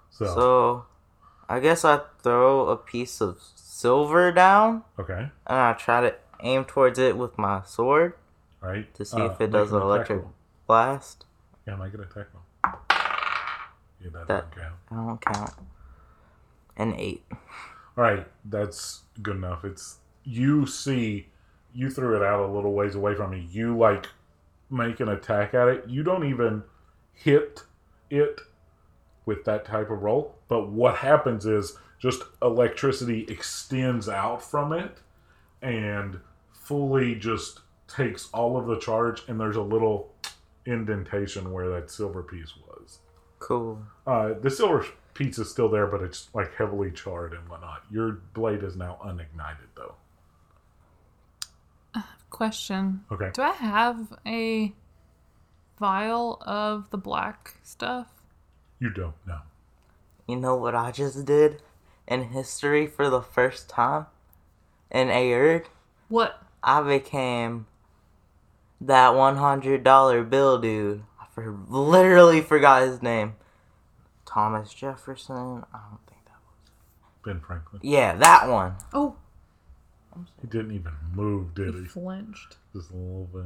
So, 0.09 0.25
So, 0.25 0.85
I 1.47 1.59
guess 1.59 1.85
I 1.85 2.01
throw 2.23 2.67
a 2.69 2.77
piece 2.77 3.21
of 3.21 3.37
silver 3.55 4.31
down, 4.31 4.83
okay, 4.99 5.29
and 5.47 5.57
I 5.59 5.73
try 5.73 6.01
to 6.01 6.15
aim 6.41 6.65
towards 6.65 6.97
it 6.99 7.17
with 7.17 7.37
my 7.37 7.61
sword 7.65 8.13
right. 8.61 8.91
to 8.95 9.05
see 9.05 9.17
Uh, 9.21 9.25
if 9.25 9.41
it 9.41 9.51
does 9.51 9.71
an 9.71 9.77
an 9.77 9.83
electric 9.83 10.21
roll. 10.21 10.33
blast. 10.67 11.25
Yeah, 11.67 11.75
make 11.75 11.93
it 11.93 11.99
attack 11.99 12.27
roll. 12.33 12.73
Yeah, 14.01 14.09
that, 14.13 14.27
That- 14.27 14.51
doesn't 14.51 14.55
count. 14.55 14.75
I 14.91 14.95
don't 14.95 15.21
count. 15.21 15.53
An 16.77 16.93
eight. 16.95 17.23
All 17.31 18.03
right, 18.03 18.27
that's 18.43 19.03
good 19.21 19.37
enough. 19.37 19.63
It's 19.63 19.99
you 20.23 20.65
see, 20.65 21.29
you 21.73 21.89
threw 21.89 22.15
it 22.15 22.21
out 22.23 22.39
a 22.41 22.47
little 22.51 22.73
ways 22.73 22.95
away 22.95 23.15
from 23.15 23.33
you. 23.33 23.39
You 23.49 23.77
like 23.77 24.07
make 24.69 24.99
an 24.99 25.07
attack 25.09 25.53
at 25.53 25.67
it. 25.69 25.87
You 25.87 26.03
don't 26.03 26.25
even 26.25 26.63
hit 27.13 27.63
it 28.09 28.41
with 29.25 29.45
that 29.45 29.65
type 29.65 29.89
of 29.89 30.01
roll. 30.01 30.35
But 30.47 30.69
what 30.69 30.95
happens 30.97 31.45
is 31.45 31.77
just 31.99 32.23
electricity 32.41 33.25
extends 33.29 34.09
out 34.09 34.41
from 34.41 34.73
it 34.73 34.97
and 35.61 36.19
fully 36.53 37.15
just 37.15 37.61
takes 37.87 38.29
all 38.33 38.57
of 38.57 38.67
the 38.67 38.79
charge. 38.79 39.23
And 39.27 39.39
there's 39.39 39.55
a 39.55 39.61
little 39.61 40.13
indentation 40.65 41.51
where 41.51 41.69
that 41.69 41.89
silver 41.89 42.23
piece 42.23 42.53
was. 42.67 42.99
Cool. 43.39 43.81
Uh, 44.05 44.33
the 44.41 44.49
silver 44.49 44.85
piece 45.13 45.37
is 45.39 45.49
still 45.49 45.69
there, 45.69 45.87
but 45.87 46.01
it's 46.01 46.29
like 46.33 46.53
heavily 46.55 46.91
charred 46.91 47.33
and 47.33 47.47
whatnot. 47.47 47.83
Your 47.91 48.21
blade 48.33 48.63
is 48.63 48.75
now 48.75 48.97
unignited, 49.03 49.69
though. 49.75 49.95
Question. 52.29 53.05
Okay. 53.11 53.29
Do 53.33 53.41
I 53.43 53.51
have 53.51 54.17
a 54.25 54.73
vial 55.79 56.41
of 56.45 56.89
the 56.89 56.97
black 56.97 57.53
stuff? 57.63 58.07
You 58.79 58.89
don't 58.89 59.15
know. 59.25 59.39
You 60.27 60.35
know 60.37 60.55
what 60.55 60.75
I 60.75 60.91
just 60.91 61.25
did 61.25 61.61
in 62.07 62.29
history 62.29 62.87
for 62.87 63.09
the 63.09 63.21
first 63.21 63.69
time 63.69 64.07
in 64.91 65.07
Aerde? 65.09 65.65
What? 66.09 66.41
I 66.63 66.81
became 66.81 67.67
that 68.81 69.13
$100 69.13 70.29
bill 70.29 70.59
dude. 70.59 71.03
I 71.19 71.25
for- 71.33 71.57
literally 71.69 72.41
forgot 72.41 72.83
his 72.87 73.01
name. 73.01 73.35
Thomas 74.25 74.73
Jefferson? 74.73 75.63
I 75.73 75.79
don't 75.89 75.99
think 76.07 76.25
that 76.25 76.37
was. 76.43 76.69
Ben 77.23 77.39
Franklin. 77.39 77.81
Yeah, 77.83 78.15
that 78.15 78.49
one. 78.49 78.75
Oh, 78.93 79.15
He 80.41 80.47
didn't 80.47 80.71
even 80.71 80.93
move, 81.13 81.49
he 81.55 81.63
did 81.65 81.75
he? 81.75 81.85
flinched. 81.85 82.57
Just 82.73 82.89
a 82.91 82.95
little 82.95 83.29
bit. 83.31 83.45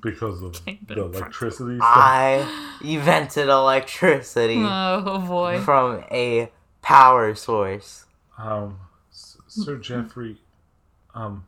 Because 0.00 0.42
of 0.42 0.52
the 0.64 0.78
electricity 1.02 1.76
stuff. 1.78 1.88
I 1.88 2.76
invented 2.84 3.48
electricity 3.48 4.58
Oh 4.60 5.18
boy. 5.26 5.60
from 5.60 6.04
a 6.10 6.50
power 6.82 7.34
source. 7.34 8.04
Um, 8.38 8.78
Sir 9.10 9.76
Jeffrey, 9.78 10.36
um, 11.14 11.46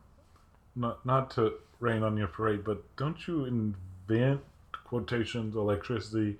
not 0.75 1.05
not 1.05 1.29
to 1.31 1.53
rain 1.79 2.01
on 2.03 2.17
your 2.17 2.27
parade, 2.27 2.63
but 2.63 2.83
don't 2.97 3.27
you 3.27 3.45
invent 3.45 4.41
quotations 4.83 5.55
electricity 5.55 6.37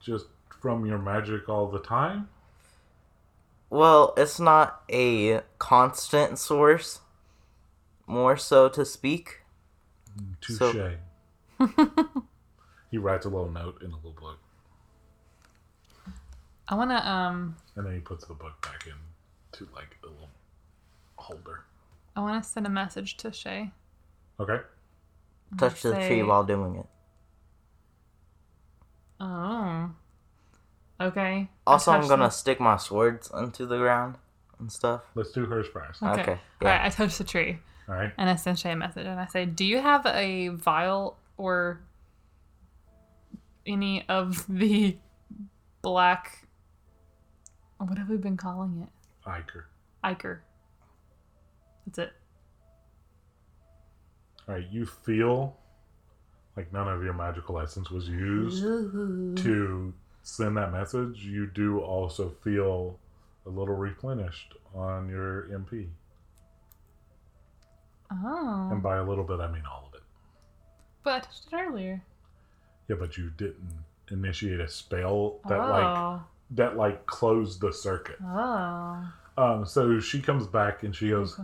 just 0.00 0.26
from 0.60 0.84
your 0.84 0.98
magic 0.98 1.48
all 1.48 1.68
the 1.68 1.78
time? 1.80 2.28
Well, 3.70 4.12
it's 4.16 4.38
not 4.38 4.82
a 4.90 5.40
constant 5.58 6.38
source, 6.38 7.00
more 8.06 8.36
so 8.36 8.68
to 8.68 8.84
speak. 8.84 9.39
Touche. 10.40 10.58
So- 10.58 10.96
he 12.90 12.98
writes 12.98 13.26
a 13.26 13.28
little 13.28 13.50
note 13.50 13.82
in 13.82 13.90
a 13.92 13.96
little 13.96 14.12
book, 14.12 14.38
I 16.68 16.74
wanna 16.74 16.96
um 16.96 17.56
and 17.76 17.84
then 17.86 17.94
he 17.94 18.00
puts 18.00 18.24
the 18.26 18.34
book 18.34 18.60
back 18.62 18.86
in 18.86 18.94
to 19.52 19.68
like 19.74 19.96
a 20.04 20.06
little 20.06 20.28
holder. 21.16 21.64
I 22.16 22.20
wanna 22.20 22.42
send 22.42 22.66
a 22.66 22.70
message 22.70 23.16
to 23.18 23.32
Shay. 23.32 23.72
Okay. 24.38 24.60
Touch 25.58 25.82
the 25.82 25.92
Say- 25.92 26.08
tree 26.08 26.22
while 26.22 26.44
doing 26.44 26.76
it. 26.76 26.86
Oh. 29.20 29.90
Okay. 31.00 31.48
Also, 31.66 31.92
I'm 31.92 32.06
gonna 32.08 32.24
the- 32.24 32.30
stick 32.30 32.60
my 32.60 32.76
swords 32.76 33.30
into 33.36 33.66
the 33.66 33.78
ground 33.78 34.16
and 34.58 34.70
stuff. 34.70 35.02
Let's 35.14 35.32
do 35.32 35.46
hers 35.46 35.66
first. 35.72 36.02
Okay. 36.02 36.20
Okay, 36.22 36.40
yeah. 36.62 36.68
right. 36.68 36.84
I 36.86 36.88
touched 36.90 37.18
the 37.18 37.24
tree 37.24 37.58
All 37.90 37.96
right. 37.96 38.12
and 38.16 38.30
I 38.30 38.36
sent 38.36 38.60
Shay 38.60 38.70
a 38.70 38.76
message 38.76 39.04
and 39.04 39.18
I 39.18 39.26
say, 39.26 39.44
"Do 39.46 39.64
you 39.64 39.80
have 39.80 40.06
a 40.06 40.48
vial 40.48 41.18
or 41.36 41.80
any 43.66 44.04
of 44.08 44.46
the 44.48 44.96
black? 45.82 46.46
What 47.78 47.98
have 47.98 48.08
we 48.08 48.16
been 48.16 48.36
calling 48.36 48.86
it? 48.86 49.28
Iker. 49.28 49.64
Iker. 50.04 50.38
That's 51.86 51.98
it. 51.98 52.12
All 54.48 54.54
right. 54.54 54.66
You 54.70 54.86
feel 54.86 55.56
like 56.56 56.72
none 56.72 56.88
of 56.88 57.02
your 57.02 57.14
magical 57.14 57.58
essence 57.58 57.90
was 57.90 58.08
used 58.08 58.62
to 59.42 59.94
send 60.22 60.56
that 60.58 60.72
message. 60.72 61.24
You 61.24 61.46
do 61.46 61.80
also 61.80 62.28
feel 62.28 62.98
a 63.46 63.48
little 63.48 63.74
replenished 63.74 64.54
on 64.74 65.08
your 65.08 65.48
MP, 65.48 65.88
Oh. 68.10 68.68
and 68.72 68.82
by 68.82 68.96
a 68.96 69.04
little 69.04 69.24
bit, 69.24 69.40
I 69.40 69.50
mean 69.50 69.62
all 69.70 69.88
of 69.88 69.94
it. 69.94 70.02
But 71.04 71.10
I 71.10 71.20
touched 71.20 71.46
it 71.52 71.56
earlier. 71.56 72.02
Yeah, 72.88 72.96
but 72.98 73.16
you 73.16 73.30
didn't 73.36 73.84
initiate 74.10 74.60
a 74.60 74.68
spell 74.68 75.40
that 75.48 75.58
like 75.58 75.84
oh. 75.84 76.22
that 76.50 76.76
like 76.76 77.06
closed 77.06 77.60
the 77.60 77.72
circuit. 77.72 78.16
Oh. 78.22 79.12
Um, 79.38 79.64
so 79.64 80.00
she 80.00 80.20
comes 80.20 80.46
back 80.46 80.82
and 80.82 80.94
she 80.94 81.10
goes, 81.10 81.40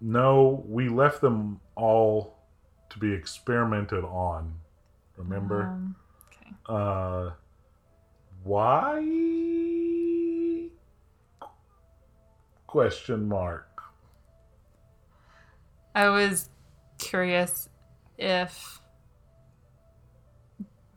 No, 0.00 0.64
we 0.68 0.88
left 0.88 1.20
them 1.20 1.60
all 1.76 2.36
to 2.90 2.98
be 2.98 3.12
experimented 3.12 4.04
on. 4.04 4.52
Remember? 5.16 5.62
Um, 5.62 5.96
okay. 6.28 6.50
Uh, 6.66 7.30
why? 8.42 9.00
Question 12.66 13.28
mark. 13.28 13.73
I 15.94 16.08
was 16.08 16.48
curious 16.98 17.68
if 18.18 18.80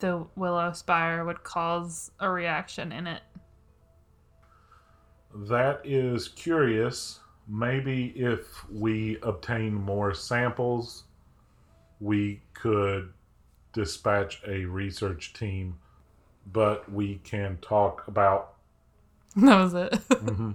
the 0.00 0.26
Willowspire 0.36 1.24
would 1.26 1.42
cause 1.42 2.10
a 2.20 2.30
reaction 2.30 2.92
in 2.92 3.06
it. 3.06 3.22
That 5.34 5.80
is 5.84 6.28
curious. 6.28 7.20
Maybe 7.46 8.08
if 8.16 8.68
we 8.70 9.18
obtain 9.22 9.74
more 9.74 10.14
samples, 10.14 11.04
we 12.00 12.42
could 12.54 13.12
dispatch 13.72 14.40
a 14.46 14.64
research 14.64 15.32
team, 15.32 15.78
but 16.52 16.90
we 16.90 17.16
can 17.24 17.58
talk 17.62 18.06
about. 18.08 18.54
That 19.36 19.58
was 19.62 19.74
it. 19.74 19.92
Mhm. 19.92 20.54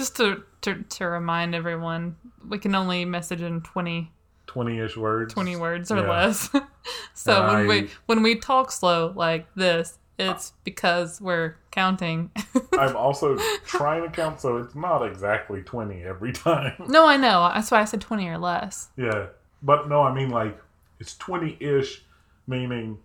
Just 0.00 0.16
to, 0.16 0.44
to 0.62 0.82
to 0.82 1.04
remind 1.04 1.54
everyone, 1.54 2.16
we 2.48 2.56
can 2.58 2.74
only 2.74 3.04
message 3.04 3.42
in 3.42 3.60
20, 3.60 4.10
20-ish 4.46 4.96
words. 4.96 5.34
20 5.34 5.56
words 5.56 5.90
or 5.90 5.96
Yeah. 5.98 6.08
less. 6.08 6.48
so 7.12 7.46
when 7.46 7.56
I- 7.56 7.66
we 7.66 7.90
when 8.06 8.22
we 8.22 8.36
talk 8.36 8.72
slow 8.72 9.12
like 9.14 9.46
this, 9.56 9.98
it's 10.18 10.54
because 10.64 11.20
we're 11.20 11.56
counting. 11.70 12.30
I'm 12.78 12.96
also 12.96 13.36
trying 13.66 14.04
to 14.04 14.08
count, 14.08 14.40
so 14.40 14.56
it's 14.56 14.74
not 14.74 15.02
exactly 15.06 15.60
20 15.60 16.02
every 16.02 16.32
time. 16.48 16.72
no, 16.88 17.06
I 17.06 17.18
know. 17.18 17.50
That's 17.54 17.70
why 17.70 17.82
I 17.82 17.84
said 17.84 18.00
20 18.00 18.26
or 18.28 18.38
less. 18.38 18.88
Yeah, 18.96 19.26
but 19.62 19.86
no, 19.90 20.00
I 20.00 20.14
mean 20.14 20.30
like 20.30 20.58
it's 20.98 21.14
20-ish, 21.18 22.02
meaning 22.46 22.96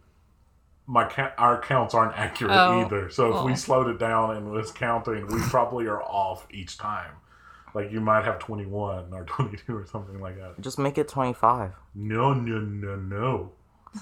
my 0.88 1.06
ca- 1.06 1.34
our 1.38 1.60
counts 1.62 1.94
aren't 1.94 2.18
accurate 2.18 2.54
Oh, 2.56 2.82
either. 2.86 3.10
So 3.10 3.38
if 3.38 3.46
we 3.46 3.56
slowed 3.56 3.88
it 3.88 3.98
down 4.00 4.38
and 4.38 4.52
was 4.52 4.72
counting, 4.72 5.28
we 5.28 5.40
probably 5.44 5.88
are 5.88 6.02
off 6.04 6.46
each 6.52 6.78
time. 6.78 7.12
Like 7.74 7.92
you 7.92 8.00
might 8.02 8.24
have 8.24 8.40
21 8.40 9.14
or 9.14 9.24
22 9.28 9.76
or 9.76 9.86
something 9.86 10.20
like 10.20 10.38
that. 10.38 10.60
Just 10.62 10.78
make 10.80 10.98
it 10.98 11.08
25. 11.08 11.72
No, 11.96 12.34
no, 12.34 12.60
no, 12.60 12.96
no. 12.96 13.52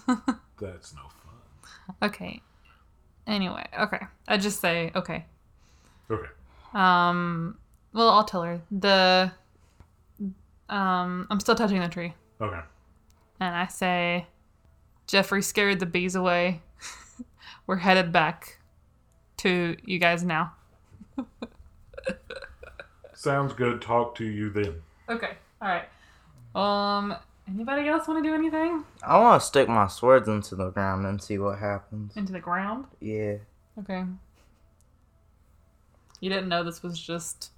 That's 0.60 0.94
no 0.94 1.02
fun. 1.24 1.96
Okay. 2.02 2.42
Anyway, 3.26 3.66
okay. 3.80 4.00
I 4.28 4.38
just 4.38 4.60
say 4.60 4.92
okay. 4.96 5.26
Okay. 6.12 6.30
Um. 6.74 7.58
Well, 7.94 8.10
I'll 8.10 8.24
tell 8.26 8.44
her 8.44 8.62
the. 8.72 9.32
Um, 10.70 11.28
I'm 11.30 11.40
still 11.40 11.56
touching 11.56 11.80
the 11.80 11.88
tree, 11.88 12.14
Okay. 12.42 12.60
and 13.40 13.56
I 13.56 13.68
say, 13.68 14.26
Jeffrey 15.08 15.42
scared 15.44 15.80
the 15.80 15.86
bees 15.86 16.16
away. 16.16 16.62
We're 17.66 17.78
headed 17.78 18.12
back 18.12 18.60
to 19.38 19.76
you 19.84 20.00
guys 20.00 20.24
now. 20.24 20.54
Sounds 23.14 23.54
good. 23.54 23.82
Talk 23.82 24.16
to 24.16 24.26
you 24.26 24.50
then. 24.50 24.82
Okay. 25.10 25.32
All 25.62 25.70
right. 25.70 25.86
Um. 26.56 27.16
Anybody 27.48 27.90
else 27.90 28.08
want 28.08 28.24
to 28.24 28.30
do 28.30 28.34
anything 28.34 28.86
I 29.06 29.20
want 29.20 29.42
to 29.42 29.46
stick 29.46 29.68
my 29.68 29.88
swords 29.88 30.30
into 30.30 30.56
the 30.56 30.70
ground 30.70 31.06
and 31.06 31.22
see 31.22 31.38
what 31.38 31.60
happens. 31.60 32.16
into 32.16 32.32
the 32.32 32.40
ground? 32.40 32.86
Yeah. 33.02 33.36
Okay. 33.78 34.06
You 36.22 36.30
didn't 36.30 36.48
know 36.48 36.64
this 36.64 36.82
was 36.82 36.98
just 36.98 37.52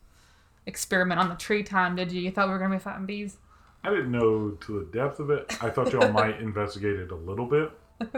experiment 0.66 1.20
on 1.20 1.30
the 1.30 1.36
tree 1.36 1.62
time, 1.62 1.96
did 1.96 2.12
you? 2.12 2.20
You 2.20 2.32
thought 2.32 2.48
we 2.48 2.54
were 2.54 2.60
gonna 2.60 2.76
be 2.76 2.80
fighting 2.80 3.06
bees. 3.06 3.38
I 3.84 3.92
didn't 3.92 4.12
know 4.12 4.52
to 4.62 4.80
the 4.80 4.86
depth 4.92 5.20
of 5.20 5.30
it. 5.30 5.56
I 5.62 5.70
thought 5.70 5.94
y'all 5.94 6.12
might 6.12 6.40
investigate 6.42 6.98
it 7.00 7.12
a 7.12 7.16
little 7.16 7.46
bit. 7.46 7.72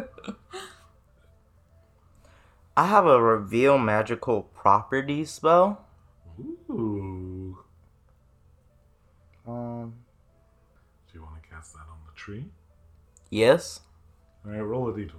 I 2.77 2.85
have 2.85 3.07
a 3.07 3.19
reveal 3.19 3.79
magical 3.79 4.43
property 4.43 5.25
spell. 5.25 5.83
Ooh. 6.69 7.57
Um. 9.47 9.95
Do 11.07 11.17
you 11.17 11.23
want 11.23 11.41
to 11.41 11.49
cast 11.49 11.73
that 11.73 11.79
on 11.89 11.97
the 12.05 12.13
tree? 12.15 12.45
Yes. 13.31 13.79
All 14.45 14.51
right, 14.51 14.61
roll 14.61 14.89
a 14.89 14.93
d20. 14.93 15.11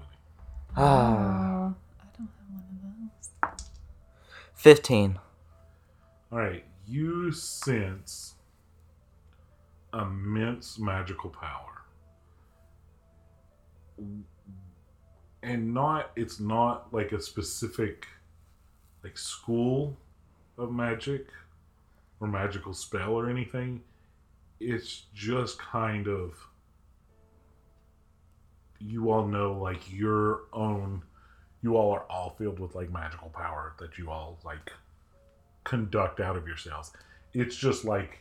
Ah. 0.77 0.81
Oh, 0.81 1.75
I 2.01 2.05
don't 2.17 2.29
have 2.29 2.49
one 2.49 3.11
of 3.43 3.51
those. 3.51 3.67
15. 4.55 5.19
All 6.31 6.39
right, 6.39 6.65
you 6.87 7.33
sense 7.33 8.37
immense 9.93 10.79
magical 10.79 11.31
power. 11.31 11.83
And 15.43 15.72
not 15.72 16.11
it's 16.16 16.41
not 16.41 16.93
like 16.93 17.12
a 17.12 17.20
specific 17.20 18.07
like 19.05 19.16
school 19.16 19.97
of 20.57 20.72
magic 20.72 21.28
or 22.20 22.28
magical 22.28 22.74
spell 22.74 23.12
or 23.12 23.30
anything. 23.30 23.82
It's 24.61 25.05
just 25.14 25.59
kind 25.59 26.09
of 26.09 26.34
you 28.80 29.11
all 29.11 29.26
know 29.26 29.53
like 29.53 29.93
your 29.93 30.43
own 30.53 31.03
you 31.62 31.76
all 31.76 31.93
are 31.93 32.05
all 32.09 32.34
filled 32.39 32.61
with 32.61 32.74
like 32.74 32.93
magical 32.93 33.28
power 33.30 33.74
that 33.78 33.99
you 33.99 34.11
all 34.11 34.39
like 34.45 34.72
conduct 35.64 36.20
out 36.20 36.36
of 36.36 36.47
yourselves. 36.47 36.93
It's 37.34 37.57
just 37.57 37.84
like 37.84 38.20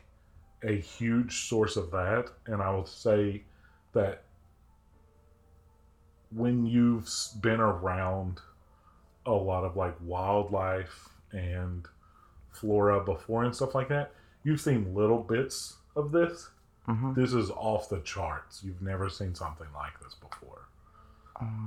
a 0.63 0.75
huge 0.75 1.47
source 1.47 1.77
of 1.77 1.91
that. 1.91 2.29
And 2.47 2.61
I 2.61 2.71
will 2.71 2.85
say 2.85 3.43
that 3.93 4.23
when 6.31 6.65
you've 6.65 7.09
been 7.41 7.59
around 7.59 8.39
a 9.25 9.31
lot 9.31 9.63
of 9.63 9.75
like 9.75 9.95
wildlife 10.01 11.09
and 11.31 11.85
flora 12.51 13.03
before 13.03 13.43
and 13.43 13.55
stuff 13.55 13.75
like 13.75 13.89
that, 13.89 14.11
you've 14.43 14.61
seen 14.61 14.93
little 14.93 15.19
bits 15.19 15.75
of 15.95 16.11
this. 16.11 16.49
Mm-hmm. 16.87 17.19
This 17.19 17.33
is 17.33 17.49
off 17.51 17.89
the 17.89 17.99
charts. 17.99 18.61
You've 18.63 18.81
never 18.81 19.09
seen 19.09 19.35
something 19.35 19.67
like 19.75 19.99
this 20.01 20.15
before. 20.15 20.67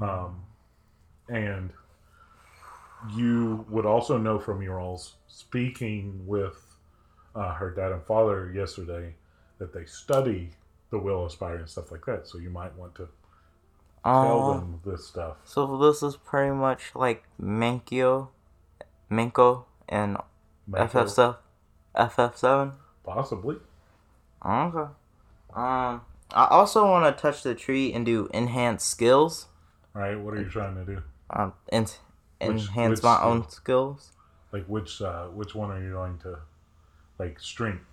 Um, 0.03 0.43
and 1.29 1.71
you 3.15 3.65
would 3.69 3.87
also 3.87 4.19
know 4.19 4.39
from 4.39 4.63
your 4.63 4.81
all's 4.81 5.15
speaking 5.29 6.21
with 6.27 6.57
uh, 7.35 7.55
her 7.55 7.71
dad 7.71 7.93
and 7.93 8.03
father 8.03 8.53
yesterday 8.53 9.15
that 9.59 9.73
they 9.73 9.85
study 9.85 10.51
the 10.91 10.99
Willowspire 10.99 11.59
and 11.59 11.69
stuff 11.69 11.93
like 11.93 12.05
that. 12.07 12.27
So 12.27 12.39
you 12.39 12.51
might 12.51 12.75
want 12.77 12.95
to 12.97 13.09
tell 14.05 14.51
Uh, 14.51 14.55
them 14.55 14.81
this 14.85 15.07
stuff. 15.07 15.37
so 15.45 15.77
this 15.79 16.03
is 16.03 16.17
pretty 16.17 16.53
much 16.55 16.93
like 16.95 17.25
Menkyo, 17.41 18.29
Menko, 19.11 19.65
and 19.89 20.17
FF 20.73 21.09
stuff. 21.09 21.37
FF7. 21.97 22.73
Possibly. 23.05 23.57
Okay. 24.45 24.91
Um, 25.55 26.03
I 26.33 26.47
also 26.51 26.87
want 26.87 27.05
to 27.17 27.21
touch 27.21 27.43
the 27.43 27.55
tree 27.55 27.93
and 27.93 28.07
do 28.07 28.29
enhance 28.33 28.85
skills. 28.85 29.49
All 29.95 30.03
right. 30.03 30.15
What 30.19 30.35
are 30.35 30.41
you 30.41 30.49
trying 30.49 30.77
to 30.77 30.85
do? 30.85 31.03
Um, 31.31 31.53
en- 31.73 31.83
Which- 31.83 32.01
enhance 32.41 32.91
which 32.99 33.03
my 33.03 33.17
skill? 33.17 33.29
own 33.29 33.49
skills. 33.51 34.13
Like 34.53 34.67
which 34.67 35.03
uh, 35.03 35.27
which 35.29 35.55
one 35.55 35.71
are 35.71 35.81
you 35.83 35.93
going 35.93 36.19
to 36.19 36.39
like 37.19 37.39
strength? 37.41 37.85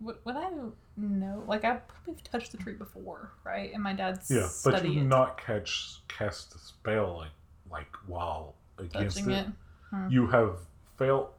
Would, 0.00 0.16
would 0.24 0.36
I 0.36 0.50
know? 0.96 1.44
Like 1.46 1.64
I 1.64 1.76
probably 1.76 2.20
touched 2.24 2.52
the 2.52 2.58
tree 2.58 2.74
before, 2.74 3.32
right? 3.44 3.72
And 3.72 3.82
my 3.82 3.92
dad's 3.92 4.30
Yeah, 4.30 4.48
but 4.64 4.88
you 4.88 5.02
not 5.04 5.40
catch 5.40 6.00
cast 6.08 6.54
a 6.54 6.58
spell 6.58 7.16
like 7.18 7.30
like 7.70 7.88
while 8.06 8.54
against 8.78 9.18
touching 9.18 9.32
it. 9.32 9.46
it. 9.92 10.12
you 10.12 10.26
have 10.28 10.58
felt 10.98 11.34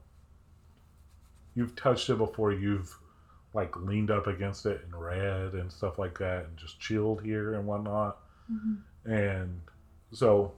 you've 1.53 1.75
touched 1.75 2.09
it 2.09 2.17
before 2.17 2.51
you've 2.51 2.93
like 3.53 3.75
leaned 3.77 4.11
up 4.11 4.27
against 4.27 4.65
it 4.65 4.81
and 4.83 4.93
read 4.99 5.53
and 5.53 5.71
stuff 5.71 5.97
like 5.97 6.17
that 6.19 6.45
and 6.45 6.57
just 6.57 6.79
chilled 6.79 7.21
here 7.23 7.53
and 7.53 7.65
whatnot 7.65 8.17
Mhm. 8.51 8.81
and 9.05 9.61
so 10.11 10.53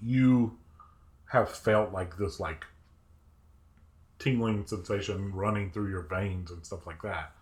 you 0.00 0.56
have 1.26 1.50
felt 1.50 1.92
like 1.92 2.16
this 2.16 2.40
like 2.40 2.64
tingling 4.18 4.66
sensation 4.66 5.32
running 5.32 5.70
through 5.70 5.90
your 5.90 6.02
veins 6.02 6.50
and 6.50 6.64
stuff 6.64 6.86
like 6.86 7.02
that 7.02 7.32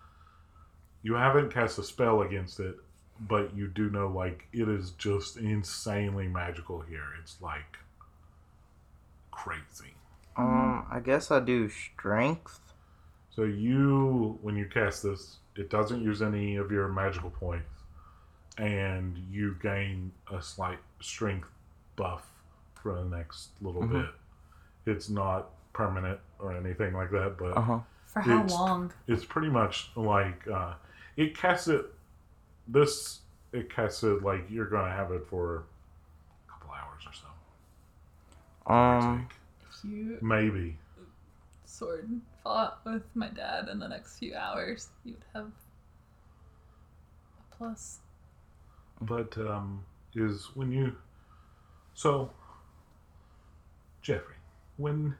you 1.02 1.14
haven't 1.14 1.50
cast 1.52 1.78
a 1.78 1.82
spell 1.82 2.20
against 2.22 2.60
it 2.60 2.76
but 3.18 3.54
you 3.56 3.66
do 3.68 3.88
know 3.90 4.08
like 4.08 4.46
it 4.52 4.68
is 4.68 4.90
just 4.92 5.36
insanely 5.38 6.28
magical 6.28 6.80
here 6.82 7.14
it's 7.20 7.40
like 7.40 7.78
crazy 9.30 9.94
Um, 10.36 10.86
I 10.90 11.00
guess 11.00 11.30
I 11.30 11.40
do 11.40 11.68
strength. 11.68 12.60
So 13.30 13.44
you, 13.44 14.38
when 14.42 14.56
you 14.56 14.66
cast 14.66 15.02
this, 15.02 15.36
it 15.56 15.70
doesn't 15.70 16.02
use 16.02 16.22
any 16.22 16.56
of 16.56 16.70
your 16.70 16.88
magical 16.88 17.30
points, 17.30 17.82
and 18.58 19.16
you 19.30 19.56
gain 19.62 20.12
a 20.32 20.42
slight 20.42 20.78
strength 21.00 21.48
buff 21.96 22.26
for 22.74 22.94
the 22.94 23.04
next 23.04 23.50
little 23.60 23.82
Mhm. 23.82 23.90
bit. 23.92 24.10
It's 24.86 25.08
not 25.08 25.50
permanent 25.72 26.20
or 26.38 26.54
anything 26.56 26.94
like 26.94 27.10
that, 27.10 27.36
but 27.38 27.56
Uh 27.56 27.60
huh. 27.60 27.80
For 28.06 28.20
how 28.20 28.36
It's- 28.44 28.52
long? 28.52 28.92
It's 29.06 29.24
pretty 29.24 29.48
much 29.50 29.90
like 29.96 30.46
uh, 30.48 30.74
it 31.16 31.36
casts 31.36 31.68
it. 31.68 31.86
This 32.68 33.20
it 33.52 33.70
casts 33.70 34.02
it 34.02 34.22
like 34.22 34.46
you're 34.50 34.68
gonna 34.68 34.92
have 34.92 35.12
it 35.12 35.26
for 35.28 35.64
a 36.48 36.50
couple 36.50 36.70
hours 36.72 37.02
or 37.06 37.12
so. 37.12 38.72
Um, 38.72 39.28
take. 39.28 39.38
You 39.90 40.18
maybe. 40.20 40.76
sword 41.64 42.08
fought 42.42 42.80
with 42.84 43.02
my 43.14 43.28
dad 43.28 43.68
in 43.68 43.78
the 43.78 43.86
next 43.88 44.18
few 44.18 44.34
hours, 44.34 44.88
you 45.04 45.12
would 45.12 45.24
have 45.34 45.46
a 45.46 45.52
plus. 47.56 48.00
but 49.02 49.36
um, 49.38 49.84
is 50.14 50.46
when 50.54 50.72
you 50.72 50.96
so 51.94 52.30
Jeffrey, 54.02 54.36
when 54.76 55.14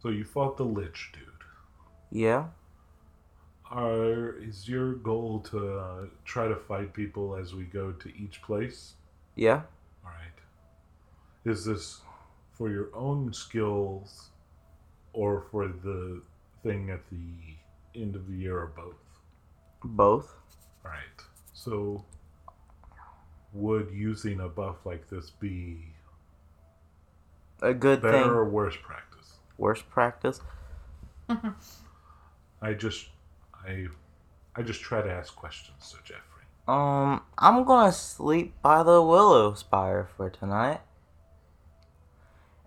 so 0.00 0.08
you 0.08 0.24
fought 0.24 0.56
the 0.56 0.64
lich 0.64 1.10
dude. 1.12 1.24
yeah. 2.10 2.46
Are 3.70 4.30
is 4.38 4.66
your 4.66 4.94
goal 4.94 5.40
to 5.50 5.78
uh, 5.78 6.06
try 6.24 6.48
to 6.48 6.56
fight 6.56 6.94
people 6.94 7.36
as 7.36 7.54
we 7.54 7.64
go 7.64 7.92
to 7.92 8.08
each 8.16 8.40
place? 8.40 8.94
Yeah. 9.34 9.60
All 10.04 10.10
right. 10.10 10.38
Is 11.52 11.66
this 11.66 12.00
for 12.52 12.70
your 12.70 12.88
own 12.94 13.32
skills, 13.34 14.30
or 15.12 15.44
for 15.50 15.68
the 15.68 16.22
thing 16.62 16.88
at 16.90 17.02
the 17.10 18.00
end 18.00 18.16
of 18.16 18.26
the 18.26 18.32
year, 18.34 18.58
or 18.58 18.68
both? 18.74 18.94
Both. 19.84 20.34
All 20.84 20.90
right. 20.90 21.22
So, 21.52 22.04
would 23.52 23.90
using 23.92 24.40
a 24.40 24.48
buff 24.48 24.76
like 24.86 25.10
this 25.10 25.28
be 25.28 25.92
A 27.60 27.74
good 27.74 28.00
better 28.00 28.22
thing. 28.22 28.30
or 28.30 28.44
worse 28.48 28.76
practice? 28.82 29.04
Worst 29.58 29.88
practice. 29.90 30.40
I 32.62 32.72
just, 32.74 33.08
I, 33.66 33.86
I 34.56 34.62
just 34.62 34.80
try 34.80 35.02
to 35.02 35.10
ask 35.12 35.34
questions, 35.36 35.76
Sir 35.80 35.98
Jeffrey. 36.04 36.22
Um, 36.66 37.22
I'm 37.36 37.64
gonna 37.64 37.92
sleep 37.92 38.54
by 38.62 38.82
the 38.82 39.00
Willowspire 39.02 40.06
for 40.08 40.30
tonight. 40.30 40.80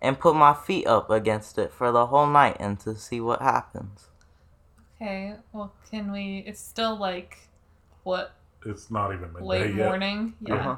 And 0.03 0.19
put 0.19 0.35
my 0.35 0.53
feet 0.55 0.87
up 0.87 1.11
against 1.11 1.59
it 1.59 1.71
for 1.71 1.91
the 1.91 2.07
whole 2.07 2.25
night 2.25 2.57
and 2.59 2.79
to 2.79 2.95
see 2.95 3.21
what 3.21 3.39
happens. 3.41 4.07
Okay, 4.95 5.35
well, 5.53 5.71
can 5.91 6.11
we? 6.11 6.43
It's 6.47 6.59
still 6.59 6.95
like 6.97 7.37
what 8.03 8.33
It's 8.65 8.89
not 8.89 9.13
even 9.13 9.31
midday 9.33 9.45
late 9.45 9.75
yet. 9.75 9.85
morning. 9.85 10.33
Yeah. 10.41 10.55
Uh-huh. 10.55 10.75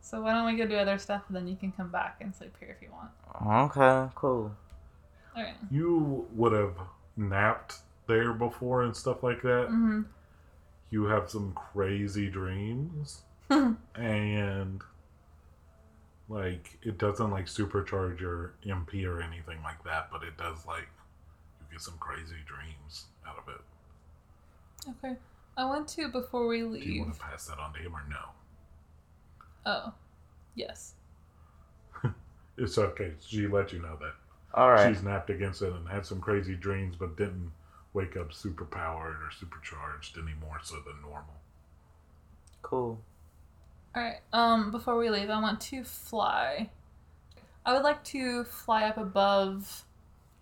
So 0.00 0.22
why 0.22 0.32
don't 0.32 0.46
we 0.46 0.56
go 0.56 0.66
do 0.66 0.76
other 0.76 0.96
stuff 0.98 1.22
and 1.28 1.36
then 1.36 1.46
you 1.46 1.56
can 1.56 1.72
come 1.72 1.90
back 1.90 2.16
and 2.20 2.34
sleep 2.34 2.54
here 2.58 2.74
if 2.74 2.82
you 2.82 2.88
want. 2.92 3.70
Okay, 3.72 4.10
cool. 4.14 4.54
You 5.70 6.26
would 6.34 6.52
have 6.52 6.76
napped 7.16 7.78
there 8.06 8.32
before 8.32 8.82
and 8.82 8.96
stuff 8.96 9.22
like 9.22 9.42
that. 9.42 9.68
Mm-hmm. 9.68 10.02
You 10.90 11.04
have 11.04 11.30
some 11.30 11.52
crazy 11.52 12.28
dreams. 12.28 13.22
and 13.94 14.82
like 16.28 16.78
it 16.82 16.98
doesn't 16.98 17.30
like 17.30 17.46
supercharge 17.46 18.20
your 18.20 18.54
MP 18.66 19.04
or 19.06 19.20
anything 19.20 19.62
like 19.62 19.82
that, 19.84 20.08
but 20.10 20.22
it 20.22 20.36
does 20.36 20.66
like 20.66 20.88
you 21.60 21.66
get 21.72 21.80
some 21.80 21.98
crazy 21.98 22.36
dreams 22.46 23.04
out 23.26 23.36
of 23.36 23.54
it. 23.54 23.60
Okay. 24.90 25.16
I 25.56 25.66
want 25.66 25.88
to 25.88 26.08
before 26.08 26.46
we 26.46 26.62
leave. 26.62 26.82
Do 26.82 26.90
you 26.90 27.02
want 27.02 27.14
to 27.14 27.20
pass 27.20 27.46
that 27.46 27.58
on 27.58 27.72
to 27.74 27.80
him 27.80 27.94
or 27.94 28.04
no? 28.08 28.16
Oh, 29.66 29.92
yes. 30.54 30.94
It's 32.56 32.78
okay. 32.78 33.12
She 33.20 33.48
let 33.48 33.72
you 33.72 33.82
know 33.82 33.96
that 34.00 34.14
Alright. 34.56 34.94
she's 34.94 35.02
napped 35.02 35.30
against 35.30 35.62
it 35.62 35.72
and 35.72 35.88
had 35.88 36.06
some 36.06 36.20
crazy 36.20 36.54
dreams, 36.54 36.94
but 36.96 37.16
didn't 37.16 37.52
wake 37.92 38.16
up 38.16 38.32
super 38.32 38.64
powered 38.64 39.16
or 39.16 39.30
supercharged 39.36 40.16
any 40.16 40.34
more 40.40 40.58
so 40.62 40.76
than 40.76 41.00
normal. 41.02 41.34
Cool. 42.62 42.98
All 43.94 44.02
right. 44.02 44.20
Um, 44.32 44.70
before 44.70 44.96
we 44.96 45.10
leave, 45.10 45.30
I 45.30 45.40
want 45.40 45.60
to 45.62 45.84
fly. 45.84 46.70
I 47.66 47.72
would 47.72 47.82
like 47.82 48.02
to 48.04 48.44
fly 48.44 48.84
up 48.84 48.98
above. 48.98 49.84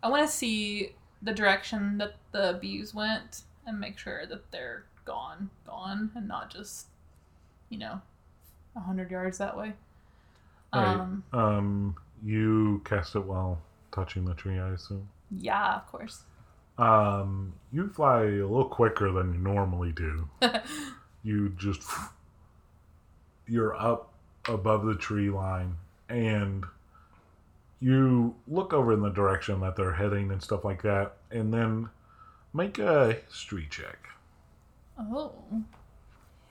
I 0.03 0.09
want 0.09 0.27
to 0.27 0.33
see 0.35 0.95
the 1.23 1.33
direction 1.33 1.99
that 1.99 2.17
the 2.33 2.59
bees 2.61 2.95
went 2.95 3.43
and 3.67 3.79
make 3.79 3.99
sure 3.99 4.27
that 4.27 4.51
they're 4.51 4.85
gone, 5.05 5.51
gone, 5.67 6.11
and 6.15 6.27
not 6.27 6.51
just, 6.51 6.87
you 7.69 7.79
know, 7.79 8.01
a 8.75 8.81
hundred 8.81 9.11
yards 9.11 9.39
that 9.39 9.57
way. 9.57 9.73
Alright. 10.75 10.97
Um, 10.97 11.25
Um, 11.33 11.97
you 12.25 12.81
cast 12.85 13.15
it 13.15 13.25
while 13.25 13.59
touching 13.93 14.25
the 14.25 14.35
tree, 14.35 14.59
I 14.59 14.71
assume. 14.71 15.09
yeah, 15.31 15.77
of 15.77 15.87
course. 15.87 16.23
Um, 16.79 17.53
you 17.73 17.89
fly 17.89 18.23
a 18.23 18.47
little 18.47 18.65
quicker 18.65 19.13
than 19.13 19.35
you 19.35 19.39
normally 19.39 19.93
do. 19.93 20.29
you 21.23 21.51
just 21.51 21.83
you're 23.47 23.75
up 23.75 24.13
above 24.49 24.85
the 24.85 24.95
tree 24.95 25.31
line 25.31 25.77
and 26.09 26.65
you 27.81 28.35
look 28.47 28.73
over 28.73 28.93
in 28.93 29.01
the 29.01 29.11
direction 29.11 29.61
that 29.61 29.77
they're 29.77 29.93
heading 29.95 30.31
and 30.31 30.43
stuff 30.43 30.65
like 30.65 30.83
that 30.83 31.17
and 31.31 31.53
then 31.53 31.89
make 32.53 32.79
a 32.79 33.19
history 33.29 33.67
check 33.71 34.09
oh, 34.99 35.33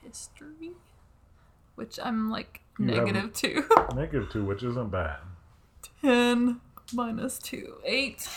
history, 0.04 0.72
which 1.76 2.00
I'm 2.02 2.30
like 2.30 2.62
negative 2.78 3.34
two. 3.34 3.66
negative 3.96 4.30
two 4.32 4.44
which 4.46 4.64
isn't 4.64 4.92
bad 4.92 5.20
Ten 6.02 6.62
minus 6.94 7.38
two, 7.40 7.76
eight. 7.86 8.28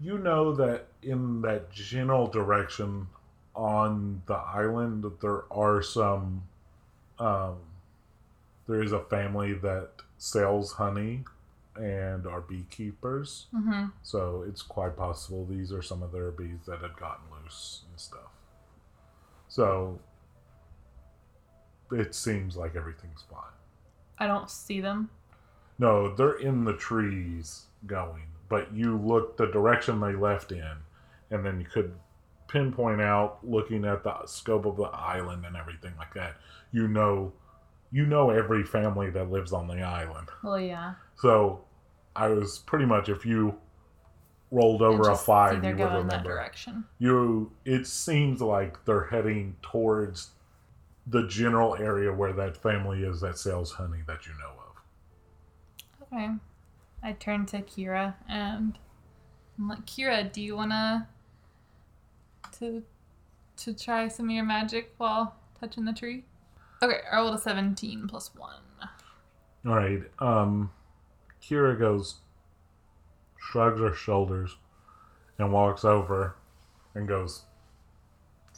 you 0.00 0.18
know 0.18 0.52
that 0.54 0.86
in 1.02 1.40
that 1.42 1.70
general 1.72 2.26
direction 2.26 3.06
on 3.54 4.20
the 4.26 4.34
island 4.34 5.02
that 5.02 5.20
there 5.20 5.44
are 5.50 5.80
some 5.82 6.42
um, 7.18 7.56
there 8.68 8.82
is 8.82 8.92
a 8.92 9.00
family 9.00 9.54
that 9.54 9.90
sells 10.18 10.72
honey 10.72 11.24
and 11.76 12.26
are 12.26 12.40
beekeepers 12.42 13.46
Mm-hmm. 13.54 13.86
so 14.02 14.44
it's 14.48 14.62
quite 14.62 14.96
possible 14.96 15.46
these 15.46 15.72
are 15.72 15.82
some 15.82 16.02
of 16.02 16.12
their 16.12 16.30
bees 16.30 16.58
that 16.66 16.80
had 16.80 16.96
gotten 16.96 17.24
loose 17.42 17.82
and 17.90 17.98
stuff 18.00 18.30
so 19.48 19.98
it 21.92 22.14
seems 22.14 22.56
like 22.56 22.76
everything's 22.76 23.22
fine 23.30 23.40
I 24.18 24.26
don't 24.26 24.50
see 24.50 24.80
them. 24.80 25.10
No 25.78 26.14
they're 26.14 26.38
in 26.38 26.64
the 26.64 26.76
trees 26.76 27.66
going 27.86 28.22
but 28.48 28.72
you 28.72 28.96
look 28.96 29.36
the 29.36 29.46
direction 29.46 30.00
they 30.00 30.14
left 30.14 30.52
in 30.52 30.72
and 31.30 31.44
then 31.44 31.60
you 31.60 31.66
could 31.66 31.94
pinpoint 32.48 33.00
out 33.00 33.38
looking 33.42 33.84
at 33.84 34.04
the 34.04 34.14
scope 34.26 34.64
of 34.66 34.76
the 34.76 34.84
island 34.84 35.44
and 35.44 35.56
everything 35.56 35.92
like 35.98 36.14
that 36.14 36.36
you 36.72 36.86
know 36.88 37.32
you 37.92 38.06
know 38.06 38.30
every 38.30 38.62
family 38.64 39.10
that 39.10 39.30
lives 39.30 39.52
on 39.52 39.66
the 39.66 39.82
island 39.82 40.28
Well, 40.42 40.60
yeah. 40.60 40.94
so 41.16 41.64
i 42.14 42.28
was 42.28 42.58
pretty 42.60 42.84
much 42.86 43.08
if 43.08 43.26
you 43.26 43.58
rolled 44.52 44.80
over 44.80 45.10
a 45.10 45.16
five 45.16 45.64
you 45.64 45.70
would 45.76 45.92
remember 45.92 46.30
direction. 46.30 46.84
you 46.98 47.50
it 47.64 47.86
seems 47.86 48.40
like 48.40 48.84
they're 48.84 49.06
heading 49.06 49.56
towards 49.60 50.30
the 51.08 51.26
general 51.26 51.74
area 51.76 52.12
where 52.12 52.32
that 52.32 52.56
family 52.56 53.02
is 53.02 53.20
that 53.20 53.38
sells 53.38 53.72
honey 53.72 54.02
that 54.06 54.24
you 54.26 54.32
know 54.34 54.50
of 54.65 54.65
Okay. 56.12 56.30
I 57.02 57.12
turn 57.12 57.46
to 57.46 57.62
Kira 57.62 58.14
and 58.28 58.78
I'm 59.58 59.68
like, 59.68 59.86
Kira, 59.86 60.30
do 60.32 60.40
you 60.42 60.56
wanna 60.56 61.08
to 62.58 62.82
to 63.58 63.74
try 63.74 64.08
some 64.08 64.26
of 64.28 64.34
your 64.34 64.44
magic 64.44 64.92
while 64.98 65.34
touching 65.58 65.84
the 65.84 65.92
tree? 65.92 66.24
Okay, 66.82 66.98
I 67.10 67.16
rolled 67.16 67.34
a 67.34 67.38
seventeen 67.38 68.06
plus 68.08 68.34
one. 68.34 68.54
All 69.66 69.74
right. 69.74 70.02
Um, 70.20 70.70
Kira 71.42 71.76
goes, 71.78 72.16
shrugs 73.38 73.80
her 73.80 73.94
shoulders, 73.94 74.56
and 75.38 75.52
walks 75.52 75.84
over, 75.84 76.36
and 76.94 77.08
goes, 77.08 77.42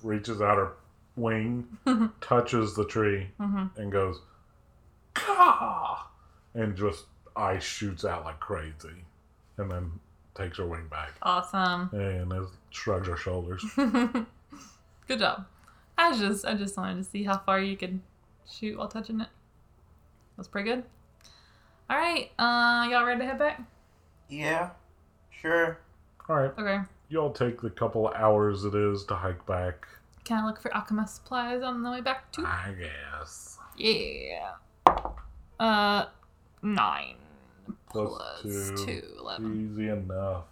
reaches 0.03 0.41
out 0.43 0.57
her 0.59 0.73
wing, 1.17 1.67
touches 2.21 2.75
the 2.75 2.85
tree, 2.85 3.29
Mm-hmm. 3.41 3.81
and 3.81 3.91
goes, 3.93 4.21
Caw! 5.15 6.07
and 6.55 6.77
just 6.77 7.07
ice 7.39 7.63
shoots 7.63 8.05
out 8.05 8.25
like 8.25 8.41
crazy, 8.41 9.05
and 9.57 9.71
then 9.71 9.93
takes 10.35 10.59
her 10.59 10.67
wing 10.67 10.87
back, 10.91 11.13
Awesome. 11.23 11.89
and 11.93 12.31
then 12.31 12.47
shrugs 12.71 13.09
her 13.09 13.17
shoulders. 13.17 13.65
Good 13.77 15.19
job. 15.21 15.47
I 15.97 16.17
just 16.17 16.45
I 16.45 16.55
just 16.55 16.77
wanted 16.77 16.97
to 16.99 17.05
see 17.05 17.25
how 17.25 17.39
far 17.39 17.61
you 17.61 17.77
could 17.77 18.01
shoot 18.49 18.77
while 18.79 18.89
touching 18.89 19.21
it. 19.21 19.29
That's 20.37 20.49
pretty 20.49 20.71
good. 20.71 20.85
All 21.91 21.97
right, 21.97 22.31
uh, 22.39 22.87
y'all 22.91 23.05
ready 23.05 23.21
to 23.21 23.27
head 23.27 23.39
back? 23.39 23.61
Yeah. 24.29 24.71
Sure. 25.31 25.79
All 26.29 26.37
right, 26.37 26.53
Okay. 26.59 26.81
y'all 27.09 27.33
take 27.33 27.61
the 27.63 27.71
couple 27.71 28.07
hours 28.09 28.65
it 28.65 28.75
is 28.75 29.05
to 29.07 29.15
hike 29.17 29.45
back. 29.47 29.89
Can 30.25 30.45
I 30.45 30.47
look 30.47 30.61
for 30.61 30.73
alchemist 30.75 31.17
supplies 31.17 31.63
on 31.63 31.83
the 31.83 31.91
way 31.91 32.01
back 32.03 32.31
too? 32.31 32.45
I 32.47 32.75
guess. 32.79 33.59
Yeah. 33.77 34.51
Uh, 35.59 36.07
nine 36.63 37.17
Plus 37.91 38.09
plus 38.43 38.43
two. 38.71 38.77
two, 38.87 39.03
eleven. 39.19 39.71
Easy 39.73 39.89
enough. 39.89 40.45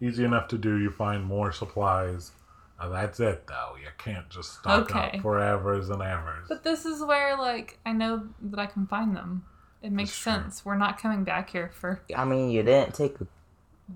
easy 0.00 0.24
enough 0.24 0.48
to 0.48 0.58
do. 0.58 0.76
You 0.78 0.90
find 0.90 1.24
more 1.24 1.52
supplies. 1.52 2.32
Uh, 2.78 2.88
that's 2.88 3.20
it, 3.20 3.46
though. 3.46 3.74
You 3.80 3.88
can't 3.98 4.28
just 4.28 4.54
stock 4.58 4.90
Okay. 4.90 5.16
up 5.18 5.22
for 5.22 5.38
evers 5.40 5.88
and 5.90 6.02
evers. 6.02 6.46
But 6.48 6.64
this 6.64 6.84
is 6.84 7.02
where, 7.02 7.36
like, 7.38 7.78
I 7.86 7.92
know 7.92 8.26
that 8.42 8.58
I 8.58 8.66
can 8.66 8.86
find 8.86 9.16
them. 9.16 9.44
It 9.80 9.92
makes 9.92 10.10
That's 10.10 10.18
true. 10.22 10.32
sense. 10.32 10.64
We're 10.64 10.76
not 10.76 10.98
coming 11.00 11.24
back 11.24 11.50
here 11.50 11.70
for 11.72 12.02
I 12.16 12.24
mean, 12.24 12.50
you 12.50 12.62
didn't 12.62 12.94
take 12.94 13.20
a 13.20 13.26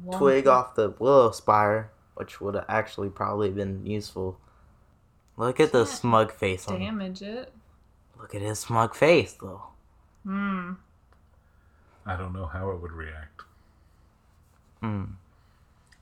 long 0.07 0.19
twig 0.19 0.47
off 0.47 0.75
the 0.77 0.93
Willowspire, 0.93 1.87
which 2.15 2.41
would 2.41 2.55
have 2.55 2.67
actually 2.69 3.09
probably 3.11 3.51
been 3.51 3.85
useful. 3.85 4.39
Look 5.37 5.59
at 5.61 5.73
the 5.73 5.85
Can't 5.85 5.97
smug 5.99 6.33
face 6.33 6.69
on 6.69 6.79
damage 6.79 7.21
it. 7.23 7.53
Look 8.19 8.35
at 8.35 8.43
his 8.43 8.59
smug 8.61 8.95
face, 8.95 9.33
though. 9.41 9.63
Hmm. 10.25 10.73
I 12.09 12.17
don't 12.17 12.33
know 12.33 12.47
how 12.47 12.71
it 12.71 12.81
would 12.81 12.93
react. 12.93 13.43
Hmm. 14.81 15.05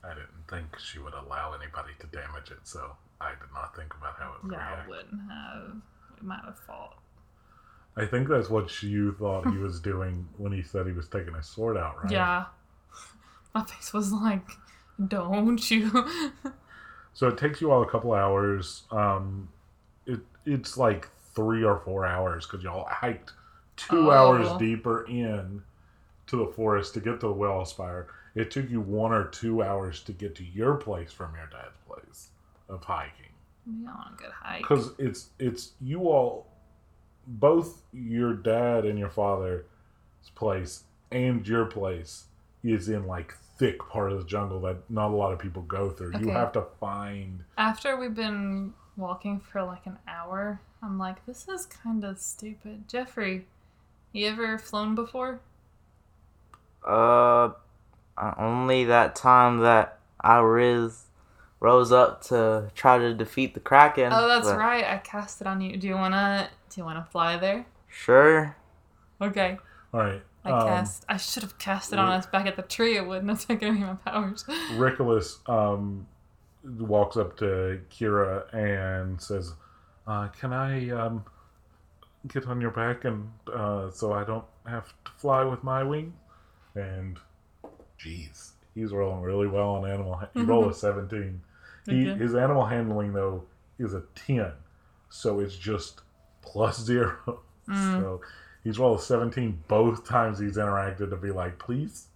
I 0.04 0.10
didn't 0.10 0.46
think 0.48 0.78
she 0.78 0.98
would 0.98 1.14
allow 1.14 1.52
anybody 1.54 1.92
to 1.98 2.06
damage 2.06 2.50
it, 2.50 2.58
so 2.64 2.92
I 3.20 3.30
did 3.30 3.52
not 3.52 3.74
think 3.74 3.92
about 3.94 4.14
how 4.18 4.34
it 4.34 4.44
would 4.44 4.52
Yeah, 4.52 4.58
I 4.58 4.72
react. 4.74 4.88
wouldn't 4.88 5.30
have. 5.30 5.72
We 6.20 6.26
might 6.28 6.44
have 6.44 6.58
fought. 6.60 6.98
I 7.96 8.04
think 8.06 8.28
that's 8.28 8.48
what 8.50 8.82
you 8.82 9.12
thought 9.18 9.50
he 9.50 9.56
was 9.58 9.80
doing 9.80 10.28
when 10.36 10.52
he 10.52 10.62
said 10.62 10.86
he 10.86 10.92
was 10.92 11.08
taking 11.08 11.34
his 11.34 11.46
sword 11.46 11.76
out, 11.76 12.02
right? 12.02 12.12
Yeah. 12.12 12.44
My 13.54 13.64
face 13.64 13.92
was 13.92 14.12
like, 14.12 14.46
don't 15.08 15.70
you? 15.70 15.90
So 17.14 17.28
it 17.28 17.38
takes 17.38 17.62
you 17.62 17.70
all 17.72 17.82
a 17.82 17.88
couple 17.88 18.12
hours. 18.12 18.82
Um, 18.90 19.48
it 20.04 20.20
it's 20.44 20.76
like 20.76 21.08
three 21.34 21.64
or 21.64 21.78
four 21.78 22.04
hours 22.04 22.46
because 22.46 22.62
y'all 22.62 22.86
hiked 22.90 23.32
two 23.76 24.10
Oh. 24.10 24.12
hours 24.12 24.48
deeper 24.58 25.06
in 25.06 25.62
to 26.28 26.36
the 26.36 26.46
forest 26.46 26.94
to 26.94 27.00
get 27.00 27.20
to 27.20 27.28
the 27.28 27.32
well 27.32 27.64
spire. 27.64 28.08
It 28.34 28.50
took 28.50 28.68
you 28.68 28.80
one 28.80 29.12
or 29.12 29.24
two 29.28 29.62
hours 29.62 30.02
to 30.02 30.12
get 30.12 30.34
to 30.36 30.44
your 30.44 30.74
place 30.74 31.12
from 31.12 31.34
your 31.34 31.46
dad's 31.46 31.78
place 31.88 32.28
of 32.68 32.84
hiking 32.84 33.26
we 33.66 33.86
on 33.86 34.12
a 34.14 34.16
good 34.16 34.32
hike. 34.32 34.60
because 34.62 34.92
it's 34.98 35.30
it's 35.38 35.72
you 35.80 36.08
all 36.08 36.46
both 37.26 37.82
your 37.92 38.34
dad 38.34 38.84
and 38.84 38.98
your 38.98 39.10
father's 39.10 39.64
place 40.34 40.84
and 41.10 41.46
your 41.46 41.64
place 41.64 42.26
is 42.62 42.88
in 42.88 43.06
like 43.06 43.34
thick 43.58 43.78
part 43.88 44.12
of 44.12 44.18
the 44.18 44.24
jungle 44.24 44.60
that 44.60 44.76
not 44.90 45.10
a 45.10 45.16
lot 45.16 45.32
of 45.32 45.38
people 45.38 45.62
go 45.62 45.90
through. 45.90 46.12
You 46.20 46.30
have 46.30 46.52
to 46.52 46.64
find 46.78 47.42
After 47.56 47.96
we've 47.96 48.14
been 48.14 48.72
walking 48.96 49.40
for 49.40 49.62
like 49.62 49.86
an 49.86 49.98
hour, 50.06 50.60
I'm 50.82 50.98
like, 50.98 51.24
this 51.26 51.48
is 51.48 51.66
kind 51.66 52.04
of 52.04 52.18
stupid. 52.18 52.88
Jeffrey, 52.88 53.46
you 54.12 54.26
ever 54.28 54.58
flown 54.58 54.94
before? 54.94 55.40
Uh, 56.86 57.50
uh, 58.16 58.34
only 58.38 58.84
that 58.84 59.14
time 59.14 59.58
that 59.58 59.98
I 60.20 60.38
riz, 60.38 61.06
rose 61.60 61.92
up 61.92 62.22
to 62.24 62.70
try 62.74 62.98
to 62.98 63.14
defeat 63.14 63.54
the 63.54 63.60
Kraken. 63.60 64.12
Oh, 64.12 64.28
that's 64.28 64.48
but 64.48 64.58
right. 64.58 64.84
I 64.84 64.98
cast 64.98 65.40
it 65.40 65.46
on 65.46 65.60
you. 65.60 65.76
Do 65.76 65.86
you 65.86 65.94
wanna? 65.94 66.48
Do 66.70 66.80
you 66.80 66.84
wanna 66.84 67.06
fly 67.10 67.36
there? 67.36 67.66
Sure. 67.88 68.56
Okay. 69.20 69.58
all 69.92 70.00
right. 70.00 70.22
I 70.44 70.50
um, 70.50 70.68
cast. 70.68 71.04
I 71.08 71.16
should 71.16 71.42
have 71.42 71.58
cast 71.58 71.92
it 71.92 71.98
on 71.98 72.12
us 72.12 72.26
back 72.26 72.46
at 72.46 72.56
the 72.56 72.62
tree. 72.62 72.96
It 72.96 73.06
wouldn't 73.06 73.28
have 73.28 73.44
taken 73.44 73.68
any 73.68 73.82
of 73.82 73.88
my 73.88 73.94
powers. 74.10 74.44
Richolas 74.76 75.38
um, 75.48 76.06
walks 76.62 77.16
up 77.16 77.36
to 77.38 77.80
Kira 77.90 78.52
and 78.54 79.20
says, 79.20 79.54
uh, 80.06 80.28
"Can 80.28 80.52
I 80.52 80.90
um, 80.90 81.24
get 82.28 82.46
on 82.46 82.60
your 82.60 82.70
back 82.70 83.04
and 83.04 83.28
uh, 83.52 83.90
so 83.90 84.12
I 84.12 84.24
don't 84.24 84.44
have 84.66 84.88
to 85.04 85.10
fly 85.16 85.42
with 85.44 85.64
my 85.64 85.82
wing?" 85.82 86.12
And, 86.76 87.18
jeez, 87.98 88.50
he's 88.74 88.92
rolling 88.92 89.22
really 89.22 89.48
well 89.48 89.70
on 89.70 89.90
animal. 89.90 90.14
Ha- 90.14 90.28
he 90.34 90.42
rolled 90.42 90.70
a 90.70 90.74
seventeen. 90.74 91.40
He, 91.86 92.10
Okay. 92.10 92.18
His 92.18 92.34
animal 92.34 92.66
handling 92.66 93.12
though 93.12 93.44
is 93.78 93.94
a 93.94 94.02
ten, 94.14 94.52
so 95.08 95.40
it's 95.40 95.56
just 95.56 96.02
plus 96.42 96.80
zero. 96.80 97.16
Mm. 97.68 98.00
So 98.00 98.20
he's 98.62 98.78
rolled 98.78 99.00
a 99.00 99.02
seventeen 99.02 99.60
both 99.66 100.06
times 100.06 100.38
he's 100.38 100.56
interacted 100.56 101.10
to 101.10 101.16
be 101.16 101.32
like, 101.32 101.58
"Please." 101.58 102.06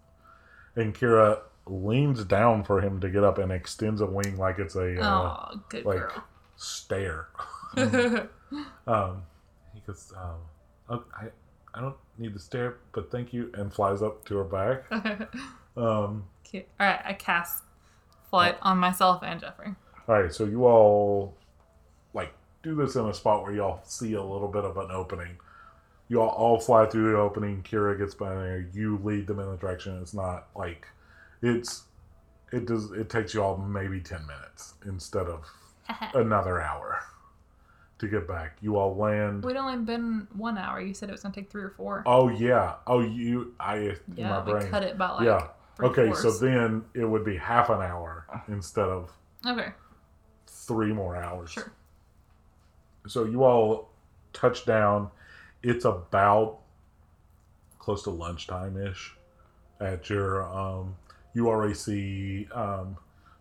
And 0.76 0.94
Kira 0.94 1.40
leans 1.66 2.24
down 2.24 2.62
for 2.62 2.80
him 2.80 3.00
to 3.00 3.08
get 3.08 3.24
up 3.24 3.38
and 3.38 3.50
extends 3.50 4.00
a 4.00 4.06
wing 4.06 4.36
like 4.38 4.60
it's 4.60 4.76
a 4.76 5.00
uh, 5.00 5.48
oh, 5.52 5.60
good 5.68 5.84
like 5.84 5.98
girl. 5.98 6.24
stare. 6.54 7.28
um, 7.76 9.22
he 9.74 9.80
goes, 9.86 10.12
um, 10.16 10.38
oh, 10.88 11.04
I, 11.20 11.26
I 11.74 11.80
don't 11.80 11.96
need 12.20 12.34
the 12.34 12.38
stare, 12.38 12.76
but 12.92 13.10
thank 13.10 13.32
you, 13.32 13.50
and 13.54 13.72
flies 13.72 14.02
up 14.02 14.24
to 14.26 14.36
her 14.36 14.44
back. 14.44 14.84
Um, 15.76 16.24
Cute. 16.42 16.66
All 16.80 16.86
right, 16.86 17.00
I 17.04 17.12
cast 17.12 17.62
flight 18.28 18.58
on 18.60 18.78
myself 18.78 19.22
and 19.22 19.40
Jeffrey. 19.40 19.74
all 20.08 20.20
right, 20.20 20.32
so 20.34 20.44
you 20.44 20.66
all 20.66 21.36
like 22.12 22.34
do 22.64 22.74
this 22.74 22.96
in 22.96 23.06
a 23.06 23.14
spot 23.14 23.44
where 23.44 23.52
y'all 23.52 23.80
see 23.84 24.14
a 24.14 24.22
little 24.22 24.48
bit 24.48 24.64
of 24.64 24.76
an 24.76 24.90
opening. 24.90 25.36
You 26.08 26.20
all, 26.20 26.30
all 26.30 26.60
fly 26.60 26.86
through 26.86 27.12
the 27.12 27.18
opening. 27.18 27.62
Kira 27.62 27.96
gets 27.96 28.16
by 28.16 28.34
there. 28.34 28.68
You 28.74 29.00
lead 29.04 29.28
them 29.28 29.38
in 29.38 29.48
the 29.48 29.56
direction. 29.56 29.96
It's 30.02 30.12
not 30.12 30.48
like 30.56 30.88
it's 31.40 31.84
it 32.52 32.66
does. 32.66 32.90
It 32.90 33.08
takes 33.08 33.32
you 33.32 33.42
all 33.44 33.56
maybe 33.56 34.00
ten 34.00 34.26
minutes 34.26 34.74
instead 34.86 35.28
of 35.28 35.44
another 36.14 36.60
hour 36.60 37.00
to 38.00 38.08
get 38.08 38.26
back. 38.26 38.56
You 38.60 38.76
all 38.76 38.96
land. 38.96 39.44
We'd 39.44 39.56
only 39.56 39.76
been 39.78 40.26
one 40.34 40.58
hour. 40.58 40.80
You 40.80 40.94
said 40.94 41.08
it 41.08 41.12
was 41.12 41.22
gonna 41.22 41.34
take 41.34 41.50
three 41.50 41.62
or 41.62 41.70
four. 41.70 42.02
Oh 42.06 42.28
yeah. 42.28 42.74
Oh 42.86 43.00
you. 43.00 43.54
I 43.60 43.96
yeah, 44.14 44.28
my 44.30 44.44
we 44.44 44.52
brain. 44.52 44.68
cut 44.70 44.82
it 44.82 44.98
by 44.98 45.10
like. 45.10 45.24
yeah. 45.26 45.48
Okay, 45.82 46.12
so 46.12 46.30
then 46.32 46.84
it 46.92 47.06
would 47.06 47.24
be 47.24 47.36
half 47.36 47.70
an 47.70 47.80
hour 47.80 48.26
instead 48.48 48.84
of 48.86 49.10
Okay, 49.46 49.68
three 50.46 50.92
more 50.92 51.16
hours. 51.16 51.50
sure. 51.52 51.72
So 53.06 53.24
you 53.24 53.44
all 53.44 53.88
touch 54.34 54.66
down. 54.66 55.10
It's 55.62 55.86
about 55.86 56.58
close 57.78 58.02
to 58.02 58.10
lunchtime 58.10 58.76
ish 58.76 59.14
at 59.80 60.10
your. 60.10 60.42
Um, 60.44 60.96
you 61.32 61.48
already 61.48 61.74
see 61.74 62.46
um, 62.52 62.96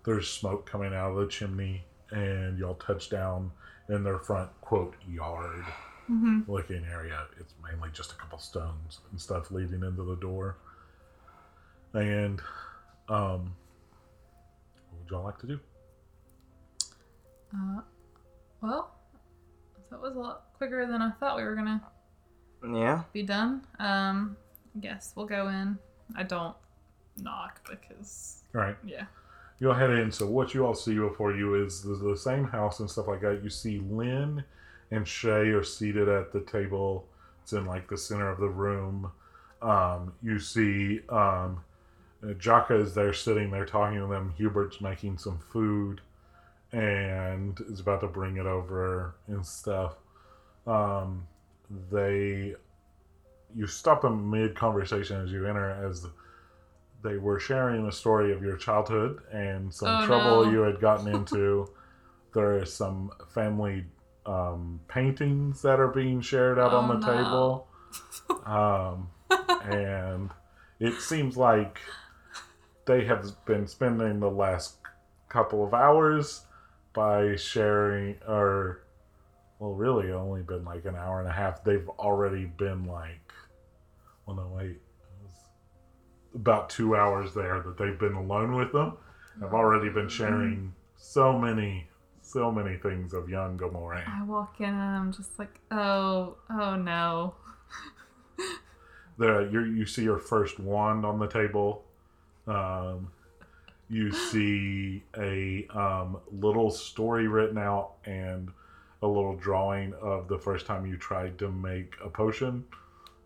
there's 0.06 0.30
smoke 0.30 0.66
coming 0.66 0.94
out 0.94 1.12
of 1.12 1.18
the 1.18 1.28
chimney, 1.28 1.84
and 2.12 2.58
y'all 2.58 2.76
touch 2.76 3.10
down 3.10 3.52
in 3.90 4.04
their 4.04 4.20
front 4.20 4.50
quote 4.62 4.96
yard 5.10 5.74
hmm 6.08 6.40
looking 6.48 6.84
area. 6.92 7.26
It's 7.40 7.54
mainly 7.64 7.90
just 7.94 8.12
a 8.12 8.16
couple 8.16 8.40
stones 8.40 9.00
and 9.12 9.20
stuff 9.22 9.52
leading 9.52 9.84
into 9.84 10.04
the 10.04 10.16
door. 10.16 10.56
And 11.94 12.40
um, 13.08 13.54
what 14.90 15.00
would 15.00 15.10
y'all 15.12 15.24
like 15.24 15.40
to 15.40 15.48
do? 15.48 15.60
Uh, 17.54 17.82
well, 18.62 18.96
that 19.90 20.00
was 20.02 20.16
a 20.16 20.20
lot 20.20 20.44
quicker 20.58 20.86
than 20.86 21.02
I 21.02 21.12
thought 21.12 21.38
we 21.38 21.44
were 21.44 21.56
gonna 21.56 21.82
Yeah. 22.64 23.04
be 23.12 23.24
done. 23.24 23.66
Um, 23.80 24.38
I 24.76 24.80
guess 24.80 25.14
we'll 25.16 25.26
go 25.26 25.48
in. 25.50 25.78
I 26.16 26.24
don't 26.24 26.56
knock 27.18 27.68
because 27.70 28.44
All 28.56 28.62
right. 28.62 28.76
yeah. 28.84 29.06
You'll 29.60 29.74
head 29.74 29.90
in. 29.90 30.12
So 30.12 30.26
what 30.26 30.54
you 30.54 30.66
all 30.66 30.76
see 30.76 30.98
before 30.98 31.36
you 31.36 31.56
is 31.64 31.82
the, 31.82 31.96
the 31.96 32.18
same 32.18 32.46
house 32.46 32.80
and 32.80 32.90
stuff 32.90 33.08
like 33.08 33.22
that. 33.22 33.44
You 33.44 33.50
see 33.50 33.80
Lynn 33.90 34.44
and 34.92 35.08
Shay 35.08 35.50
are 35.50 35.64
seated 35.64 36.08
at 36.08 36.32
the 36.32 36.42
table. 36.42 37.06
It's 37.44 37.54
in 37.54 37.66
like 37.66 37.90
the 37.90 37.98
center 37.98 38.30
of 38.30 38.40
the 38.40 38.50
room. 38.50 39.12
Um, 39.62 40.14
you 40.24 40.40
see 40.40 41.02
um, 41.10 41.62
Jaka 42.24 42.82
is 42.82 42.94
there 42.94 43.14
sitting 43.14 43.52
there 43.52 43.66
talking 43.66 44.00
to 44.00 44.08
them. 44.08 44.34
Hubert's 44.38 44.82
making 44.82 45.18
some 45.18 45.40
food 45.52 46.02
and 46.72 47.60
is 47.70 47.80
about 47.80 48.02
to 48.02 48.08
bring 48.08 48.38
it 48.38 48.46
over 48.46 49.16
and 49.28 49.46
stuff. 49.46 49.96
Um, 50.68 51.28
they 51.92 52.56
you 53.56 53.68
stop 53.68 54.02
them 54.02 54.30
mid 54.30 54.56
conversation 54.56 55.22
as 55.22 55.32
you 55.32 55.48
enter 55.48 55.72
as 55.72 56.06
they 57.02 57.18
were 57.18 57.40
sharing 57.40 57.86
the 57.86 57.92
story 57.92 58.34
of 58.34 58.44
your 58.44 58.58
childhood 58.58 59.22
and 59.32 59.74
some 59.74 60.00
Oh, 60.02 60.06
trouble 60.06 60.46
no. 60.46 60.52
you 60.52 60.60
had 60.62 60.80
gotten 60.82 61.08
into. 61.16 61.70
there 62.34 62.58
is 62.60 62.74
some 62.74 63.12
family 63.30 63.86
um, 64.26 64.80
paintings 64.88 65.62
that 65.64 65.80
are 65.80 65.88
being 65.88 66.22
shared 66.22 66.60
out 66.60 66.74
on 66.74 66.90
Oh, 66.92 66.94
the 67.00 67.06
no. 67.06 67.24
table. 67.24 67.68
Um, 68.46 69.10
and 69.64 70.32
it 70.80 71.02
seems 71.02 71.38
like 71.38 71.80
they 72.86 73.06
have 73.06 73.36
been 73.46 73.68
spending 73.68 74.20
the 74.20 74.30
last 74.32 74.78
couple 75.28 75.64
of 75.64 75.74
hours 75.76 76.46
by 76.94 77.36
sharing, 77.36 78.16
or, 78.28 78.82
well, 79.60 79.74
really 79.74 80.12
only 80.12 80.42
been 80.42 80.66
like 80.66 80.86
an 80.86 80.96
hour 80.96 81.20
and 81.20 81.30
a 81.30 81.32
half. 81.34 81.64
They've 81.64 81.88
already 81.90 82.46
been 82.46 82.86
like, 82.88 83.32
well, 84.26 84.36
no, 84.38 84.48
wait. 84.56 84.82
About 86.36 86.70
two 86.70 86.96
hours 86.96 87.34
there 87.34 87.62
that 87.62 87.78
they've 87.78 87.98
been 87.98 88.14
alone 88.14 88.56
with 88.56 88.72
them. 88.72 88.94
I've 89.44 89.54
already 89.54 89.90
been 89.90 90.10
sharing 90.10 90.74
so 90.98 91.38
many, 91.38 91.88
so 92.22 92.52
many 92.52 92.78
things 92.78 93.14
of 93.14 93.30
young 93.30 93.58
Gamoree. 93.58 94.08
I 94.08 94.24
walk 94.24 94.60
in 94.60 94.66
and 94.66 94.76
I'm 94.76 95.14
just 95.14 95.40
like, 95.40 95.60
oh, 95.72 96.36
oh 96.50 96.76
no. 96.76 97.36
the 99.18 99.50
you 99.52 99.64
you 99.64 99.86
see 99.86 100.04
your 100.04 100.18
first 100.18 100.60
wand 100.60 101.06
on 101.06 101.20
the 101.20 101.28
table. 101.28 101.84
Um, 102.48 103.12
you 103.90 104.12
see 104.32 105.04
a 105.18 105.68
um, 105.74 106.18
little 106.32 106.70
story 106.70 107.28
written 107.28 107.58
out 107.58 107.94
and 108.06 108.50
a 109.02 109.08
little 109.08 109.36
drawing 109.36 109.94
of 110.02 110.28
the 110.28 110.38
first 110.38 110.66
time 110.66 110.86
you 110.86 110.98
tried 110.98 111.38
to 111.40 111.50
make 111.50 111.96
a 112.04 112.10
potion 112.10 112.66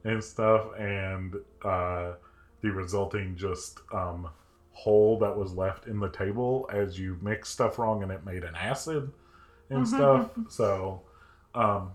and 0.04 0.24
stuff, 0.24 0.68
and 0.78 1.36
uh, 1.64 2.12
the 2.64 2.72
resulting 2.72 3.36
just 3.36 3.82
um, 3.94 4.30
hole 4.72 5.20
that 5.20 5.38
was 5.38 5.54
left 5.54 5.86
in 5.86 6.00
the 6.00 6.10
table 6.10 6.68
as 6.74 6.98
you 6.98 7.20
mixed 7.22 7.54
stuff 7.54 7.78
wrong 7.78 8.02
and 8.02 8.12
it 8.12 8.26
made 8.26 8.44
an 8.44 8.56
acid 8.56 9.12
and 9.70 9.88
stuff. 9.88 10.32
So, 10.50 11.02
um, 11.54 11.92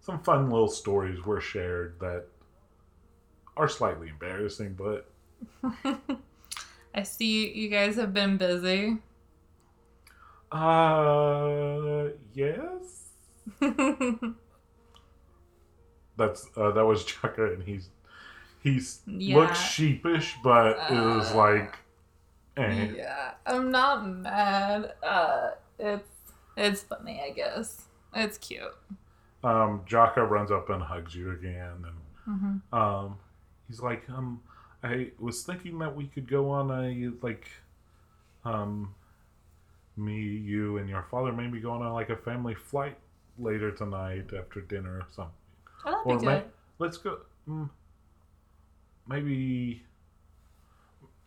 some 0.00 0.20
fun 0.20 0.48
little 0.48 0.68
stories 0.68 1.24
were 1.24 1.40
shared 1.40 1.98
that 2.00 2.24
are 3.56 3.68
slightly 3.68 4.08
embarrassing, 4.08 4.78
but 4.78 5.10
I 6.94 7.02
see 7.02 7.52
you 7.52 7.68
guys 7.68 7.96
have 7.96 8.14
been 8.14 8.36
busy. 8.36 8.98
uh, 10.52 12.08
yes. 12.32 13.08
That's 16.16 16.46
uh, 16.56 16.70
that 16.72 16.84
was 16.84 17.04
Jaka, 17.04 17.54
and 17.54 17.62
he's 17.64 17.88
he's 18.62 19.02
Yeah. 19.06 19.28
looks 19.28 19.60
sheepish, 19.60 20.38
but 20.42 20.84
it 20.88 21.00
was 21.00 21.32
Uh, 21.32 21.34
like, 21.34 21.76
eh. 22.56 22.88
yeah, 22.96 23.34
I'm 23.46 23.70
not 23.70 24.06
mad. 24.06 24.94
Uh, 25.02 25.50
it's 25.78 26.32
it's 26.56 26.82
funny, 26.82 27.20
I 27.24 27.30
guess. 27.30 27.86
It's 28.14 28.38
cute. 28.38 28.74
Um, 29.44 29.84
Jaka 29.88 30.28
runs 30.28 30.50
up 30.50 30.70
and 30.70 30.82
hugs 30.82 31.14
you 31.14 31.32
again, 31.32 31.84
and 31.84 31.96
hmm 32.26 32.56
um, 32.80 33.18
he's 33.68 33.80
like, 33.80 34.08
um, 34.10 34.42
I 34.82 35.10
was 35.18 35.42
thinking 35.44 35.78
that 35.80 35.96
we 35.96 36.06
could 36.06 36.28
go 36.28 36.50
on 36.50 36.70
a 36.70 37.10
like, 37.24 37.48
um, 38.44 38.94
me, 39.96 40.20
you, 40.22 40.78
and 40.78 40.88
your 40.88 41.02
father 41.10 41.32
maybe 41.32 41.60
going 41.60 41.82
on 41.82 41.92
like 41.92 42.10
a 42.10 42.16
family 42.16 42.54
flight 42.54 42.96
later 43.38 43.70
tonight 43.70 44.30
after 44.36 44.60
dinner 44.60 44.96
or 45.00 45.06
something. 45.14 45.32
Oh, 45.84 45.90
that'd 45.92 46.06
Or 46.06 46.18
be 46.20 46.26
good. 46.26 46.42
let's 46.78 46.96
go. 46.98 47.20
Mm, 47.48 47.70
maybe, 49.06 49.82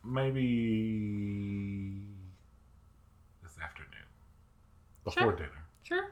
maybe 0.04 2.02
this 3.42 3.56
afternoon 3.62 3.90
before 5.04 5.22
Sure. 5.22 5.32
dinner. 5.36 5.64
Sure. 5.82 6.10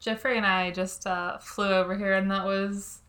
Jeffrey 0.00 0.36
and 0.36 0.46
I 0.46 0.70
just 0.70 1.06
uh, 1.06 1.38
flew 1.38 1.72
over 1.72 1.96
here, 1.96 2.14
and 2.14 2.30
that 2.30 2.44
was 2.44 3.00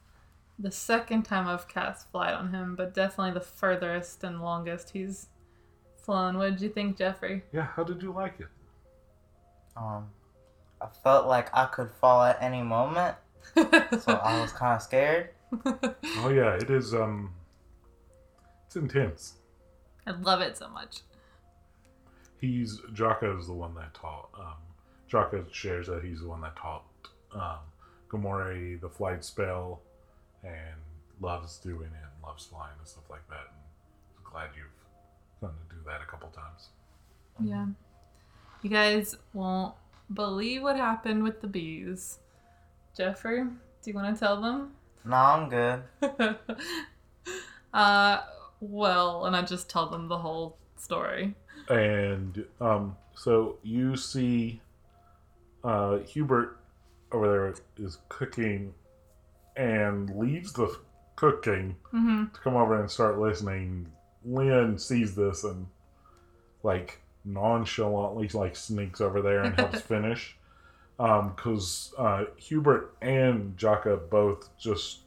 the 0.58 0.72
second 0.72 1.24
time 1.24 1.48
I've 1.48 1.68
cast 1.68 2.10
flight 2.12 2.34
on 2.34 2.52
him, 2.52 2.76
but 2.76 2.94
definitely 2.94 3.34
the 3.34 3.46
furthest 3.46 4.24
and 4.24 4.42
longest 4.42 4.90
he's 4.90 5.28
flown. 5.98 6.38
What 6.38 6.50
did 6.52 6.62
you 6.62 6.70
think, 6.70 6.98
Jeffrey? 6.98 7.44
Yeah, 7.54 7.68
how 7.76 7.84
did 7.84 8.02
you 8.02 8.12
like 8.12 8.40
it? 8.40 8.48
Um, 9.78 10.10
I 10.82 10.88
felt 10.88 11.28
like 11.28 11.56
I 11.56 11.66
could 11.66 11.92
fall 11.92 12.24
at 12.24 12.42
any 12.42 12.64
moment, 12.64 13.16
so 13.56 13.64
I 14.08 14.42
was 14.42 14.52
kind 14.52 14.76
of 14.76 14.82
scared. 14.82 15.30
Oh 15.66 16.30
yeah, 16.30 16.56
it 16.56 16.70
is. 16.70 16.94
Um, 16.94 17.32
it's 18.70 18.76
intense. 18.76 19.34
I 20.06 20.12
love 20.12 20.42
it 20.42 20.56
so 20.56 20.70
much. 20.70 21.00
He's 22.40 22.80
Jaka 22.94 23.40
is 23.40 23.48
the 23.48 23.54
one 23.54 23.74
that 23.74 23.96
taught. 23.96 24.30
Um, 24.40 24.58
Jaka 25.12 25.52
shares 25.52 25.88
that 25.88 26.04
he's 26.04 26.20
the 26.22 26.28
one 26.28 26.42
that 26.42 26.56
taught 26.56 26.84
um, 27.34 27.58
Gamoree 28.10 28.80
the 28.80 28.88
flight 28.88 29.26
spell, 29.26 29.82
and 30.44 30.54
loves 31.20 31.58
doing 31.58 31.88
it, 31.88 32.04
and 32.04 32.24
loves 32.24 32.46
flying 32.46 32.76
and 32.78 32.88
stuff 32.88 33.10
like 33.10 33.28
that. 33.30 33.48
And 33.50 34.24
I'm 34.24 34.32
glad 34.32 34.50
you've 34.56 35.42
done 35.42 35.58
to 35.68 35.76
do 35.76 35.82
that 35.88 36.02
a 36.04 36.06
couple 36.06 36.30
times. 36.30 36.68
Yeah. 37.44 37.66
You 38.62 38.70
guys 38.70 39.18
won't 39.34 39.74
believe 40.14 40.62
what 40.62 40.76
happened 40.76 41.24
with 41.24 41.42
the 41.42 41.48
bees. 41.48 42.20
Jeffrey, 42.96 43.42
do 43.42 43.90
you 43.90 43.94
want 43.96 44.14
to 44.14 44.20
tell 44.20 44.40
them? 44.40 44.74
No, 45.04 45.16
I'm 45.16 45.50
good. 45.50 45.82
uh, 47.74 48.20
well, 48.60 49.26
and 49.26 49.36
I 49.36 49.42
just 49.42 49.70
tell 49.70 49.88
them 49.88 50.08
the 50.08 50.18
whole 50.18 50.58
story. 50.78 51.36
And 51.70 52.46
um, 52.60 52.96
so 53.16 53.58
you 53.64 53.96
see 53.96 54.62
uh, 55.64 56.00
Hubert 56.00 56.58
over 57.12 57.28
there 57.28 57.86
is 57.86 57.98
cooking 58.10 58.74
and 59.56 60.10
leaves 60.18 60.54
the 60.54 60.76
cooking 61.16 61.76
Mm-hmm. 61.94 62.34
to 62.34 62.40
come 62.42 62.56
over 62.56 62.80
and 62.80 62.90
start 62.90 63.20
listening. 63.20 63.92
Lynn 64.24 64.78
sees 64.78 65.16
this 65.16 65.44
and 65.44 65.68
like 66.64 67.02
nonchalantly 67.26 68.28
like 68.30 68.56
sneaks 68.56 69.02
over 69.02 69.22
there 69.22 69.42
and 69.44 69.56
helps 69.56 69.82
finish. 69.96 70.36
Um, 71.00 71.34
because 71.36 71.94
uh, 71.98 72.26
Hubert 72.38 72.96
and 73.02 73.56
Jaka 73.58 74.10
both 74.10 74.50
just 74.58 75.00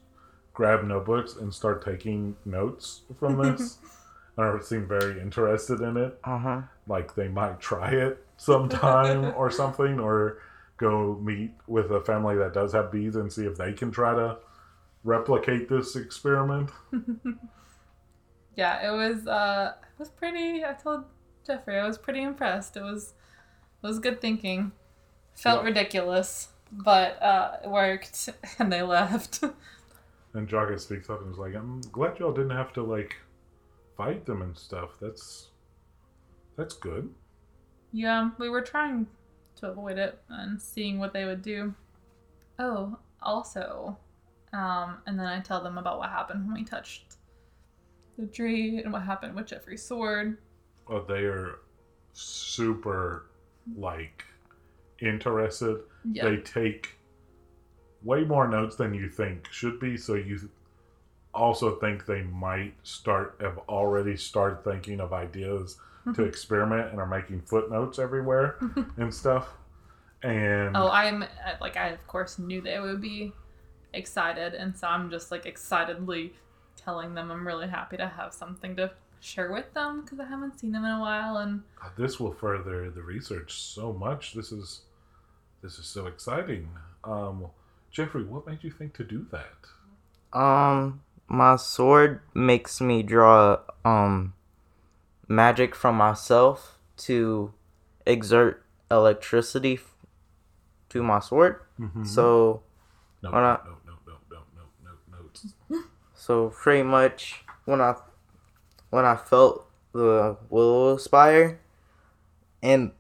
grab 0.55 0.85
notebooks 0.85 1.37
and 1.37 1.53
start 1.53 1.85
taking 1.85 2.37
notes 2.45 3.03
from 3.19 3.37
this. 3.39 3.79
and 4.37 4.63
seem 4.65 4.89
very 4.89 5.21
interested 5.21 5.81
in 5.81 5.97
it. 5.97 6.19
Uh 6.25 6.39
huh. 6.39 6.61
Like 6.87 7.15
they 7.15 7.29
might 7.29 7.61
try 7.61 7.91
it 7.91 8.25
sometime 8.37 9.33
or 9.37 9.51
something, 9.51 10.01
or 10.01 10.39
go 10.79 11.19
meet 11.23 11.53
with 11.67 11.91
a 11.91 12.01
family 12.01 12.37
that 12.37 12.55
does 12.55 12.73
have 12.73 12.91
bees 12.91 13.15
and 13.17 13.31
see 13.33 13.45
if 13.45 13.57
they 13.57 13.73
can 13.73 13.91
try 13.91 14.15
to 14.15 14.39
replicate 15.05 15.69
this 15.69 15.97
experiment. 15.97 16.71
Yeah, 18.57 18.87
it 18.87 18.95
was 18.95 19.27
uh 19.27 19.73
it 19.81 19.99
was 19.99 20.11
pretty 20.11 20.65
I 20.65 20.75
told 20.75 21.05
Jeffrey 21.47 21.79
I 21.79 21.87
was 21.87 21.99
pretty 21.99 22.23
impressed. 22.23 22.77
It 22.77 22.83
was 22.83 23.15
it 23.83 23.87
was 23.87 23.99
good 23.99 24.21
thinking. 24.21 24.73
Felt 25.35 25.63
Yeah. 25.63 25.69
ridiculous, 25.69 26.49
but 26.71 27.21
uh 27.23 27.57
it 27.65 27.71
worked 27.71 28.29
and 28.59 28.73
they 28.73 28.83
left. 28.83 29.43
And 30.35 30.49
Jaka 30.49 30.81
speaks 30.81 31.11
up 31.11 31.23
and 31.23 31.33
is 31.33 31.39
like, 31.39 31.55
"I'm 31.55 31.81
glad 31.93 32.19
y'all 32.19 32.33
didn't 32.33 32.57
have 32.57 32.73
to 32.75 32.83
like 32.83 33.17
fight 33.97 34.25
them 34.25 34.43
and 34.43 34.57
stuff. 34.57 34.93
That's 35.01 35.51
that's 36.57 36.75
good." 36.75 37.13
yeah, 37.93 38.31
we 38.39 38.49
were 38.49 38.63
trying 38.63 39.07
to 39.57 39.69
avoid 39.69 39.99
it 39.99 40.19
and 40.31 40.61
seeing 40.61 40.99
what 40.99 41.13
they 41.13 41.25
would 41.25 41.43
do. 41.43 41.75
Oh, 42.59 42.99
also, 43.23 43.97
um, 44.53 44.99
and 45.07 45.19
then 45.19 45.27
I 45.27 45.41
tell 45.41 45.63
them 45.63 45.79
about 45.79 45.99
what 45.99 46.09
happened 46.09 46.47
when 46.47 46.55
we 46.55 46.65
touched 46.65 47.17
the 48.19 48.27
tree 48.27 48.79
and 48.83 48.93
what 48.93 49.03
happened 49.03 49.35
with 49.35 49.47
Jeffrey's 49.47 49.83
sword. 49.83 50.39
Oh, 50.89 51.03
they 51.03 51.25
are 51.25 51.61
super 52.15 53.27
like 53.77 54.25
interested. 55.01 55.79
They 56.05 56.39
take 56.39 56.99
way 58.05 58.25
more 58.25 58.49
notes 58.49 58.77
than 58.77 58.95
you 58.95 59.09
think 59.09 59.49
should 59.51 59.79
be. 59.81 59.97
So 59.97 60.15
you 60.15 60.49
also 61.35 61.77
think 61.77 62.05
they 62.07 62.23
might 62.23 62.75
start 62.83 63.37
have 63.41 63.59
already 63.69 64.17
started 64.17 64.63
thinking 64.65 65.01
of 65.01 65.13
ideas 65.13 65.79
to 66.15 66.25
experiment 66.25 66.91
and 66.91 67.01
are 67.01 67.07
making 67.07 67.41
footnotes 67.43 67.99
everywhere 67.99 68.57
and 68.97 69.13
stuff. 69.15 69.49
And 70.23 70.77
Oh, 70.77 70.89
I'm 70.91 71.23
uh, 71.23 71.27
like 71.61 71.77
I 71.77 71.89
of 71.89 72.07
course 72.07 72.39
knew 72.39 72.61
they 72.61 72.79
would 72.81 73.01
be 73.01 73.33
excited, 73.95 74.55
and 74.55 74.77
so 74.77 74.87
I'm 74.89 75.11
just 75.11 75.31
like 75.31 75.47
excitedly 75.47 76.33
telling 76.77 77.15
them 77.15 77.31
I'm 77.31 77.47
really 77.47 77.69
happy 77.69 77.97
to 77.97 78.09
have 78.09 78.33
something 78.35 78.77
to 78.77 78.91
share 79.21 79.53
with 79.53 79.73
them 79.75 80.01
because 80.03 80.19
I 80.21 80.25
haven't 80.27 80.59
seen 80.59 80.73
them 80.73 80.85
in 80.85 80.91
a 80.91 81.01
while, 81.01 81.37
and 81.39 81.63
Uh, 81.83 81.89
this 81.97 82.19
will 82.21 82.33
further 82.33 82.91
the 82.91 83.03
research 83.03 83.53
so 83.63 83.93
much. 83.93 84.35
This 84.35 84.51
is 84.53 84.83
this 85.63 85.79
is 85.79 85.87
so 85.87 86.07
exciting. 86.07 86.69
Um, 87.05 87.47
Jeffrey, 87.93 88.25
what 88.25 88.47
made 88.47 88.65
you 88.65 88.71
think 88.71 88.95
to 88.95 89.05
do 89.05 89.27
that? 89.31 89.53
Um, 90.39 91.03
my 91.29 91.57
sword 91.57 92.21
makes 92.35 92.81
me 92.81 93.03
draw 93.03 93.59
um 93.85 94.33
magic 95.29 95.75
from 95.75 95.97
myself 95.97 96.79
to 96.97 97.53
exert 98.07 98.65
electricity 98.91 99.75
f- 99.75 99.95
to 100.89 101.03
my 101.03 101.21
sword. 101.21 101.61
Mhm. 101.79 102.07
So 102.07 102.63
no, 103.23 103.31
why 103.31 103.39
no, 103.41 103.43
not? 103.43 103.65
no, 103.67 103.73
no, 103.87 103.93
no, 104.07 104.15
no, 104.31 104.39
no, 104.57 104.91
no, 105.11 105.19
notes. 105.23 105.55
so 106.15 106.49
pretty 106.49 106.83
much 106.83 107.45
when 107.67 107.81
I 107.83 107.97
when 108.89 109.05
I 109.05 109.17
felt 109.17 109.67
the 109.93 110.39
Willowspire 110.51 111.59
and 112.63 112.93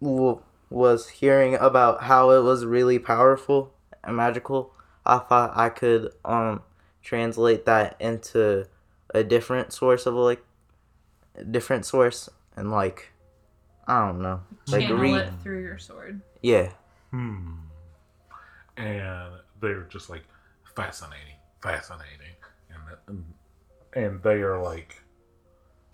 w- 0.00 0.40
was 0.70 1.08
hearing 1.20 1.54
about 1.56 2.04
how 2.04 2.30
it 2.30 2.40
was 2.42 2.64
really 2.64 2.98
powerful 2.98 3.73
and 4.06 4.16
magical, 4.16 4.72
I 5.04 5.18
thought 5.18 5.56
I 5.56 5.68
could 5.68 6.12
um 6.24 6.62
translate 7.02 7.66
that 7.66 7.96
into 8.00 8.66
a 9.12 9.22
different 9.22 9.72
source 9.72 10.06
of 10.06 10.14
like 10.14 10.42
a 11.36 11.44
different 11.44 11.84
source 11.84 12.28
and 12.56 12.70
like 12.70 13.12
I 13.86 14.06
don't 14.06 14.22
know 14.22 14.40
like 14.68 14.82
channel 14.82 14.96
read 14.96 15.16
it 15.16 15.32
through 15.42 15.62
your 15.62 15.78
sword. 15.78 16.20
yeah 16.42 16.70
Hmm. 17.10 17.52
And 18.76 19.34
they're 19.60 19.82
just 19.84 20.10
like 20.10 20.24
fascinating, 20.74 21.36
fascinating, 21.62 22.34
and 22.70 22.98
and, 23.06 23.24
and 23.94 24.22
they 24.22 24.42
are 24.42 24.60
like 24.60 25.00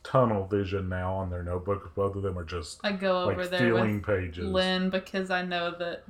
tunnel 0.03 0.47
vision 0.47 0.89
now 0.89 1.13
on 1.13 1.29
their 1.29 1.43
notebooks. 1.43 1.91
Both 1.95 2.17
of 2.17 2.23
them 2.23 2.39
are 2.39 2.45
just 2.45 2.81
I 2.83 2.93
go 2.93 3.25
over 3.25 3.43
like 3.43 3.51
there 3.51 3.59
feeling 3.59 3.97
with 3.97 4.07
pages. 4.07 4.47
Lynn 4.47 4.89
because 4.89 5.31
I 5.31 5.43
know 5.45 5.73
that 5.79 6.05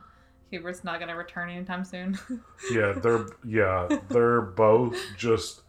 Hubert's 0.50 0.84
not 0.84 0.98
going 0.98 1.08
to 1.08 1.14
return 1.14 1.50
anytime 1.50 1.84
soon. 1.84 2.18
Yeah, 2.70 2.92
they're 2.92 3.26
yeah, 3.44 3.88
they're 4.08 4.42
both 4.42 4.96
just 5.16 5.62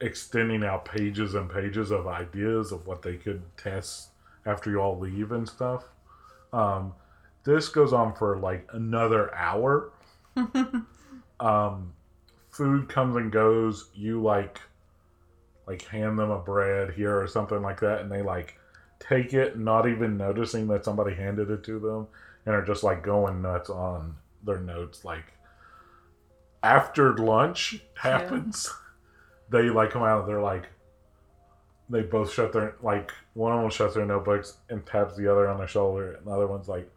extending 0.00 0.64
out 0.64 0.84
pages 0.84 1.34
and 1.34 1.50
pages 1.50 1.90
of 1.90 2.06
ideas 2.06 2.72
of 2.72 2.86
what 2.86 3.02
they 3.02 3.16
could 3.16 3.42
test 3.56 4.08
after 4.46 4.70
you 4.70 4.78
all 4.80 4.98
leave 4.98 5.32
and 5.32 5.48
stuff. 5.48 5.84
Um, 6.52 6.94
this 7.44 7.68
goes 7.68 7.92
on 7.92 8.14
for 8.14 8.38
like 8.38 8.68
another 8.72 9.34
hour. 9.34 9.92
um, 11.40 11.92
food 12.50 12.88
comes 12.88 13.16
and 13.16 13.30
goes. 13.30 13.90
You 13.94 14.22
like 14.22 14.60
like 15.66 15.82
hand 15.86 16.18
them 16.18 16.30
a 16.30 16.38
bread 16.38 16.94
here 16.94 17.20
or 17.20 17.26
something 17.26 17.62
like 17.62 17.80
that, 17.80 18.00
and 18.00 18.10
they 18.10 18.22
like 18.22 18.58
take 18.98 19.34
it, 19.34 19.58
not 19.58 19.88
even 19.88 20.16
noticing 20.16 20.66
that 20.68 20.84
somebody 20.84 21.14
handed 21.14 21.50
it 21.50 21.62
to 21.64 21.78
them, 21.78 22.06
and 22.46 22.54
are 22.54 22.64
just 22.64 22.82
like 22.82 23.02
going 23.02 23.42
nuts 23.42 23.70
on 23.70 24.16
their 24.42 24.60
notes. 24.60 25.04
Like 25.04 25.32
after 26.62 27.16
lunch 27.16 27.80
happens, 27.94 28.72
they 29.50 29.70
like 29.70 29.90
come 29.90 30.02
out. 30.02 30.26
They're 30.26 30.40
like 30.42 30.68
they 31.90 32.02
both 32.02 32.32
shut 32.32 32.52
their 32.52 32.76
like 32.82 33.12
one 33.34 33.52
of 33.52 33.60
them 33.60 33.70
shuts 33.70 33.94
their 33.94 34.06
notebooks 34.06 34.56
and 34.70 34.84
taps 34.86 35.16
the 35.16 35.30
other 35.30 35.48
on 35.48 35.58
the 35.58 35.66
shoulder, 35.66 36.14
and 36.14 36.26
the 36.26 36.30
other 36.30 36.46
one's 36.46 36.68
like 36.68 36.90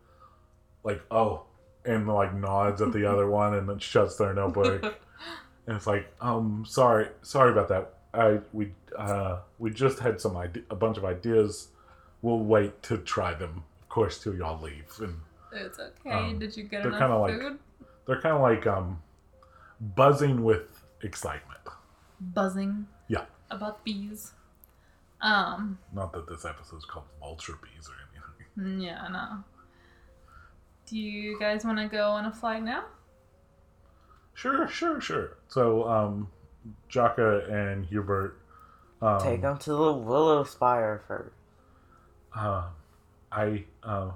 like 0.84 1.02
oh 1.12 1.44
and 1.86 2.08
like 2.08 2.34
nods 2.34 2.82
at 2.82 2.92
the 2.94 3.06
other 3.12 3.30
one 3.30 3.54
and 3.54 3.68
then 3.68 3.78
shuts 3.78 4.16
their 4.18 4.34
notebook 4.34 4.84
and 5.68 5.76
it's 5.76 5.88
like 5.88 6.08
um 6.22 6.64
sorry 6.68 7.08
sorry 7.22 7.52
about 7.52 7.68
that 7.68 7.94
i 8.14 8.40
we 8.54 8.72
uh 8.98 9.40
we 9.60 9.70
just 9.70 10.00
had 10.00 10.20
some 10.20 10.36
ide- 10.38 10.64
a 10.70 10.76
bunch 10.76 10.98
of 10.98 11.06
ideas 11.06 11.70
we'll 12.22 12.40
wait 12.40 12.82
to 12.82 12.98
try 12.98 13.34
them 13.34 13.64
of 13.82 13.90
course 13.90 14.22
till 14.22 14.36
y'all 14.36 14.62
leave 14.62 14.92
and 15.00 15.16
it's 15.52 15.80
okay. 15.80 16.12
Um, 16.12 16.40
Did 16.40 16.56
you 16.58 16.64
get 16.64 16.84
they're 16.84 16.92
enough 16.92 17.00
kinda 17.02 17.18
like- 17.18 17.40
food? 17.40 17.60
they're 18.06 18.22
kind 18.22 18.36
of 18.36 18.42
like 18.42 18.66
um 18.68 19.02
buzzing 19.80 20.44
with 20.44 20.84
excitement 21.02 21.60
Buzzing. 22.20 22.88
Yeah. 23.08 23.26
About 23.52 23.84
bees. 23.84 24.34
Um. 25.22 25.78
not 25.94 26.12
that 26.14 26.28
this 26.28 26.46
episode's 26.46 26.86
called 26.86 27.06
vulture 27.20 27.58
bees 27.62 27.90
or 27.90 27.94
anything 28.60 28.82
Yeah. 28.82 29.04
I 29.04 29.12
know. 29.12 29.44
Do 30.86 30.98
you 30.98 31.38
guys 31.40 31.66
want 31.66 31.78
to 31.80 31.88
go 31.88 32.10
on 32.12 32.26
a 32.26 32.32
flight 32.32 32.64
now? 32.64 32.86
sure 34.34 34.68
sure 34.68 35.02
sure 35.02 35.38
so 35.48 35.88
um 35.90 36.30
jaka 36.92 37.50
and 37.52 37.86
hubert 37.88 38.40
um, 39.02 39.20
Take 39.20 39.42
them 39.42 39.58
to 39.60 39.70
the 39.72 39.94
Willowspire 39.94 41.02
first. 41.08 41.36
uh, 42.36 42.64
I 43.32 43.66
uh, 43.84 44.12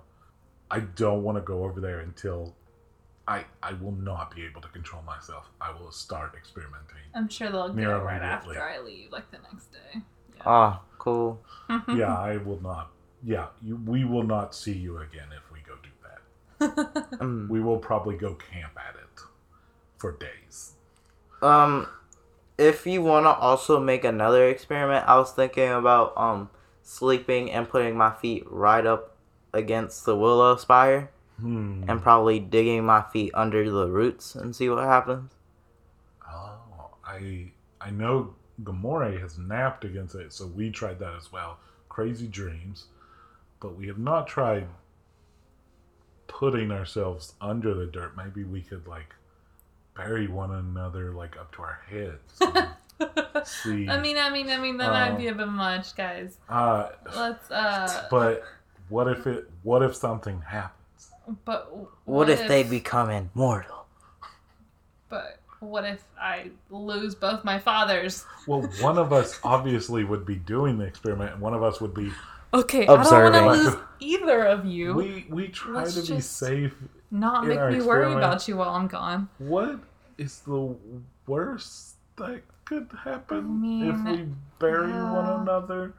I 0.71 0.79
don't 0.79 1.21
want 1.23 1.37
to 1.37 1.41
go 1.41 1.65
over 1.65 1.81
there 1.81 1.99
until 1.99 2.55
I 3.27 3.43
I 3.61 3.73
will 3.73 3.91
not 3.91 4.33
be 4.33 4.45
able 4.45 4.61
to 4.61 4.69
control 4.69 5.01
myself. 5.03 5.49
I 5.59 5.71
will 5.77 5.91
start 5.91 6.33
experimenting. 6.35 7.03
I'm 7.13 7.27
sure 7.27 7.51
they'll 7.51 7.67
go 7.67 7.73
Near 7.73 7.97
right 7.97 8.21
immediately. 8.21 8.55
after 8.57 8.69
I 8.69 8.79
leave, 8.79 9.11
like 9.11 9.29
the 9.31 9.39
next 9.51 9.71
day. 9.73 10.01
Ah, 10.45 10.81
cool. 10.97 11.41
yeah, 11.89 12.17
I 12.17 12.37
will 12.37 12.61
not. 12.63 12.89
Yeah, 13.23 13.47
you, 13.61 13.75
we 13.85 14.05
will 14.05 14.23
not 14.23 14.55
see 14.55 14.71
you 14.73 14.97
again 14.99 15.27
if 15.35 15.51
we 15.51 15.59
go 15.59 15.75
do 15.83 15.89
that. 16.07 17.19
Mm. 17.19 17.49
We 17.53 17.59
will 17.59 17.77
probably 17.77 18.15
go 18.15 18.35
camp 18.35 18.73
at 18.77 18.95
it 18.95 19.21
for 19.97 20.13
days. 20.13 20.73
Um, 21.41 21.87
if 22.57 22.87
you 22.87 23.01
want 23.03 23.25
to 23.25 23.33
also 23.33 23.79
make 23.79 24.03
another 24.05 24.47
experiment, 24.47 25.05
I 25.07 25.17
was 25.17 25.31
thinking 25.33 25.69
about 25.69 26.13
um 26.17 26.49
sleeping 26.81 27.51
and 27.51 27.69
putting 27.69 27.95
my 27.97 28.11
feet 28.11 28.43
right 28.47 28.85
up 28.85 29.15
against 29.53 30.05
the 30.05 30.15
Willowspire 30.15 31.09
Hmm. 31.39 31.83
and 31.87 32.01
probably 32.03 32.39
digging 32.39 32.85
my 32.85 33.01
feet 33.01 33.31
under 33.33 33.67
the 33.69 33.87
roots 33.87 34.35
and 34.35 34.55
see 34.55 34.69
what 34.69 34.83
happens. 34.83 35.31
Oh, 36.29 36.91
I 37.05 37.51
I 37.81 37.89
know 37.89 38.35
Gamoree 38.63 39.19
has 39.19 39.39
napped 39.39 39.83
against 39.83 40.13
it, 40.15 40.31
so 40.33 40.45
we 40.45 40.69
tried 40.69 40.99
that 40.99 41.15
as 41.15 41.31
well. 41.31 41.57
Crazy 41.89 42.27
dreams, 42.27 42.85
but 43.59 43.75
we 43.75 43.87
have 43.87 43.97
not 43.97 44.27
tried 44.27 44.67
putting 46.27 46.71
ourselves 46.71 47.33
under 47.41 47.73
the 47.73 47.85
dirt. 47.87 48.15
Maybe 48.15 48.43
we 48.43 48.61
could 48.61 48.87
like 48.87 49.13
bury 49.95 50.27
one 50.27 50.51
another 50.51 51.11
like 51.11 51.37
up 51.37 51.51
to 51.55 51.61
our 51.63 51.79
heads. 51.89 52.39
see, 53.49 53.89
I 53.89 53.99
mean, 53.99 54.17
I 54.17 54.29
mean, 54.29 54.49
I 54.49 54.57
mean, 54.57 54.77
that 54.77 54.89
Uh, 54.89 54.93
might 54.93 55.17
be 55.17 55.27
a 55.27 55.33
bit 55.35 55.47
much, 55.47 55.95
guys. 55.95 56.37
uh, 56.49 56.89
Let's. 57.15 57.49
uh 57.51 58.07
but 58.11 58.43
what 58.91 59.07
if 59.07 59.25
it? 59.25 59.49
What 59.63 59.81
if 59.81 59.95
something 59.95 60.41
happens? 60.41 61.11
But 61.45 61.71
What, 62.05 62.29
if, 62.29 62.47
they 62.47 62.63
become 62.63 63.09
immortal? 63.09 63.85
But 65.07 65.39
what 65.61 65.85
if 65.85 66.03
I 66.19 66.49
lose 66.69 67.15
both 67.15 67.45
my 67.45 67.57
fathers? 67.57 68.25
Well, 68.47 68.63
one 68.81 68.97
of 68.97 69.13
us 69.13 69.39
obviously 69.43 70.03
would 70.03 70.25
be 70.25 70.35
doing 70.35 70.77
the 70.77 70.85
experiment, 70.85 71.33
and 71.33 71.41
one 71.41 71.53
of 71.53 71.63
us 71.63 71.79
would 71.79 71.93
be. 71.93 72.11
Okay, 72.53 72.85
Observing. 72.85 73.35
I 73.35 73.37
don't 73.39 73.45
want 73.45 73.59
to 73.59 73.69
lose 73.69 73.79
either 74.01 74.43
of 74.43 74.65
you. 74.65 74.93
We 74.93 75.25
we 75.29 75.47
try 75.47 75.83
Let's 75.83 76.05
to 76.05 76.13
be 76.15 76.19
safe 76.19 76.75
Not 77.09 77.47
make 77.47 77.61
me 77.71 77.81
worry 77.81 78.11
about 78.11 78.45
you 78.49 78.57
while 78.57 78.71
I'm 78.71 78.87
gone. 78.87 79.29
What 79.37 79.79
is 80.17 80.39
the 80.39 80.75
worst 81.27 81.95
that 82.17 82.41
could 82.65 82.89
happen 83.05 83.63
I 83.63 83.89
if 83.89 84.17
we 84.17 84.27
bury 84.59 84.91
one 84.91 85.41
another 85.41 85.93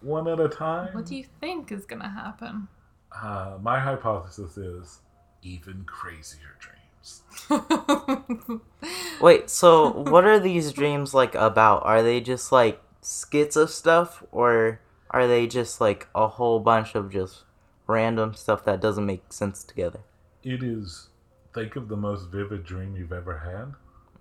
one 0.00 0.26
at 0.28 0.40
a 0.40 0.48
time? 0.48 0.92
What 0.94 1.06
do 1.06 1.16
you 1.16 1.24
think 1.40 1.72
is 1.72 1.84
gonna 1.86 2.08
happen? 2.10 2.68
uh, 3.12 3.58
my 3.60 3.80
hypothesis 3.80 4.56
is 4.56 5.00
even 5.42 5.84
crazier 5.84 6.56
dreams. 6.60 7.22
Wait, 9.20 9.50
so 9.50 9.90
what 9.90 10.24
are 10.24 10.38
these 10.38 10.72
dreams 10.72 11.12
like 11.12 11.34
about? 11.34 11.82
Are 11.84 12.02
they 12.02 12.20
just 12.20 12.52
like 12.52 12.80
skits 13.02 13.56
of 13.56 13.70
stuff 13.70 14.22
or 14.30 14.80
are 15.10 15.26
they 15.26 15.46
just 15.48 15.80
like 15.80 16.06
a 16.14 16.28
whole 16.28 16.60
bunch 16.60 16.94
of 16.94 17.10
just 17.10 17.42
random 17.88 18.32
stuff 18.34 18.64
that 18.64 18.80
doesn't 18.80 19.06
make 19.06 19.32
sense 19.32 19.64
together? 19.64 20.00
It 20.44 20.62
is 20.62 21.08
think 21.52 21.74
of 21.74 21.88
the 21.88 21.96
most 21.96 22.28
vivid 22.30 22.64
dream 22.64 22.94
you've 22.96 23.12
ever 23.12 23.38
had, 23.38 23.74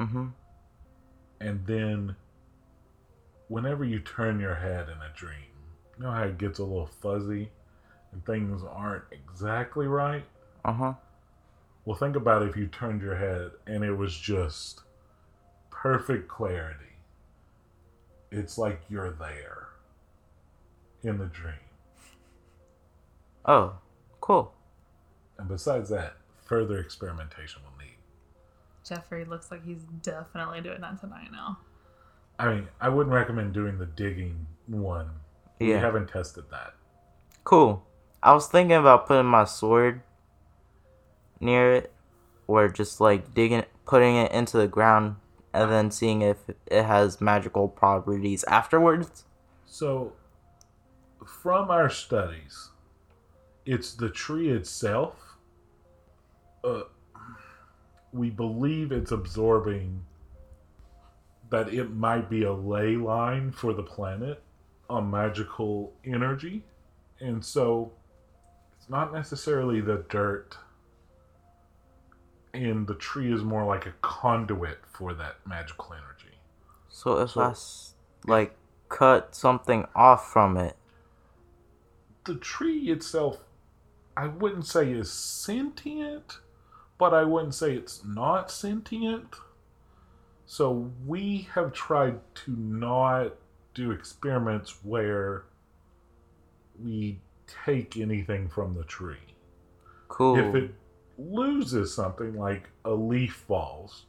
Mhm. 0.04 0.32
and 1.40 1.66
then 1.68 2.16
whenever 3.50 3.84
you 3.86 4.00
turn 4.00 4.40
your 4.40 4.56
head 4.56 4.90
in 4.90 4.98
a 4.98 5.14
dream, 5.16 5.49
you 6.00 6.06
know 6.06 6.12
how 6.12 6.24
it 6.24 6.38
gets 6.38 6.60
a 6.60 6.64
little 6.64 6.88
fuzzy 6.88 7.50
and 8.12 8.26
things 8.26 8.64
aren't 8.64 9.04
exactly 9.12 9.86
right. 9.86 10.24
Uh-huh. 10.64 10.94
Well, 11.86 11.98
think 11.98 12.16
about 12.16 12.44
if 12.44 12.56
you 12.56 12.68
turned 12.68 13.02
your 13.02 13.16
head 13.16 13.52
and 13.68 13.84
it 13.84 13.94
was 13.94 14.18
just 14.18 14.82
perfect 15.70 16.28
clarity. 16.28 16.86
It's 18.32 18.58
like 18.58 18.82
you're 18.90 19.12
there 19.12 19.68
in 21.04 21.18
the 21.18 21.26
dream. 21.26 21.54
Oh, 23.46 23.74
cool. 24.22 24.54
And 25.38 25.48
besides 25.48 25.90
that, 25.90 26.14
further 26.46 26.80
experimentation 26.80 27.62
will 27.64 27.84
need. 27.84 27.96
Jeffrey 28.88 29.26
looks 29.26 29.52
like 29.52 29.66
he's 29.66 29.84
definitely 30.02 30.62
doing 30.62 30.82
that 30.82 31.00
tonight 31.00 31.30
now. 31.32 31.58
I 32.38 32.54
mean, 32.54 32.68
I 32.80 32.90
wouldn't 32.90 33.14
recommend 33.14 33.54
doing 33.54 33.78
the 33.78 33.86
digging 33.86 34.48
one. 34.68 35.10
We 35.60 35.70
haven't 35.72 36.08
tested 36.10 36.46
that. 36.52 36.74
Cool. 37.44 37.86
I 38.24 38.34
was 38.34 38.48
thinking 38.48 38.76
about 38.76 39.08
putting 39.08 39.26
my 39.26 39.46
sword 39.46 40.02
near 41.40 41.74
it, 41.74 41.92
or 42.48 42.68
just 42.68 43.00
like 43.00 43.34
digging, 43.34 43.66
putting 43.86 44.16
it 44.16 44.32
into 44.32 44.58
the 44.58 44.68
ground, 44.68 45.18
and 45.54 45.72
then 45.72 45.92
seeing 45.92 46.22
if 46.22 46.38
it 46.50 46.84
has 46.84 47.22
magical 47.22 47.68
properties 47.68 48.44
afterwards. 48.46 49.26
So, 49.66 50.14
from 51.26 51.70
our 51.70 51.90
studies, 51.90 52.70
it's 53.66 53.94
the 53.94 54.10
tree 54.10 54.50
itself. 54.50 55.38
Uh, 56.64 56.84
we 58.12 58.30
believe 58.30 58.92
it's 58.92 59.12
absorbing 59.12 60.04
that 61.50 61.74
it 61.74 61.92
might 61.92 62.30
be 62.30 62.44
a 62.44 62.54
ley 62.54 62.96
line 62.96 63.52
for 63.52 63.74
the 63.74 63.84
planet 63.84 64.44
on 64.90 65.10
magical 65.12 65.94
energy. 66.06 66.64
And 67.20 67.44
so, 67.44 67.92
it's 68.78 68.90
not 68.90 69.14
necessarily 69.14 69.82
the 69.82 70.06
dirt. 70.10 70.58
And 72.54 72.88
the 72.88 72.96
tree 72.96 73.32
is 73.32 73.44
more 73.44 73.66
like 73.66 73.86
a 73.86 73.94
conduit 74.02 74.80
for 74.92 75.14
that 75.14 75.36
magical 75.46 75.94
energy. 75.94 76.38
So 76.88 77.20
if 77.20 77.32
So- 77.32 77.42
I 77.42 77.54
like 78.30 78.58
cut 78.90 79.36
something 79.36 79.88
off 79.96 80.32
from 80.32 80.58
it, 80.58 80.76
the 82.26 82.36
tree 82.36 82.90
itself, 82.90 83.38
I 84.18 84.28
wouldn't 84.28 84.66
say 84.66 84.92
is 84.92 85.12
sentient, 85.12 86.40
but 86.98 87.14
I 87.14 87.24
wouldn't 87.24 87.56
say 87.56 87.76
it's 87.76 88.04
not 88.04 88.52
sentient. 88.52 89.36
So 90.46 90.92
we 91.06 91.48
have 91.54 91.74
tried 91.74 92.20
to 92.36 92.52
not 92.52 93.34
do 93.74 93.92
experiments 93.92 94.84
where 94.84 95.46
we 96.84 97.20
take 97.66 97.98
anything 97.98 98.48
from 98.48 98.76
the 98.76 98.84
tree. 98.84 99.18
Cool. 100.08 100.38
If 100.38 100.56
it 100.56 100.72
loses 101.18 101.94
something 101.94 102.34
like 102.36 102.70
a 102.86 102.92
leaf 102.92 103.44
falls, 103.48 104.06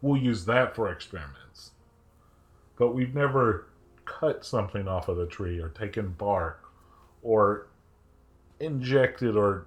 we'll 0.00 0.20
use 0.20 0.44
that 0.46 0.74
for 0.74 0.90
experiments. 0.90 1.72
But 2.76 2.94
we've 2.94 3.14
never 3.14 3.66
cut 4.04 4.44
something 4.44 4.88
off 4.88 5.08
of 5.08 5.16
the 5.16 5.26
tree 5.26 5.60
or 5.60 5.68
taken 5.68 6.10
bark 6.10 6.64
or 7.22 7.68
injected 8.60 9.36
or 9.36 9.66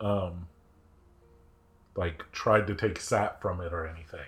um, 0.00 0.48
like 1.96 2.30
tried 2.32 2.66
to 2.66 2.74
take 2.74 3.00
sap 3.00 3.40
from 3.40 3.60
it 3.60 3.72
or 3.72 3.86
anything. 3.86 4.26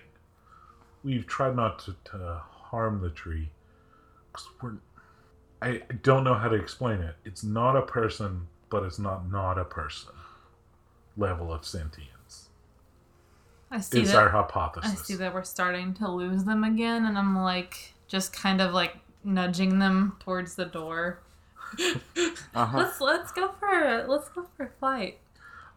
We've 1.03 1.25
tried 1.25 1.55
not 1.55 1.79
to, 1.79 1.95
to 2.05 2.41
harm 2.49 3.01
the 3.01 3.09
tree 3.09 3.49
'cause 4.47 4.61
we're. 4.61 4.73
I 5.61 5.81
I 5.89 5.93
don't 6.03 6.23
know 6.23 6.35
how 6.35 6.47
to 6.47 6.55
explain 6.55 7.01
it. 7.01 7.15
It's 7.25 7.43
not 7.43 7.75
a 7.75 7.81
person, 7.81 8.47
but 8.69 8.83
it's 8.83 8.99
not 8.99 9.29
not 9.29 9.57
a 9.57 9.65
person 9.65 10.11
level 11.17 11.51
of 11.53 11.65
sentience. 11.65 12.49
I 13.71 13.79
see 13.81 14.01
Is 14.01 14.11
that. 14.13 14.17
our 14.17 14.29
I 14.83 14.95
see 14.95 15.15
that 15.15 15.33
we're 15.33 15.43
starting 15.43 15.93
to 15.95 16.09
lose 16.09 16.43
them 16.45 16.63
again, 16.63 17.05
and 17.05 17.17
I'm 17.17 17.37
like 17.37 17.93
just 18.07 18.33
kind 18.33 18.61
of 18.61 18.73
like 18.73 18.97
nudging 19.23 19.79
them 19.79 20.15
towards 20.19 20.55
the 20.55 20.65
door. 20.65 21.19
Uh-huh. 22.55 22.77
Let's 22.79 22.99
let's 22.99 23.31
go 23.31 23.51
for 23.59 23.69
it. 23.69 24.09
let's 24.09 24.27
go 24.29 24.47
for 24.57 24.65
a 24.65 24.69
flight. 24.79 25.19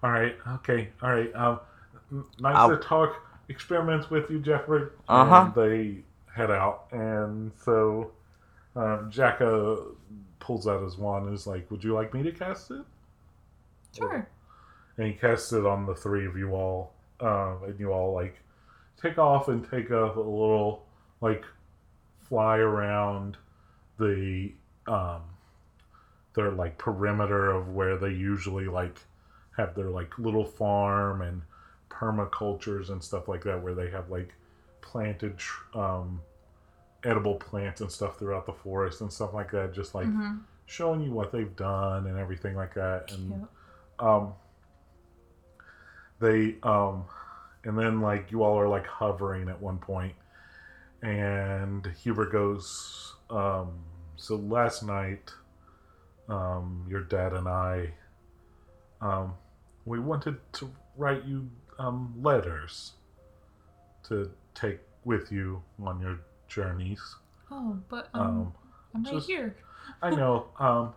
All 0.02 0.10
right. 0.10 0.36
Okay. 0.54 0.88
All 1.02 1.10
right. 1.12 1.34
Um, 1.34 1.60
nice 2.40 2.56
I'll- 2.56 2.70
to 2.70 2.76
talk 2.78 3.16
experiments 3.48 4.08
with 4.10 4.30
you, 4.30 4.38
Jeffrey. 4.38 4.88
Uh-huh. 5.08 5.50
They 5.54 5.98
head 6.34 6.50
out, 6.50 6.86
and 6.92 7.52
so 7.62 8.12
um, 8.74 9.10
Jaka 9.10 9.94
pulls 10.40 10.66
out 10.66 10.82
his 10.82 10.96
wand 10.96 11.26
and 11.26 11.34
is 11.34 11.46
like, 11.46 11.70
"Would 11.70 11.84
you 11.84 11.94
like 11.94 12.14
me 12.14 12.22
to 12.22 12.32
cast 12.32 12.70
it?" 12.70 12.84
Sure. 13.96 14.26
And 14.96 15.06
he 15.06 15.12
casts 15.14 15.52
it 15.52 15.66
on 15.66 15.86
the 15.86 15.94
three 15.94 16.26
of 16.26 16.36
you 16.36 16.54
all, 16.54 16.92
um, 17.20 17.60
and 17.64 17.78
you 17.78 17.92
all 17.92 18.12
like 18.12 18.40
take 19.00 19.18
off 19.18 19.48
and 19.48 19.68
take 19.68 19.90
a, 19.90 20.04
a 20.04 20.16
little 20.16 20.86
like 21.20 21.44
fly 22.18 22.58
around 22.58 23.36
the 23.98 24.52
um, 24.86 25.22
their 26.34 26.50
like 26.50 26.78
perimeter 26.78 27.50
of 27.50 27.68
where 27.74 27.96
they 27.96 28.10
usually 28.10 28.66
like 28.66 28.98
have 29.56 29.74
their 29.74 29.90
like 29.90 30.18
little 30.18 30.44
farm 30.44 31.20
and 31.20 31.42
permacultures 31.90 32.88
and 32.88 33.02
stuff 33.02 33.28
like 33.28 33.44
that, 33.44 33.62
where 33.62 33.74
they 33.74 33.90
have 33.90 34.10
like 34.10 34.34
planted 34.80 35.36
tr- 35.38 35.78
um, 35.78 36.20
edible 37.04 37.34
plants 37.36 37.80
and 37.80 37.90
stuff 37.90 38.18
throughout 38.18 38.46
the 38.46 38.52
forest 38.52 39.00
and 39.00 39.12
stuff 39.12 39.34
like 39.34 39.50
that, 39.52 39.72
just 39.74 39.94
like 39.94 40.06
hmm 40.06 40.38
showing 40.66 41.02
you 41.02 41.10
what 41.12 41.32
they've 41.32 41.54
done 41.56 42.06
and 42.06 42.18
everything 42.18 42.54
like 42.54 42.74
that. 42.74 43.10
And 43.10 43.28
Cute. 43.28 43.48
um 43.98 44.32
they 46.20 46.56
um 46.62 47.04
and 47.64 47.78
then 47.78 48.00
like 48.00 48.30
you 48.30 48.42
all 48.42 48.58
are 48.58 48.68
like 48.68 48.86
hovering 48.86 49.48
at 49.48 49.60
one 49.60 49.78
point 49.78 50.14
and 51.02 51.86
Hubert 52.02 52.32
goes 52.32 53.14
um 53.30 53.70
so 54.16 54.36
last 54.36 54.82
night 54.84 55.32
um 56.28 56.86
your 56.88 57.02
dad 57.02 57.32
and 57.32 57.48
I 57.48 57.92
um 59.00 59.34
we 59.84 59.98
wanted 59.98 60.36
to 60.54 60.70
write 60.96 61.24
you 61.24 61.50
um 61.78 62.14
letters 62.22 62.92
to 64.08 64.30
take 64.54 64.78
with 65.04 65.32
you 65.32 65.62
on 65.82 66.00
your 66.00 66.20
journeys 66.52 67.16
Oh, 67.50 67.78
but 67.88 68.08
um 68.14 68.20
um, 68.22 68.52
I'm 68.94 69.04
right 69.04 69.14
just- 69.14 69.26
here. 69.26 69.56
I 70.02 70.10
know 70.10 70.46
um 70.58 70.94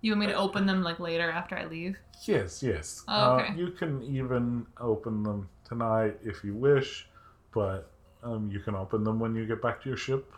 You 0.00 0.12
want 0.12 0.20
me 0.20 0.26
to 0.28 0.34
open 0.34 0.66
them 0.66 0.82
like 0.82 0.98
later 1.00 1.30
after 1.30 1.56
I 1.56 1.64
leave? 1.66 1.96
Yes, 2.26 2.62
yes. 2.62 3.04
Oh, 3.08 3.12
Uh, 3.12 3.36
okay. 3.42 3.54
you 3.56 3.70
can 3.70 4.02
even 4.02 4.66
open 4.80 5.22
them 5.22 5.48
tonight 5.64 6.18
if 6.24 6.42
you 6.44 6.54
wish, 6.54 7.08
but 7.52 7.90
um, 8.22 8.50
you 8.50 8.58
can 8.60 8.74
open 8.74 9.04
them 9.04 9.18
when 9.20 9.34
you 9.34 9.46
get 9.46 9.60
back 9.62 9.80
to 9.82 9.88
your 9.88 9.96
ship. 9.98 10.32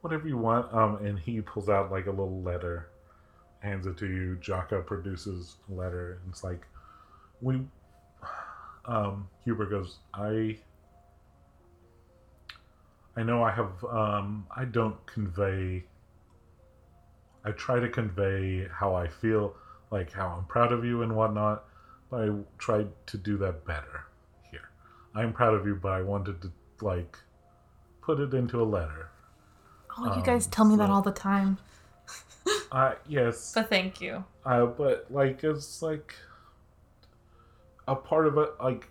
Whatever 0.00 0.26
you 0.28 0.36
want. 0.38 0.72
Um, 0.74 0.96
and 1.04 1.18
he 1.18 1.40
pulls 1.40 1.68
out 1.68 1.90
like 1.92 2.06
a 2.06 2.10
little 2.10 2.40
letter, 2.42 2.88
hands 3.60 3.86
it 3.86 3.96
to 3.98 4.06
you. 4.06 4.38
Jaka 4.40 4.84
produces 4.86 5.56
a 5.70 5.74
letter, 5.74 6.18
and 6.22 6.30
it's 6.32 6.42
like, 6.44 6.66
we. 7.40 7.60
Um, 8.84 9.28
Hubert 9.44 9.70
goes, 9.70 9.98
I. 10.14 10.58
I 13.18 13.24
know 13.24 13.42
I 13.42 13.50
have. 13.50 13.84
Um, 13.84 14.46
I 14.54 14.64
don't 14.64 15.04
convey. 15.06 15.84
I 17.44 17.50
try 17.50 17.80
to 17.80 17.88
convey 17.88 18.68
how 18.72 18.94
I 18.94 19.08
feel 19.08 19.56
like 19.90 20.12
how 20.12 20.28
I'm 20.28 20.44
proud 20.44 20.70
of 20.70 20.84
you 20.84 21.02
and 21.02 21.16
whatnot. 21.16 21.64
But 22.10 22.28
I 22.28 22.32
tried 22.58 22.88
to 23.08 23.18
do 23.18 23.36
that 23.38 23.64
better 23.66 24.04
here. 24.52 24.70
I'm 25.16 25.32
proud 25.32 25.54
of 25.54 25.66
you, 25.66 25.74
but 25.74 25.92
I 25.92 26.02
wanted 26.02 26.40
to 26.42 26.52
like 26.80 27.18
put 28.02 28.20
it 28.20 28.32
into 28.34 28.62
a 28.62 28.64
letter. 28.64 29.10
Oh, 29.98 30.04
you 30.04 30.10
Um, 30.12 30.22
guys 30.22 30.46
tell 30.46 30.64
me 30.64 30.76
that 30.76 30.88
all 30.88 31.02
the 31.02 31.10
time. 31.12 31.58
Uh 32.70 32.94
yes. 33.06 33.52
But 33.54 33.68
thank 33.68 34.00
you. 34.00 34.24
Uh, 34.44 34.66
but 34.66 35.06
like 35.10 35.42
it's 35.42 35.82
like 35.82 36.14
a 37.86 37.94
part 37.96 38.26
of 38.26 38.38
it 38.38 38.50
like 38.62 38.88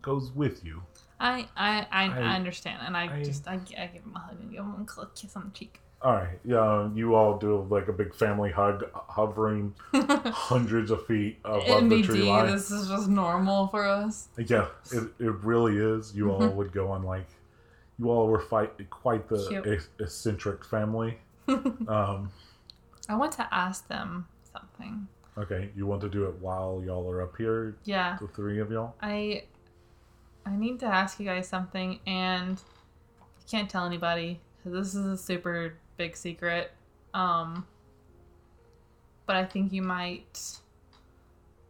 goes 0.00 0.30
with 0.30 0.64
you. 0.64 0.82
I 1.22 1.46
I 1.56 1.86
I, 1.90 2.06
I, 2.06 2.20
I- 2.20 2.34
understand, 2.36 2.80
and 2.86 2.96
I, 2.96 3.18
I- 3.18 3.22
just 3.22 3.46
I, 3.48 3.54
I 3.54 3.86
give 3.86 4.02
him 4.02 4.12
a 4.14 4.18
hug 4.18 4.40
and 4.40 4.50
give 4.50 4.60
him 4.60 4.86
a 4.98 5.06
kiss 5.14 5.36
on 5.36 5.44
the 5.52 5.58
cheek. 5.58 5.78
All 6.02 6.14
right, 6.14 6.38
yeah. 6.44 6.90
You 6.94 7.14
all 7.14 7.38
do 7.38 7.64
like 7.70 7.86
a 7.86 7.92
big 7.92 8.12
family 8.12 8.50
hug, 8.50 8.84
hovering 8.92 9.72
hundreds 9.94 10.90
of 10.90 11.06
feet 11.06 11.38
above 11.44 11.88
the 11.88 12.02
tree 12.02 12.22
line. 12.22 12.50
this 12.50 12.72
is 12.72 12.88
just 12.88 13.08
normal 13.08 13.68
for 13.68 13.86
us. 13.86 14.26
Yeah, 14.36 14.66
it, 14.90 15.04
it 15.20 15.32
really 15.44 15.76
is. 15.76 16.12
You 16.14 16.30
all 16.32 16.40
Mhm. 16.40 16.54
would 16.56 16.72
go 16.72 16.90
on 16.90 17.04
like, 17.04 17.26
you 18.00 18.10
all 18.10 18.26
were 18.26 18.40
fight 18.40 18.72
quite 18.90 19.28
the 19.28 19.62
e- 19.74 20.02
eccentric 20.02 20.64
family. 20.64 21.18
Um, 21.48 22.30
I 23.08 23.14
want 23.16 23.32
to 23.32 23.46
ask 23.54 23.86
them 23.88 24.26
something. 24.52 25.06
okay, 25.38 25.70
you 25.76 25.86
want 25.86 26.00
to 26.02 26.08
do 26.08 26.24
it 26.24 26.34
while 26.40 26.82
y'all 26.84 27.08
are 27.10 27.22
up 27.22 27.36
here, 27.36 27.76
Yeah, 27.84 28.16
the 28.20 28.26
three 28.28 28.58
of 28.58 28.70
y'all. 28.72 28.94
I 29.02 29.44
I 30.44 30.56
need 30.56 30.80
to 30.80 30.86
ask 30.86 31.18
you 31.20 31.26
guys 31.26 31.48
something, 31.48 32.00
and 32.06 32.60
I 33.20 33.50
can't 33.50 33.70
tell 33.70 33.84
anybody 33.86 34.40
because 34.56 34.72
this 34.72 34.94
is 34.94 35.06
a 35.06 35.16
super 35.16 35.74
big 35.96 36.16
secret. 36.16 36.72
Um, 37.14 37.66
but 39.26 39.36
I 39.36 39.44
think 39.44 39.72
you 39.72 39.82
might 39.82 40.58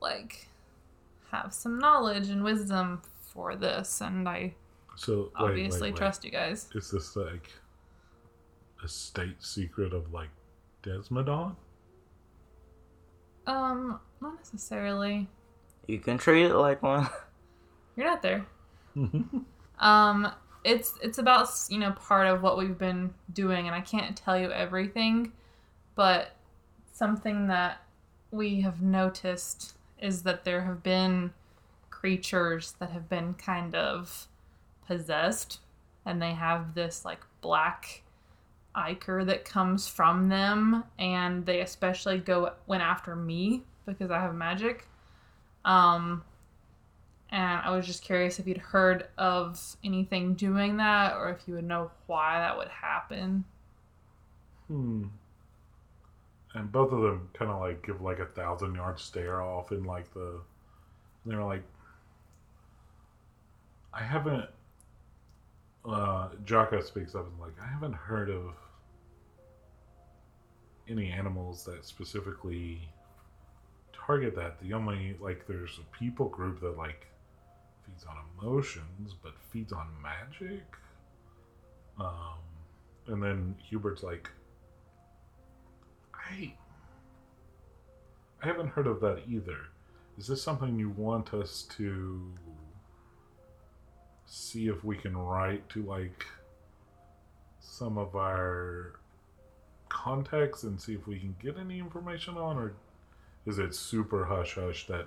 like 0.00 0.46
have 1.30 1.52
some 1.52 1.78
knowledge 1.78 2.28
and 2.28 2.42
wisdom 2.42 3.02
for 3.20 3.56
this, 3.56 4.00
and 4.00 4.28
I 4.28 4.54
So 4.96 5.30
wait, 5.38 5.48
obviously 5.50 5.88
wait, 5.88 5.94
wait. 5.94 5.96
trust 5.96 6.24
you 6.24 6.30
guys. 6.30 6.68
Is 6.74 6.90
this 6.90 7.16
like 7.16 7.50
a 8.82 8.88
state 8.88 9.42
secret 9.42 9.92
of 9.92 10.12
like 10.12 10.30
Desmodon? 10.82 11.56
Um, 13.46 14.00
not 14.20 14.36
necessarily. 14.38 15.28
You 15.86 15.98
can 15.98 16.18
treat 16.18 16.46
it 16.46 16.54
like 16.54 16.82
one. 16.82 17.08
You're 17.96 18.06
not 18.06 18.22
there. 18.22 18.46
Um, 19.78 20.30
it's 20.64 20.94
it's 21.02 21.18
about 21.18 21.48
you 21.68 21.78
know 21.78 21.90
part 21.92 22.28
of 22.28 22.42
what 22.42 22.56
we've 22.56 22.78
been 22.78 23.12
doing, 23.32 23.66
and 23.66 23.74
I 23.74 23.80
can't 23.80 24.16
tell 24.16 24.38
you 24.38 24.50
everything, 24.52 25.32
but 25.94 26.36
something 26.92 27.48
that 27.48 27.82
we 28.30 28.60
have 28.60 28.80
noticed 28.80 29.76
is 30.00 30.22
that 30.22 30.44
there 30.44 30.62
have 30.62 30.82
been 30.82 31.32
creatures 31.90 32.74
that 32.78 32.90
have 32.90 33.08
been 33.08 33.34
kind 33.34 33.74
of 33.74 34.28
possessed, 34.86 35.60
and 36.06 36.22
they 36.22 36.32
have 36.32 36.74
this 36.74 37.04
like 37.04 37.20
black 37.40 38.02
ichor 38.74 39.24
that 39.24 39.44
comes 39.44 39.88
from 39.88 40.28
them, 40.28 40.84
and 40.98 41.44
they 41.44 41.60
especially 41.60 42.18
go 42.18 42.52
went 42.66 42.82
after 42.82 43.16
me 43.16 43.62
because 43.84 44.10
I 44.10 44.20
have 44.20 44.34
magic. 44.34 44.86
Um, 45.64 46.22
and 47.32 47.62
I 47.64 47.74
was 47.74 47.86
just 47.86 48.04
curious 48.04 48.38
if 48.38 48.46
you'd 48.46 48.58
heard 48.58 49.08
of 49.16 49.58
anything 49.82 50.34
doing 50.34 50.76
that 50.76 51.14
or 51.16 51.30
if 51.30 51.48
you 51.48 51.54
would 51.54 51.64
know 51.64 51.90
why 52.06 52.38
that 52.38 52.58
would 52.58 52.68
happen. 52.68 53.44
hmm. 54.68 55.04
And 56.54 56.70
both 56.70 56.92
of 56.92 57.00
them 57.00 57.30
kind 57.32 57.50
of 57.50 57.60
like 57.60 57.86
give 57.86 58.02
like 58.02 58.18
a 58.18 58.26
thousand 58.26 58.74
yard 58.74 59.00
stare 59.00 59.40
off 59.40 59.72
in 59.72 59.84
like 59.84 60.12
the. 60.12 60.40
They're 61.24 61.42
like, 61.42 61.62
I 63.94 64.02
haven't. 64.02 64.44
Uh, 65.86 66.28
Jaka 66.44 66.84
speaks 66.84 67.14
up 67.14 67.26
and 67.26 67.40
like, 67.40 67.54
I 67.60 67.66
haven't 67.66 67.94
heard 67.94 68.28
of 68.28 68.52
any 70.86 71.10
animals 71.10 71.64
that 71.64 71.86
specifically 71.86 72.86
target 73.94 74.36
that. 74.36 74.60
The 74.60 74.74
only 74.74 75.16
like, 75.18 75.46
there's 75.46 75.78
a 75.78 75.96
people 75.96 76.28
group 76.28 76.60
that 76.60 76.76
like 76.76 77.06
feeds 77.92 78.04
on 78.04 78.16
emotions, 78.40 79.14
but 79.22 79.32
feeds 79.50 79.72
on 79.72 79.88
magic. 80.02 80.62
Um, 81.98 82.38
and 83.06 83.22
then 83.22 83.56
Hubert's 83.70 84.02
like, 84.02 84.28
I, 86.14 86.54
I 88.42 88.46
haven't 88.46 88.68
heard 88.68 88.86
of 88.86 89.00
that 89.00 89.22
either. 89.28 89.58
Is 90.18 90.26
this 90.26 90.42
something 90.42 90.78
you 90.78 90.90
want 90.90 91.34
us 91.34 91.66
to 91.76 92.22
see 94.26 94.68
if 94.68 94.84
we 94.84 94.96
can 94.96 95.16
write 95.16 95.68
to 95.70 95.82
like 95.82 96.24
some 97.60 97.98
of 97.98 98.14
our 98.16 98.98
contacts 99.88 100.62
and 100.62 100.80
see 100.80 100.94
if 100.94 101.06
we 101.06 101.18
can 101.18 101.34
get 101.42 101.58
any 101.58 101.78
information 101.78 102.36
on, 102.36 102.56
or 102.56 102.74
is 103.46 103.58
it 103.58 103.74
super 103.74 104.24
hush 104.24 104.54
hush 104.54 104.86
that 104.86 105.06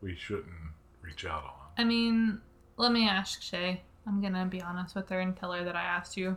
we 0.00 0.14
shouldn't 0.14 0.46
reach 1.02 1.24
out 1.26 1.44
on? 1.44 1.57
I 1.78 1.84
mean, 1.84 2.40
let 2.76 2.92
me 2.92 3.08
ask 3.08 3.40
Shay. 3.40 3.82
I'm 4.06 4.20
gonna 4.20 4.44
be 4.46 4.60
honest 4.60 4.94
with 4.94 5.08
her 5.10 5.20
and 5.20 5.36
tell 5.36 5.52
her 5.52 5.64
that 5.64 5.76
I 5.76 5.82
asked 5.82 6.16
you. 6.16 6.36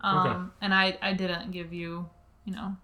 Um, 0.00 0.18
Okay. 0.18 0.38
and 0.60 0.74
I 0.74 0.98
I 1.02 1.12
didn't 1.14 1.50
give 1.50 1.72
you, 1.72 2.08
you 2.44 2.52
know, 2.54 2.76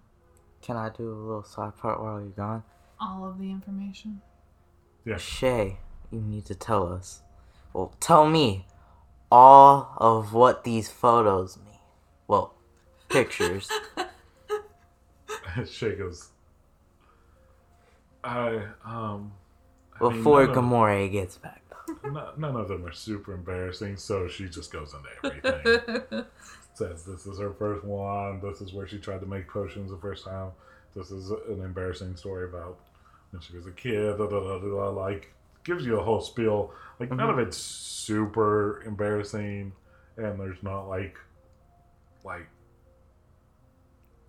Can 0.61 0.75
I 0.77 0.89
do 0.89 1.09
a 1.11 1.13
little 1.13 1.43
side 1.43 1.77
part 1.77 2.01
while 2.01 2.19
you're 2.19 2.29
gone? 2.29 2.63
all 2.99 3.25
of 3.25 3.37
the 3.39 3.51
information. 3.51 4.21
Yeah. 5.05 5.17
Shay, 5.17 5.77
you 6.11 6.21
need 6.21 6.45
to 6.45 6.55
tell 6.55 6.91
us. 6.91 7.21
Well, 7.73 7.93
tell 7.99 8.27
me 8.27 8.65
all 9.31 9.93
of 9.97 10.33
what 10.33 10.63
these 10.63 10.89
photos 10.89 11.57
mean. 11.57 11.79
Well, 12.27 12.55
pictures. 13.09 13.69
Shay 15.67 15.95
goes, 15.95 16.29
I, 18.23 18.61
um. 18.85 19.33
I 19.95 19.99
before 19.99 20.45
none 20.47 20.57
of- 20.57 20.63
Gamoree 20.63 21.11
gets 21.11 21.37
back. 21.37 21.61
No- 22.03 22.31
none 22.37 22.55
of 22.55 22.67
them 22.67 22.85
are 22.85 22.91
super 22.91 23.33
embarrassing, 23.33 23.97
so 23.97 24.27
she 24.27 24.47
just 24.47 24.71
goes 24.71 24.93
into 24.93 25.41
everything. 25.41 26.25
Says 26.73 27.05
this 27.05 27.25
is 27.25 27.39
her 27.39 27.53
first 27.53 27.85
one. 27.85 28.41
This 28.41 28.61
is 28.61 28.73
where 28.73 28.87
she 28.87 28.97
tried 28.97 29.21
to 29.21 29.25
make 29.25 29.47
potions 29.47 29.91
the 29.91 29.97
first 29.97 30.25
time. 30.25 30.51
This 30.95 31.11
is 31.11 31.29
an 31.29 31.61
embarrassing 31.61 32.15
story 32.15 32.45
about 32.45 32.77
when 33.31 33.41
she 33.41 33.55
was 33.55 33.67
a 33.67 33.71
kid. 33.71 34.17
Da, 34.17 34.27
da, 34.27 34.59
da, 34.59 34.89
like 34.89 35.33
gives 35.63 35.85
you 35.85 35.99
a 35.99 36.03
whole 36.03 36.21
spiel. 36.21 36.71
Like 36.99 37.09
none 37.09 37.29
of 37.29 37.35
mm-hmm. 37.35 37.47
it's 37.47 37.57
super 37.57 38.83
embarrassing, 38.85 39.73
and 40.17 40.39
there's 40.39 40.61
not 40.63 40.87
like 40.87 41.17
like 42.23 42.47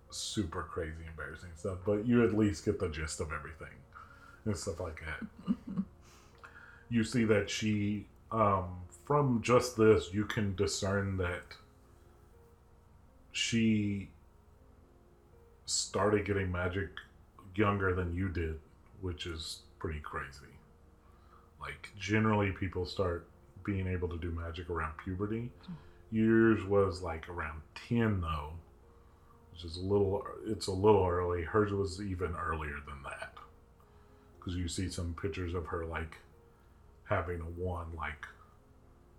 super 0.09 0.63
crazy 0.63 1.05
embarrassing 1.07 1.51
stuff. 1.55 1.79
But 1.85 2.05
you 2.05 2.23
at 2.25 2.37
least 2.37 2.65
get 2.65 2.79
the 2.79 2.89
gist 2.89 3.19
of 3.19 3.31
everything 3.31 3.75
and 4.45 4.57
stuff 4.57 4.79
like 4.79 5.01
that. 5.05 5.55
you 6.89 7.03
see 7.03 7.23
that 7.25 7.49
she 7.49 8.05
um, 8.31 8.65
from 9.05 9.41
just 9.41 9.77
this 9.77 10.13
you 10.13 10.25
can 10.25 10.55
discern 10.55 11.17
that 11.17 11.43
she 13.31 14.09
started 15.65 16.25
getting 16.25 16.51
magic 16.51 16.89
younger 17.55 17.93
than 17.93 18.13
you 18.13 18.29
did 18.29 18.59
which 19.01 19.25
is 19.25 19.61
pretty 19.79 19.99
crazy. 19.99 20.53
Like 21.59 21.91
generally 21.97 22.51
people 22.51 22.85
start 22.85 23.27
being 23.63 23.87
able 23.87 24.07
to 24.09 24.17
do 24.17 24.31
magic 24.31 24.69
around 24.69 24.93
puberty. 25.03 25.51
Yours 26.11 26.63
was 26.63 27.01
like 27.01 27.27
around 27.29 27.61
10 27.87 28.21
though 28.21 28.53
which 29.51 29.65
is 29.65 29.77
a 29.77 29.81
little 29.81 30.25
it's 30.45 30.67
a 30.67 30.71
little 30.71 31.05
early. 31.05 31.43
Hers 31.43 31.71
was 31.71 32.01
even 32.01 32.35
earlier 32.35 32.77
than 32.87 33.01
that. 33.03 33.33
Because 34.39 34.55
you 34.55 34.67
see 34.67 34.89
some 34.89 35.15
pictures 35.21 35.53
of 35.53 35.65
her 35.67 35.85
like 35.85 36.17
having 37.09 37.39
a 37.41 37.43
one 37.61 37.87
like 37.95 38.25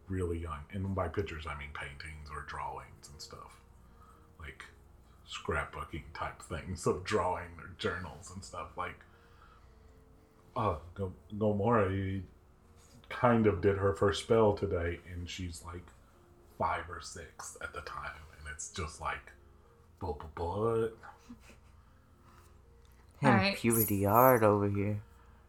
really 0.08 0.38
young 0.38 0.60
and 0.72 0.94
by 0.94 1.06
pictures 1.08 1.44
i 1.46 1.58
mean 1.58 1.68
paintings 1.74 2.28
or 2.30 2.44
drawings 2.48 3.08
and 3.12 3.20
stuff 3.20 3.60
like 4.40 4.64
scrapbooking 5.30 6.02
type 6.14 6.40
things 6.42 6.86
of 6.90 7.04
drawing 7.04 7.48
or 7.58 7.70
journals 7.78 8.30
and 8.34 8.42
stuff 8.44 8.68
like 8.76 8.98
uh 10.56 10.76
Go- 10.94 11.12
Gamoree 11.36 11.96
you 12.14 12.22
kind 13.10 13.46
of 13.46 13.60
did 13.60 13.76
her 13.78 13.94
first 13.94 14.22
spell 14.24 14.52
today 14.54 14.98
and 15.12 15.28
she's 15.28 15.62
like 15.64 15.84
five 16.58 16.84
or 16.90 17.00
six 17.00 17.56
at 17.62 17.72
the 17.72 17.80
time 17.82 18.10
and 18.38 18.48
it's 18.54 18.70
just 18.70 19.00
like 19.00 19.32
but 20.00 20.18
but 20.18 20.34
but 20.34 20.88
Him 23.20 23.30
Alright. 23.30 23.56
puberty 23.56 24.04
hard 24.04 24.42
over 24.42 24.68
here. 24.68 25.00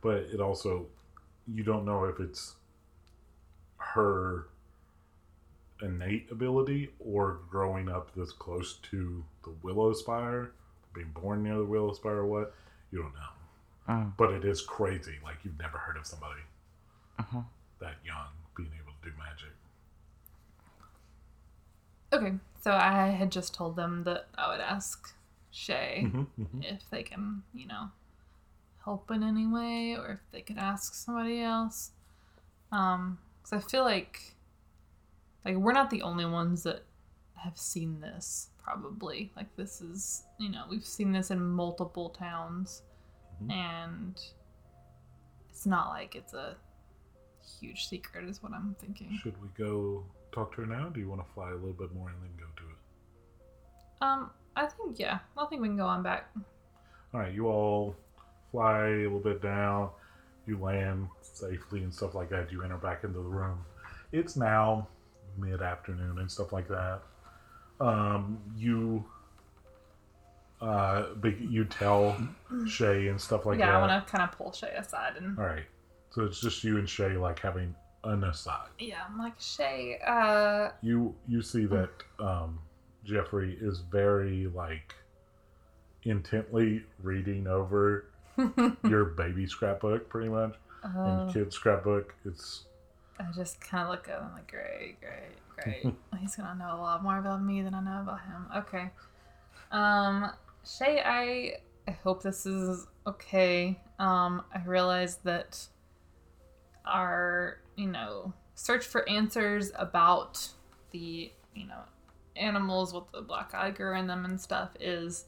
but 0.02 0.18
it 0.34 0.40
also 0.40 0.86
you 1.54 1.64
don't 1.64 1.86
know 1.86 2.06
if 2.06 2.20
it's 2.20 2.56
her 3.78 4.48
innate 5.82 6.30
ability 6.32 6.90
or 7.00 7.40
growing 7.50 7.88
up 7.90 8.14
this 8.16 8.32
close 8.32 8.76
to 8.92 9.24
the 9.44 9.50
Willowspire 9.64 10.50
being 10.94 11.10
born 11.12 11.42
near 11.44 11.56
the 11.58 11.66
Willowspire 11.66 12.18
or 12.18 12.26
what 12.26 12.54
you 12.92 13.02
don't 13.02 13.14
know 13.14 13.20
Mm. 13.88 14.14
but 14.18 14.32
it 14.32 14.46
is 14.46 14.62
crazy 14.62 15.16
like 15.24 15.38
you've 15.44 15.58
never 15.58 15.78
heard 15.80 15.98
of 15.98 16.06
somebody 16.06 16.42
Mhm. 17.18 17.44
that 17.80 17.96
young 18.06 18.28
being 18.56 18.72
able 18.80 18.92
to 19.02 19.10
do 19.10 19.18
magic 19.18 19.50
Okay, 22.12 22.38
so 22.62 22.72
I 22.74 23.08
had 23.08 23.32
just 23.32 23.54
told 23.54 23.76
them 23.76 24.04
that 24.04 24.28
I 24.38 24.52
would 24.52 24.60
ask 24.62 25.14
Shay 25.52 26.04
Mhm, 26.06 26.28
mhm. 26.40 26.64
if 26.64 26.88
they 26.90 27.04
can, 27.04 27.44
you 27.54 27.66
know, 27.68 27.90
help 28.90 29.12
in 29.12 29.22
any 29.24 29.46
way 29.46 29.96
or 29.96 30.14
if 30.14 30.32
they 30.32 30.42
could 30.42 30.58
ask 30.58 30.96
somebody 30.96 31.42
else. 31.42 31.92
Um, 32.72 33.20
because 33.38 33.54
I 33.64 33.70
feel 33.70 33.84
like, 33.84 34.34
like 35.46 35.56
we're 35.58 35.74
not 35.74 35.92
the 35.92 36.02
only 36.02 36.26
ones 36.26 36.64
that 36.64 36.82
have 37.36 37.56
seen 37.58 38.00
this. 38.02 38.50
Probably, 38.64 39.32
like 39.36 39.56
this 39.56 39.80
is, 39.82 40.24
you 40.40 40.50
know, 40.50 40.64
we've 40.70 40.86
seen 40.86 41.12
this 41.12 41.30
in 41.32 41.40
multiple 41.40 42.10
towns, 42.10 42.82
Mhm. 43.42 43.52
and 43.52 44.22
it's 45.50 45.66
not 45.66 45.90
like 45.90 46.16
it's 46.16 46.34
a 46.34 46.56
huge 47.60 47.88
secret, 47.88 48.26
is 48.26 48.42
what 48.44 48.54
I'm 48.54 48.76
thinking. 48.80 49.18
should 49.22 49.40
we 49.42 49.48
go 49.50 50.04
talk 50.32 50.54
to 50.56 50.62
her 50.62 50.68
now 50.68 50.90
do 50.90 51.00
you 51.00 51.10
want 51.10 51.26
to 51.26 51.34
fly 51.34 51.50
a 51.50 51.56
little 51.56 51.74
bit 51.74 51.92
more 51.96 52.10
and 52.10 52.22
then 52.22 52.30
go 52.38 52.46
to 52.56 52.64
it 52.70 52.78
Um, 54.02 54.30
I 54.56 54.68
think 54.68 55.00
yeah, 55.00 55.20
I 55.38 55.46
think 55.48 55.62
we 55.62 55.68
can 55.68 55.78
go 55.78 55.88
on 55.88 56.04
back. 56.04 56.32
All 57.14 57.20
right, 57.22 57.34
you 57.34 57.48
all 57.48 57.96
fly 58.52 58.88
a 58.88 58.92
little 59.04 59.20
bit 59.20 59.42
down. 59.42 59.90
You 60.46 60.58
land 60.58 61.08
safely 61.22 61.84
and 61.84 61.94
stuff 61.94 62.16
like 62.16 62.30
that. 62.30 62.52
You 62.52 62.64
enter 62.64 62.78
back 62.78 63.04
into 63.04 63.20
the 63.20 63.24
room. 63.26 63.60
It's 64.12 64.36
now 64.36 64.88
mid 65.38 65.62
afternoon 65.62 66.18
and 66.20 66.32
stuff 66.32 66.52
like 66.52 66.68
that. 66.70 67.02
Um, 67.80 68.40
you, 68.58 69.06
uh, 70.62 71.06
you 71.24 71.64
tell 71.66 72.18
Shay 72.68 73.08
and 73.08 73.20
stuff 73.22 73.46
like 73.46 73.60
yeah, 73.60 73.68
that. 73.68 73.72
Yeah, 73.72 73.78
I 73.78 73.88
want 73.88 74.06
to 74.08 74.12
kind 74.12 74.24
of 74.30 74.38
pull 74.38 74.52
Shay 74.52 74.74
aside 74.78 75.14
and 75.18 75.38
All 75.38 75.46
right, 75.46 75.64
so 76.10 76.24
it's 76.24 76.42
just 76.42 76.64
you 76.64 76.78
and 76.78 76.90
Shay 76.90 77.16
like 77.16 77.40
having 77.40 77.74
an 78.04 78.24
aside. 78.24 78.70
yeah, 78.80 79.04
I'm 79.08 79.18
like 79.18 79.40
Shay. 79.40 80.00
Uh, 80.06 80.70
You 80.82 81.16
you 81.28 81.42
see 81.42 81.66
that 81.68 81.90
um, 82.20 82.60
Jeffrey 83.06 83.58
is 83.62 83.80
very 83.80 84.48
like 84.48 84.94
intently 86.04 86.84
reading 87.02 87.48
over 87.48 88.06
your 88.88 89.06
baby 89.18 89.48
scrapbook, 89.48 90.10
pretty 90.10 90.30
much. 90.30 90.56
and 90.84 91.34
kid 91.34 91.54
scrapbook. 91.54 92.14
It's 92.26 92.66
I 93.20 93.32
just 93.36 93.60
kind 93.60 93.84
of 93.84 93.90
look 93.90 94.08
at 94.08 94.20
him 94.20 94.30
like, 94.34 94.50
great, 94.50 94.98
great, 95.02 95.84
great. 95.84 95.96
He's 96.20 96.36
gonna 96.36 96.58
know 96.58 96.76
a 96.76 96.82
lot 96.82 97.04
more 97.04 97.18
about 97.18 97.44
me 97.44 97.62
than 97.62 97.74
I 97.74 97.82
know 97.82 98.02
about 98.02 98.22
him. 98.22 98.46
Okay. 98.56 98.90
Um, 99.72 100.32
Shay, 100.66 101.02
I 101.04 101.58
I 101.88 101.92
hope 102.04 102.24
this 102.24 102.46
is 102.46 102.88
okay. 103.06 103.80
Um, 103.98 104.44
I 104.54 104.64
realize 104.66 105.18
that 105.24 105.68
our 106.86 107.60
you 107.76 107.88
know 107.88 108.34
search 108.56 108.86
for 108.86 109.08
answers 109.08 109.72
about 109.76 110.48
the 110.92 111.32
you 111.56 111.68
know 111.68 111.82
animals 112.36 112.94
with 112.94 113.04
the 113.12 113.22
black 113.22 113.54
ichor 113.54 113.94
in 113.96 114.08
them 114.08 114.26
and 114.26 114.40
stuff 114.40 114.70
is 114.80 115.26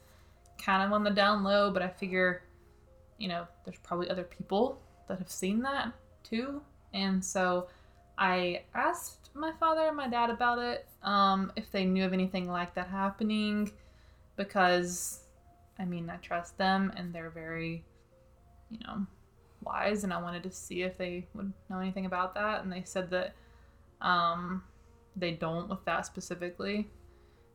kind 0.58 0.84
of 0.84 0.94
on 0.94 1.04
the 1.04 1.10
down 1.10 1.44
low, 1.44 1.72
but 1.72 1.82
I 1.82 1.90
figure 1.90 2.44
you 3.22 3.28
know 3.28 3.44
there's 3.64 3.80
probably 3.84 4.10
other 4.10 4.24
people 4.38 4.82
that 5.08 5.18
have 5.20 5.30
seen 5.30 5.62
that 5.62 5.94
too, 6.24 6.62
and 6.94 7.24
so 7.24 7.68
I 8.18 8.64
asked 8.76 9.30
my 9.34 9.52
father 9.60 9.88
and 9.88 9.98
my 9.98 10.08
dad 10.08 10.30
about 10.30 10.60
it, 10.60 10.88
um, 11.04 11.52
if 11.56 11.72
they 11.72 11.86
knew 11.86 12.06
of 12.06 12.14
anything 12.14 12.48
like 12.48 12.76
that 12.76 12.88
happening, 12.88 13.72
because, 14.36 15.22
I 15.80 15.86
mean, 15.86 16.10
I 16.10 16.18
trust 16.18 16.58
them 16.58 16.92
and 16.96 17.14
they're 17.14 17.32
very, 17.32 17.84
you 18.70 18.80
know, 18.86 19.08
wise, 19.64 20.04
and 20.04 20.14
I 20.14 20.22
wanted 20.22 20.44
to 20.44 20.52
see 20.52 20.84
if 20.84 20.98
they 20.98 21.26
would 21.34 21.52
know 21.70 21.80
anything 21.80 22.06
about 22.06 22.36
that, 22.36 22.64
and 22.64 22.72
they 22.72 22.84
said 22.84 23.10
that, 23.12 23.34
um, 24.02 24.64
they 25.16 25.32
don't 25.32 25.70
with 25.70 25.84
that 25.86 26.06
specifically, 26.06 26.90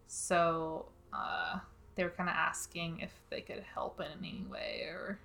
so, 0.09 0.87
uh, 1.13 1.59
they 1.95 2.03
were 2.03 2.11
kind 2.11 2.29
of 2.29 2.35
asking 2.35 3.01
if 3.01 3.13
they 3.31 3.41
could 3.43 3.63
help 3.75 4.01
in 4.01 4.09
any 4.19 4.45
way, 4.51 4.83
or, 4.85 5.21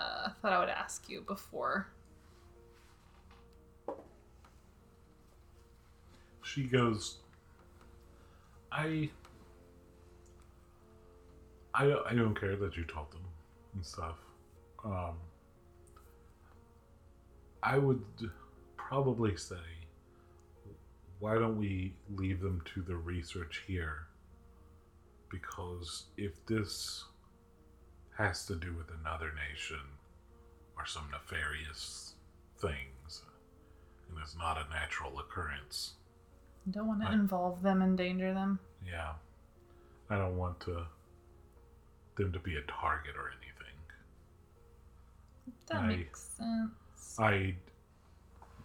uh, 0.00 0.30
thought 0.40 0.52
I 0.52 0.58
would 0.58 0.68
ask 0.68 1.08
you 1.08 1.20
before 1.20 1.86
she 6.42 6.64
goes. 6.64 7.18
I, 8.72 9.10
I, 11.74 11.86
don't- 11.86 12.06
I 12.06 12.14
don't 12.14 12.38
care 12.38 12.56
that 12.56 12.76
you 12.76 12.84
taught 12.84 13.10
them 13.10 13.22
and 13.74 13.84
stuff. 13.84 14.16
Um, 14.84 15.14
I 17.62 17.78
would 17.78 18.02
probably 18.76 19.36
say, 19.36 19.56
why 21.18 21.34
don't 21.34 21.58
we 21.58 21.92
leave 22.16 22.40
them 22.40 22.62
to 22.74 22.82
the 22.82 22.96
research 22.96 23.62
here? 23.66 24.06
Because 25.30 26.06
if 26.16 26.32
this 26.46 27.04
has 28.20 28.44
to 28.46 28.54
do 28.54 28.74
with 28.74 28.90
another 29.00 29.32
nation 29.50 29.80
or 30.76 30.84
some 30.86 31.10
nefarious 31.10 32.14
things, 32.58 33.22
and 34.08 34.18
it's 34.22 34.36
not 34.36 34.56
a 34.58 34.68
natural 34.72 35.18
occurrence, 35.18 35.94
Don't 36.70 36.86
want 36.88 37.00
to 37.00 37.06
Right. 37.06 37.14
involve 37.14 37.62
them, 37.62 37.80
endanger 37.80 38.34
them. 38.34 38.60
yeah, 38.84 39.14
I 40.10 40.16
don't 40.18 40.36
want 40.36 40.60
to 40.60 40.86
them 42.16 42.32
to 42.32 42.38
be 42.38 42.56
a 42.56 42.62
target 42.62 43.16
or 43.16 43.30
anything. 43.30 43.76
That 45.68 45.76
I- 45.84 45.86
makes 45.86 46.20
sense. 46.20 47.18
I 47.18 47.56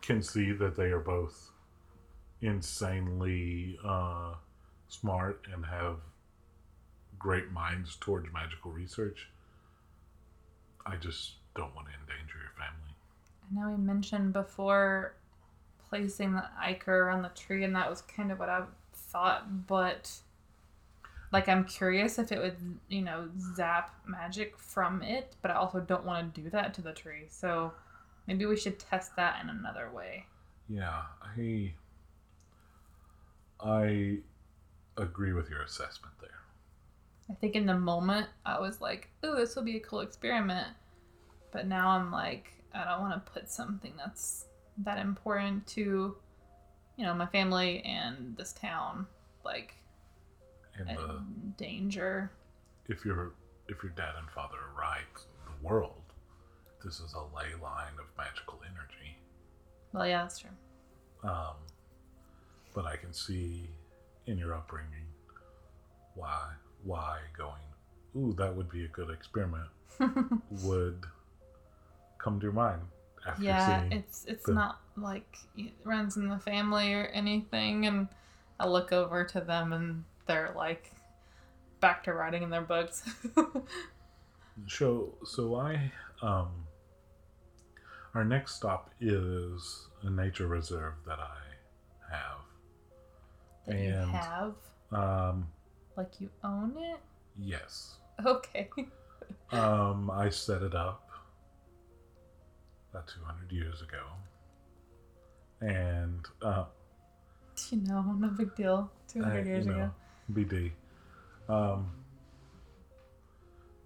can 0.01 0.21
see 0.21 0.51
that 0.51 0.75
they 0.75 0.91
are 0.91 0.99
both 0.99 1.51
insanely 2.41 3.79
uh, 3.83 4.35
smart 4.89 5.47
and 5.51 5.65
have 5.65 5.99
great 7.17 7.49
minds 7.51 7.95
towards 7.95 8.31
magical 8.33 8.71
research. 8.71 9.29
I 10.85 10.95
just 10.97 11.33
don't 11.55 11.73
want 11.75 11.87
to 11.87 11.93
endanger 11.93 12.37
your 12.37 12.53
family. 12.57 12.93
I 13.49 13.55
know 13.55 13.75
we 13.75 13.83
mentioned 13.83 14.33
before 14.33 15.13
placing 15.89 16.33
the 16.33 16.45
ichor 16.59 17.03
around 17.03 17.21
the 17.21 17.29
tree, 17.29 17.63
and 17.63 17.75
that 17.75 17.89
was 17.89 18.01
kind 18.01 18.31
of 18.31 18.39
what 18.39 18.49
I 18.49 18.63
thought, 18.93 19.67
but 19.67 20.11
like 21.31 21.49
I'm 21.49 21.65
curious 21.65 22.19
if 22.19 22.31
it 22.31 22.39
would, 22.39 22.57
you 22.87 23.01
know, 23.01 23.29
zap 23.55 23.93
magic 24.05 24.57
from 24.57 25.01
it, 25.01 25.35
but 25.41 25.51
I 25.51 25.55
also 25.55 25.79
don't 25.79 26.05
want 26.05 26.33
to 26.33 26.41
do 26.41 26.49
that 26.51 26.73
to 26.75 26.81
the 26.81 26.93
tree. 26.93 27.25
So 27.29 27.73
maybe 28.27 28.45
we 28.45 28.55
should 28.55 28.79
test 28.79 29.15
that 29.15 29.43
in 29.43 29.49
another 29.49 29.89
way. 29.93 30.25
Yeah, 30.69 31.01
I 31.21 31.73
I 33.59 34.19
agree 34.97 35.33
with 35.33 35.49
your 35.49 35.61
assessment 35.61 36.15
there. 36.21 36.44
I 37.29 37.33
think 37.35 37.55
in 37.55 37.65
the 37.65 37.77
moment 37.77 38.27
I 38.45 38.59
was 38.59 38.81
like, 38.81 39.09
"Ooh, 39.25 39.35
this 39.35 39.55
will 39.55 39.63
be 39.63 39.77
a 39.77 39.79
cool 39.79 40.01
experiment," 40.01 40.67
but 41.51 41.67
now 41.67 41.89
I'm 41.89 42.11
like, 42.11 42.51
I 42.73 42.83
don't 42.83 43.01
want 43.01 43.25
to 43.25 43.31
put 43.31 43.49
something 43.49 43.93
that's 43.97 44.45
that 44.79 44.97
important 44.99 45.65
to, 45.67 46.15
you 46.97 47.05
know, 47.05 47.13
my 47.13 47.25
family 47.27 47.81
and 47.83 48.35
this 48.37 48.53
town, 48.53 49.07
like 49.43 49.73
And 50.77 50.89
the, 50.89 51.15
in 51.15 51.53
danger. 51.57 52.31
if 52.87 53.05
your 53.05 53.33
if 53.67 53.81
your 53.81 53.91
dad 53.93 54.13
and 54.19 54.29
father 54.29 54.57
are 54.57 54.79
right, 54.79 55.15
the 55.45 55.67
world, 55.67 56.01
this 56.83 56.99
is 56.99 57.13
a 57.13 57.21
ley 57.35 57.53
line 57.61 57.93
of 57.99 58.05
magical 58.17 58.61
energy. 58.63 59.17
Well, 59.93 60.07
yeah, 60.07 60.21
that's 60.21 60.39
true. 60.39 60.51
Um, 61.23 61.55
but 62.75 62.85
I 62.85 62.97
can 62.97 63.13
see 63.13 63.69
in 64.27 64.37
your 64.37 64.53
upbringing 64.53 65.07
why 66.13 66.51
why 66.85 67.19
going, 67.37 67.51
ooh, 68.15 68.33
that 68.37 68.55
would 68.55 68.69
be 68.69 68.85
a 68.85 68.87
good 68.87 69.09
experiment 69.09 69.67
would 70.63 71.03
come 72.17 72.39
to 72.39 72.43
your 72.45 72.53
mind 72.53 72.81
after 73.27 73.43
yeah, 73.43 73.79
seeing. 73.79 73.91
Yeah, 73.91 73.97
it's 73.97 74.25
it's 74.25 74.45
the- 74.45 74.53
not 74.53 74.79
like 74.95 75.37
it 75.57 75.73
runs 75.83 76.15
in 76.15 76.29
the 76.29 76.39
family 76.39 76.93
or 76.93 77.05
anything, 77.07 77.85
and 77.87 78.07
I 78.59 78.67
look 78.67 78.93
over 78.93 79.23
to 79.25 79.41
them 79.41 79.73
and 79.73 80.03
they're 80.27 80.53
like 80.55 80.91
back 81.81 82.03
to 82.05 82.13
writing 82.13 82.43
in 82.43 82.49
their 82.49 82.61
books. 82.61 83.03
So 84.69 85.15
so 85.25 85.55
I 85.55 85.91
um 86.21 86.47
our 88.13 88.23
next 88.23 88.55
stop 88.55 88.89
is 89.01 89.87
a 90.03 90.09
nature 90.09 90.47
reserve 90.47 90.93
that 91.05 91.19
I 91.19 92.13
have. 92.15 92.37
that 93.67 93.77
you 93.83 93.93
And- 93.93 94.11
have, 94.11 94.55
Um 94.93 95.47
like 95.97 96.19
you 96.19 96.29
own 96.43 96.75
it. 96.77 96.99
yes. 97.39 97.95
Okay. 98.25 98.69
Um 99.51 100.09
I 100.11 100.29
set 100.29 100.61
it 100.63 100.73
up 100.75 101.09
about 102.91 103.07
200 103.07 103.51
years 103.51 103.81
ago. 103.81 104.03
And 105.61 106.25
uh 106.41 106.65
you 107.71 107.77
know, 107.81 108.01
no 108.19 108.27
big 108.29 108.55
deal. 108.55 108.89
200 109.07 109.37
I- 109.39 109.43
years 109.43 109.65
you 109.65 109.71
know, 109.71 109.77
ago. 109.77 109.91
BD. 110.33 110.71
Um, 111.47 111.91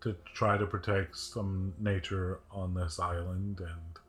to 0.01 0.15
try 0.33 0.57
to 0.57 0.65
protect 0.65 1.17
some 1.17 1.73
nature 1.79 2.39
on 2.51 2.73
this 2.73 2.99
island 2.99 3.59
and 3.59 3.99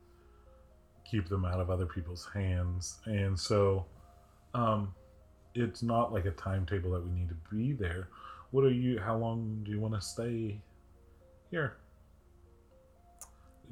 keep 1.04 1.28
them 1.28 1.44
out 1.44 1.58
of 1.60 1.68
other 1.68 1.86
people's 1.86 2.28
hands. 2.32 2.98
And 3.06 3.38
so 3.38 3.84
um, 4.54 4.94
it's 5.54 5.82
not 5.82 6.12
like 6.12 6.24
a 6.26 6.30
timetable 6.32 6.92
that 6.92 7.04
we 7.04 7.10
need 7.10 7.28
to 7.28 7.36
be 7.54 7.72
there. 7.72 8.08
What 8.50 8.64
are 8.64 8.70
you, 8.70 8.98
how 8.98 9.16
long 9.16 9.60
do 9.64 9.70
you 9.70 9.80
want 9.80 9.94
to 9.94 10.00
stay 10.00 10.60
here? 11.50 11.76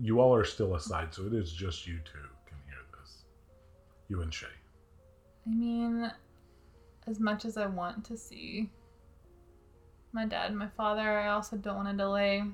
You 0.00 0.20
all 0.20 0.34
are 0.34 0.44
still 0.44 0.76
aside, 0.76 1.12
so 1.12 1.26
it 1.26 1.34
is 1.34 1.52
just 1.52 1.86
you 1.86 1.98
two 2.04 2.28
can 2.46 2.56
hear 2.66 2.78
this. 3.00 3.24
You 4.08 4.22
and 4.22 4.32
Shay. 4.32 4.46
I 5.46 5.50
mean, 5.50 6.12
as 7.06 7.18
much 7.18 7.44
as 7.44 7.56
I 7.56 7.66
want 7.66 8.04
to 8.06 8.16
see 8.16 8.70
my 10.12 10.24
dad 10.26 10.50
and 10.50 10.58
my 10.58 10.68
father, 10.68 11.18
I 11.18 11.28
also 11.28 11.56
don't 11.56 11.76
want 11.76 11.88
to 11.88 11.96
delay 11.96 12.44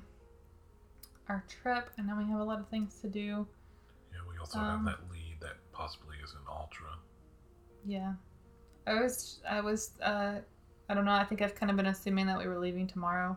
our 1.29 1.45
trip. 1.49 1.91
I 1.99 2.03
know 2.03 2.17
we 2.17 2.25
have 2.25 2.41
a 2.41 2.45
lot 2.45 2.61
of 2.61 2.69
things 2.69 2.99
to 3.01 3.09
do. 3.09 3.47
Yeah, 4.13 4.21
we 4.31 4.39
also 4.39 4.59
Um, 4.59 4.87
have 4.87 4.99
that 4.99 5.11
lead 5.13 5.37
that 5.41 5.57
possibly 5.73 6.17
is 6.23 6.33
an 6.33 6.47
ultra. 6.49 6.99
Yeah. 7.85 8.15
I 8.87 9.01
was, 9.01 9.41
I 9.49 9.61
was, 9.61 9.93
uh, 10.03 10.41
I 10.89 10.95
don't 10.95 11.05
know. 11.05 11.13
I 11.13 11.25
think 11.25 11.43
I've 11.43 11.55
kind 11.55 11.71
of 11.71 11.77
been 11.77 11.87
assuming 11.87 12.27
that 12.27 12.39
we 12.39 12.47
were 12.47 12.59
leaving 12.59 12.87
tomorrow. 12.87 13.37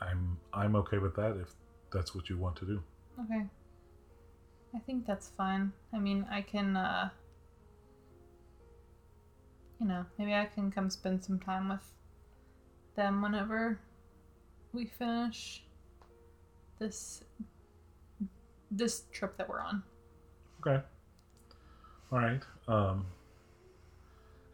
I'm 0.00 0.36
I'm 0.52 0.76
okay 0.76 0.98
with 0.98 1.14
that 1.16 1.36
if 1.40 1.54
that's 1.92 2.14
what 2.14 2.28
you 2.28 2.36
want 2.36 2.56
to 2.56 2.66
do. 2.66 2.82
Okay. 3.24 3.44
I 4.74 4.78
think 4.80 5.06
that's 5.06 5.30
fine. 5.36 5.72
I 5.92 5.98
mean, 5.98 6.26
I 6.30 6.42
can, 6.42 6.76
uh, 6.76 7.08
you 9.80 9.86
know, 9.86 10.04
maybe 10.18 10.34
I 10.34 10.46
can 10.46 10.70
come 10.70 10.90
spend 10.90 11.24
some 11.24 11.38
time 11.38 11.68
with 11.68 11.92
them 12.96 13.22
whenever 13.22 13.78
we 14.72 14.86
finish 14.86 15.64
this 16.78 17.22
this 18.70 19.04
trip 19.12 19.36
that 19.38 19.48
we're 19.48 19.60
on. 19.60 19.82
Okay. 20.60 20.82
All 22.12 22.18
right. 22.18 22.42
Um, 22.68 23.06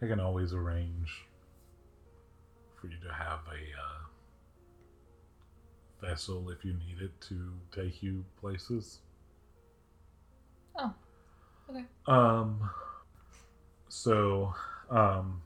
I 0.02 0.06
can 0.06 0.20
always 0.20 0.52
arrange 0.52 1.26
for 2.80 2.86
you 2.86 2.96
to 3.06 3.12
have 3.12 3.40
a 3.48 3.60
uh, 6.04 6.06
vessel 6.06 6.50
if 6.50 6.64
you 6.64 6.72
need 6.72 7.02
it 7.02 7.20
to 7.28 7.52
take 7.70 8.02
you 8.02 8.24
places. 8.40 9.00
Oh, 10.78 10.92
okay. 11.68 11.84
Um. 12.06 12.70
So, 13.88 14.54
um, 14.88 15.42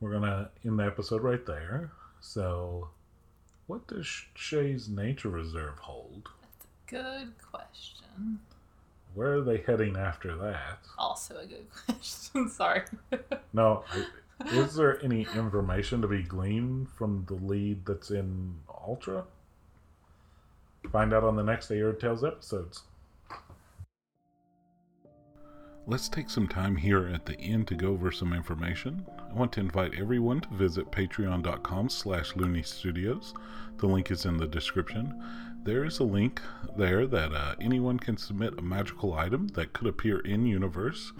we're 0.00 0.12
gonna 0.12 0.50
end 0.64 0.78
the 0.78 0.84
episode 0.84 1.22
right 1.22 1.46
there. 1.46 1.92
So, 2.20 2.90
what 3.68 3.86
does 3.86 4.06
Shay's 4.34 4.88
Nature 4.88 5.30
Reserve 5.30 5.78
hold? 5.78 6.28
That's 6.42 6.66
a 6.66 6.90
good 6.90 7.32
question. 7.50 8.40
Where 9.18 9.34
are 9.34 9.40
they 9.40 9.56
heading 9.66 9.96
after 9.96 10.36
that? 10.36 10.78
Also 10.96 11.38
a 11.38 11.44
good 11.44 11.66
question. 11.86 12.48
Sorry. 12.48 12.82
No, 13.52 13.82
is 14.52 14.76
there 14.76 15.04
any 15.04 15.26
information 15.34 16.00
to 16.02 16.06
be 16.06 16.22
gleaned 16.22 16.88
from 16.90 17.24
the 17.26 17.34
lead 17.34 17.84
that's 17.84 18.12
in 18.12 18.54
Ultra? 18.86 19.24
Find 20.92 21.12
out 21.12 21.24
on 21.24 21.34
the 21.34 21.42
next 21.42 21.68
Aerde 21.72 21.98
Tales 21.98 22.22
episodes. 22.22 22.84
Let's 25.88 26.08
take 26.08 26.30
some 26.30 26.46
time 26.46 26.76
here 26.76 27.08
at 27.08 27.26
the 27.26 27.40
end 27.40 27.66
to 27.68 27.74
go 27.74 27.88
over 27.88 28.12
some 28.12 28.32
information. 28.32 29.04
I 29.28 29.32
want 29.32 29.50
to 29.54 29.60
invite 29.60 29.98
everyone 29.98 30.42
to 30.42 30.48
visit 30.50 30.92
patreon.com 30.92 31.88
slash 31.88 32.36
looney 32.36 32.62
studios. 32.62 33.34
The 33.78 33.86
link 33.88 34.12
is 34.12 34.26
in 34.26 34.36
the 34.36 34.46
description. 34.46 35.20
There 35.68 35.84
is 35.84 35.98
a 35.98 36.04
link 36.04 36.40
there 36.78 37.06
that 37.06 37.34
uh, 37.34 37.54
anyone 37.60 37.98
can 37.98 38.16
submit 38.16 38.58
a 38.58 38.62
magical 38.62 39.12
item 39.12 39.48
that 39.48 39.74
could 39.74 39.86
appear 39.86 40.18
in 40.20 40.46
universe. 40.46 41.12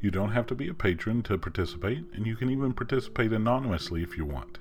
You 0.00 0.10
don't 0.10 0.32
have 0.32 0.46
to 0.46 0.54
be 0.54 0.68
a 0.68 0.72
patron 0.72 1.22
to 1.24 1.36
participate, 1.36 2.02
and 2.14 2.26
you 2.26 2.34
can 2.34 2.48
even 2.48 2.72
participate 2.72 3.30
anonymously 3.30 4.02
if 4.02 4.16
you 4.16 4.24
want. 4.24 4.56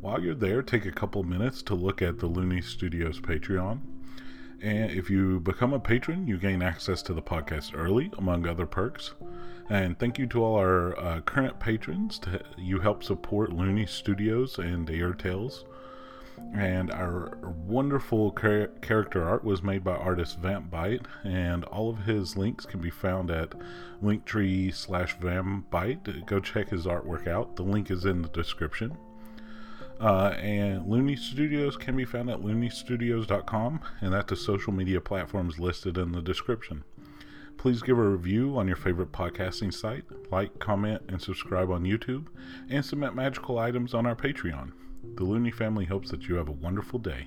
While 0.00 0.20
you're 0.20 0.34
there, 0.34 0.62
take 0.62 0.84
a 0.84 0.90
couple 0.90 1.22
minutes 1.22 1.62
to 1.62 1.76
look 1.76 2.02
at 2.02 2.18
the 2.18 2.26
Looney 2.26 2.60
Studios 2.60 3.20
Patreon 3.20 3.82
And 4.60 4.90
if 4.90 5.08
you 5.08 5.38
become 5.38 5.72
a 5.72 5.78
patron, 5.78 6.26
you 6.26 6.36
gain 6.36 6.60
access 6.60 7.02
to 7.02 7.14
the 7.14 7.22
podcast 7.22 7.70
early, 7.78 8.10
among 8.18 8.48
other 8.48 8.66
perks. 8.66 9.12
And 9.68 9.96
thank 9.96 10.18
you 10.18 10.26
to 10.26 10.42
all 10.42 10.56
our 10.56 10.98
uh, 10.98 11.20
current 11.20 11.60
patrons. 11.60 12.18
To, 12.20 12.40
you 12.58 12.80
help 12.80 13.04
support 13.04 13.52
Looney 13.52 13.86
Studios 13.86 14.58
and 14.58 14.88
Aerde 14.90 15.18
Tales. 15.18 15.64
And 16.54 16.90
our 16.90 17.38
wonderful 17.66 18.32
char- 18.32 18.68
character 18.82 19.24
art 19.24 19.44
was 19.44 19.62
made 19.62 19.84
by 19.84 19.94
artist 19.94 20.42
Vampbyte, 20.42 21.06
and 21.22 21.64
all 21.64 21.90
of 21.90 22.04
his 22.04 22.36
links 22.36 22.66
can 22.66 22.80
be 22.80 22.90
found 22.90 23.30
at 23.30 23.54
linktree 24.02 24.74
slash 24.74 25.16
Vampbyte. 25.18 26.26
Go 26.26 26.40
check 26.40 26.70
his 26.70 26.86
artwork 26.86 27.28
out. 27.28 27.56
The 27.56 27.62
link 27.62 27.90
is 27.90 28.04
in 28.04 28.22
the 28.22 28.28
description. 28.28 28.96
Uh, 30.00 30.34
and 30.40 30.86
Looney 30.86 31.14
Studios 31.14 31.76
can 31.76 31.94
be 31.94 32.06
found 32.06 32.30
at 32.30 32.40
looneystudios.com, 32.40 33.80
and 34.00 34.12
that's 34.12 34.30
the 34.30 34.36
social 34.36 34.72
media 34.72 35.00
platforms 35.00 35.58
listed 35.58 35.98
in 35.98 36.12
the 36.12 36.22
description. 36.22 36.84
Please 37.58 37.82
give 37.82 37.98
a 37.98 38.08
review 38.08 38.56
on 38.56 38.66
your 38.66 38.76
favorite 38.76 39.12
podcasting 39.12 39.72
site, 39.72 40.04
like, 40.30 40.58
comment, 40.58 41.02
and 41.08 41.20
subscribe 41.20 41.70
on 41.70 41.84
YouTube, 41.84 42.28
and 42.70 42.82
submit 42.82 43.14
magical 43.14 43.58
items 43.58 43.92
on 43.92 44.06
our 44.06 44.16
Patreon. 44.16 44.72
The 45.02 45.24
Looney 45.24 45.50
family 45.50 45.84
hopes 45.84 46.10
that 46.10 46.28
you 46.28 46.36
have 46.36 46.48
a 46.48 46.52
wonderful 46.52 46.98
day. 46.98 47.26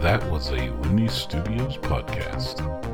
That 0.00 0.22
was 0.30 0.50
a 0.50 0.70
Looney 0.82 1.08
Studios 1.08 1.78
podcast. 1.78 2.93